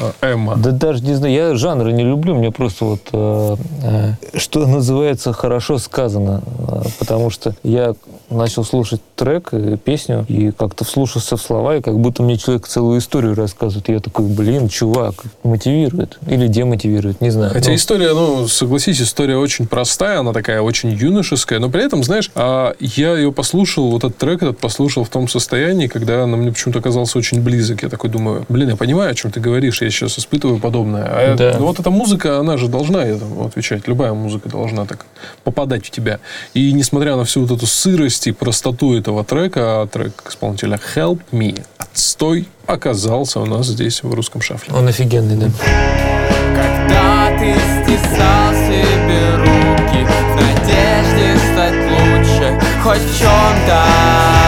э, 0.00 0.12
Эмма. 0.20 0.56
Да 0.56 0.72
даже 0.72 1.02
не 1.02 1.14
знаю, 1.14 1.32
я 1.32 1.54
жанры 1.54 1.92
не 1.92 2.02
люблю, 2.02 2.34
мне 2.34 2.50
просто 2.50 2.84
вот, 2.84 3.00
э, 3.12 3.56
э, 3.82 4.38
что 4.38 4.66
называется, 4.66 5.32
хорошо 5.32 5.78
сказано, 5.78 6.42
Э, 6.70 6.82
потому 6.98 7.30
что 7.30 7.54
я 7.62 7.94
начал 8.28 8.64
слушать 8.64 9.00
трек, 9.20 9.52
и 9.52 9.76
песню, 9.76 10.24
и 10.28 10.50
как-то 10.50 10.84
вслушался 10.86 11.36
в 11.36 11.42
слова, 11.42 11.76
и 11.76 11.82
как 11.82 11.98
будто 11.98 12.22
мне 12.22 12.38
человек 12.38 12.66
целую 12.66 13.00
историю 13.00 13.34
рассказывает. 13.34 13.86
И 13.90 13.92
я 13.92 14.00
такой, 14.00 14.24
блин, 14.24 14.70
чувак, 14.70 15.14
мотивирует 15.42 16.18
или 16.26 16.46
демотивирует, 16.46 17.20
не 17.20 17.28
знаю. 17.28 17.52
Хотя 17.52 17.68
Ну, 17.68 17.76
история, 17.76 18.14
ну, 18.14 18.48
согласись, 18.48 18.98
история 19.02 19.36
очень 19.36 19.66
простая, 19.66 20.20
она 20.20 20.32
такая 20.32 20.62
очень 20.62 20.88
юношеская, 20.88 21.58
но 21.58 21.68
при 21.68 21.84
этом, 21.84 22.02
знаешь, 22.02 22.30
а, 22.34 22.74
я 22.80 23.14
ее 23.14 23.30
послушал, 23.30 23.90
вот 23.90 24.04
этот 24.04 24.16
трек 24.16 24.42
этот 24.42 24.58
послушал 24.58 25.04
в 25.04 25.10
том 25.10 25.28
состоянии, 25.28 25.86
когда 25.86 26.22
он 26.22 26.30
мне 26.30 26.50
почему-то 26.50 26.78
оказался 26.78 27.18
очень 27.18 27.42
близок. 27.42 27.82
Я 27.82 27.90
такой 27.90 28.08
думаю, 28.08 28.46
блин, 28.48 28.70
я 28.70 28.76
понимаю, 28.76 29.10
о 29.10 29.14
чем 29.14 29.30
ты 29.30 29.40
говоришь, 29.40 29.82
я 29.82 29.90
сейчас 29.90 30.18
испытываю 30.18 30.58
подобное. 30.60 31.04
А 31.04 31.34
Да. 31.36 31.56
ну, 31.58 31.66
вот 31.66 31.78
эта 31.78 31.90
музыка, 31.90 32.38
она 32.38 32.56
же 32.56 32.68
должна 32.68 33.04
этому 33.04 33.44
отвечать. 33.44 33.86
Любая 33.86 34.14
музыка 34.14 34.48
должна 34.48 34.86
так 34.86 35.04
попадать 35.44 35.84
в 35.84 35.90
тебя. 35.90 36.20
И 36.54 36.72
несмотря 36.72 37.16
на 37.16 37.24
всю 37.24 37.42
вот 37.42 37.50
эту 37.50 37.66
сырость 37.66 38.26
и 38.26 38.32
простоту 38.32 38.94
этого 38.94 39.09
трека, 39.24 39.82
а 39.82 39.86
трек 39.86 40.12
исполнителя 40.28 40.78
Help 40.94 41.20
Me, 41.32 41.62
отстой, 41.78 42.48
оказался 42.66 43.40
у 43.40 43.46
нас 43.46 43.66
здесь 43.66 44.02
в 44.02 44.14
русском 44.14 44.40
шафле. 44.40 44.74
Он 44.74 44.88
офигенный, 44.88 45.36
да. 45.36 45.46
Когда 46.54 47.38
ты 47.38 47.54
стесал 47.82 48.52
себе 48.52 49.36
руки 49.36 50.04
В 50.04 50.36
надежде 50.36 51.36
стать 51.52 51.74
лучше 51.90 52.60
хоть 52.82 52.98
в 52.98 53.18
чем-то 53.18 54.39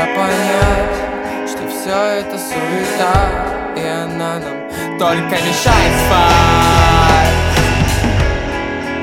пора 0.00 0.06
понять 0.14 1.48
Что 1.48 1.68
все 1.68 2.20
это 2.20 2.38
суета 2.38 3.30
И 3.76 3.86
она 3.86 4.38
нам 4.38 4.98
только 4.98 5.36
мешает 5.36 5.94
спать. 6.06 7.28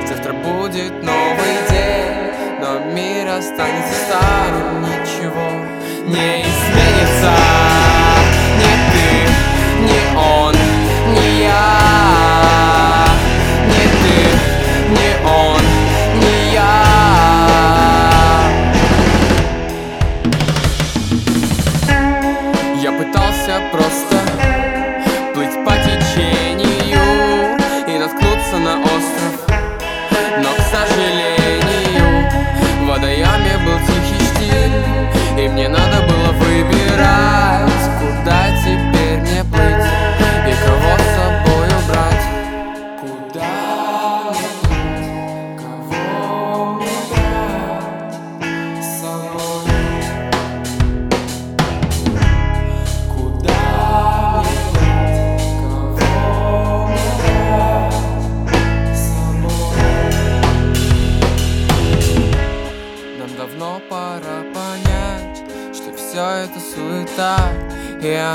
Завтра 0.08 0.34
будет 0.34 1.04
новый 1.04 1.58
день 1.70 2.32
Но 2.60 2.80
мир 2.94 3.28
останется 3.28 3.94
старым 4.06 4.82
Ничего 4.84 5.50
не 6.06 6.42
изменится 6.42 7.47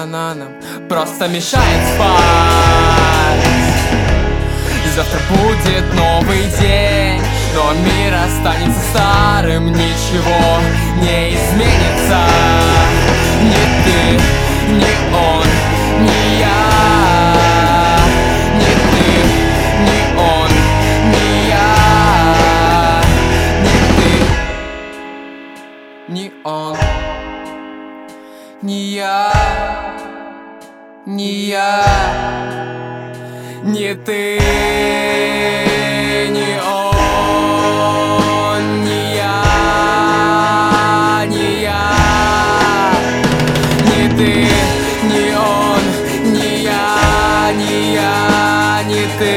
она 0.02 0.34
нам 0.34 0.48
просто 0.88 1.28
мешает 1.28 1.86
спать. 1.94 3.42
Завтра 4.94 5.20
будет 5.30 5.94
новый 5.94 6.44
день 6.60 7.22
Но 7.54 7.72
мир 7.72 8.12
останется 8.12 8.78
старым 8.90 9.72
Ничего 9.72 10.60
не 11.00 11.34
изменится. 11.34 12.20
Ни 13.42 13.64
ты, 13.84 14.74
ни 14.74 15.14
он, 15.14 15.46
ни 16.04 16.40
я 16.40 17.11
Не 31.22 31.34
я 31.50 31.84
не 33.62 33.94
ты, 33.94 34.40
не 36.36 36.60
он, 36.60 38.62
не 38.82 39.02
я, 39.18 39.38
не 41.28 41.62
я, 41.62 41.84
не 43.86 44.02
ты, 44.18 44.32
не 45.12 45.26
он, 45.36 45.84
не 46.32 46.50
я, 46.64 47.52
не 47.56 47.94
я, 47.94 48.82
не 48.88 49.02
ты. 49.20 49.34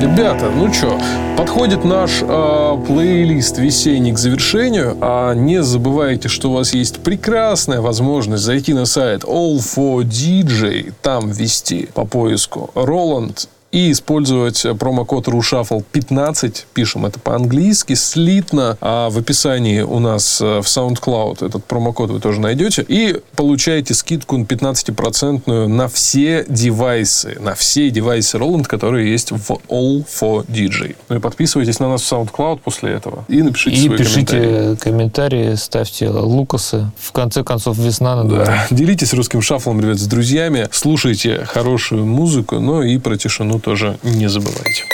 Ребята, 0.00 0.46
ну 0.50 0.72
что, 0.72 0.98
подходит 1.42 1.84
наш 1.84 2.22
э, 2.22 2.84
плейлист 2.86 3.58
весенний 3.58 4.12
к 4.12 4.18
завершению. 4.18 4.96
А 5.00 5.34
не 5.34 5.60
забывайте, 5.60 6.28
что 6.28 6.50
у 6.50 6.52
вас 6.52 6.72
есть 6.72 7.00
прекрасная 7.00 7.80
возможность 7.80 8.44
зайти 8.44 8.72
на 8.74 8.84
сайт 8.86 9.24
All4DJ, 9.24 10.92
там 11.02 11.32
ввести 11.32 11.88
по 11.94 12.04
поиску 12.04 12.70
Роланд 12.76 13.48
и 13.72 13.90
использовать 13.90 14.64
промокод 14.78 15.28
RUSHUFFLE 15.28 15.82
15, 15.90 16.66
пишем 16.74 17.06
это 17.06 17.18
по-английски, 17.18 17.94
слитно, 17.94 18.76
а 18.80 19.08
в 19.08 19.18
описании 19.18 19.80
у 19.80 19.98
нас 19.98 20.40
э, 20.40 20.60
в 20.60 20.66
SoundCloud 20.66 21.44
этот 21.44 21.64
промокод 21.64 22.10
вы 22.10 22.20
тоже 22.20 22.40
найдете, 22.40 22.84
и 22.86 23.20
получаете 23.34 23.94
скидку 23.94 24.38
15% 24.38 25.66
на 25.66 25.88
все 25.88 26.44
девайсы, 26.48 27.38
на 27.40 27.54
все 27.54 27.90
девайсы 27.90 28.36
Roland, 28.36 28.64
которые 28.64 29.10
есть 29.10 29.32
в 29.32 29.50
All4DJ. 29.68 30.96
Ну 31.08 31.16
и 31.16 31.18
подписывайтесь 31.18 31.80
на 31.80 31.88
нас 31.88 32.02
в 32.02 32.12
SoundCloud 32.12 32.60
после 32.62 32.92
этого 32.92 33.24
и 33.28 33.42
напишите 33.42 33.76
И 33.76 33.86
свои 33.86 33.98
пишите 33.98 34.36
комментарии. 34.36 34.76
комментарии. 34.76 35.54
ставьте 35.54 36.10
лукасы. 36.10 36.90
В 36.98 37.12
конце 37.12 37.42
концов, 37.42 37.78
весна 37.78 38.16
на 38.16 38.24
дворе. 38.24 38.44
Да. 38.44 38.66
Делитесь 38.70 39.14
русским 39.14 39.40
шафлом, 39.40 39.80
ребят, 39.80 39.98
с 39.98 40.06
друзьями. 40.06 40.68
Слушайте 40.70 41.44
хорошую 41.46 42.04
музыку, 42.04 42.60
но 42.60 42.82
и 42.82 42.98
про 42.98 43.16
тишину 43.16 43.58
тоже 43.62 43.98
не 44.02 44.28
забывайте. 44.28 44.84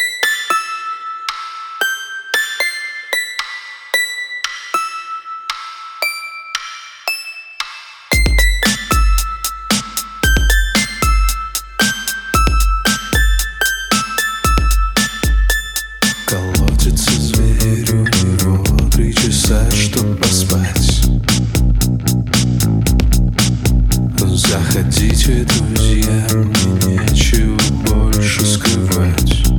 Друзья, 25.49 26.27
мне 26.33 26.99
нечего 26.99 27.57
больше 27.87 28.45
скрывать 28.45 29.58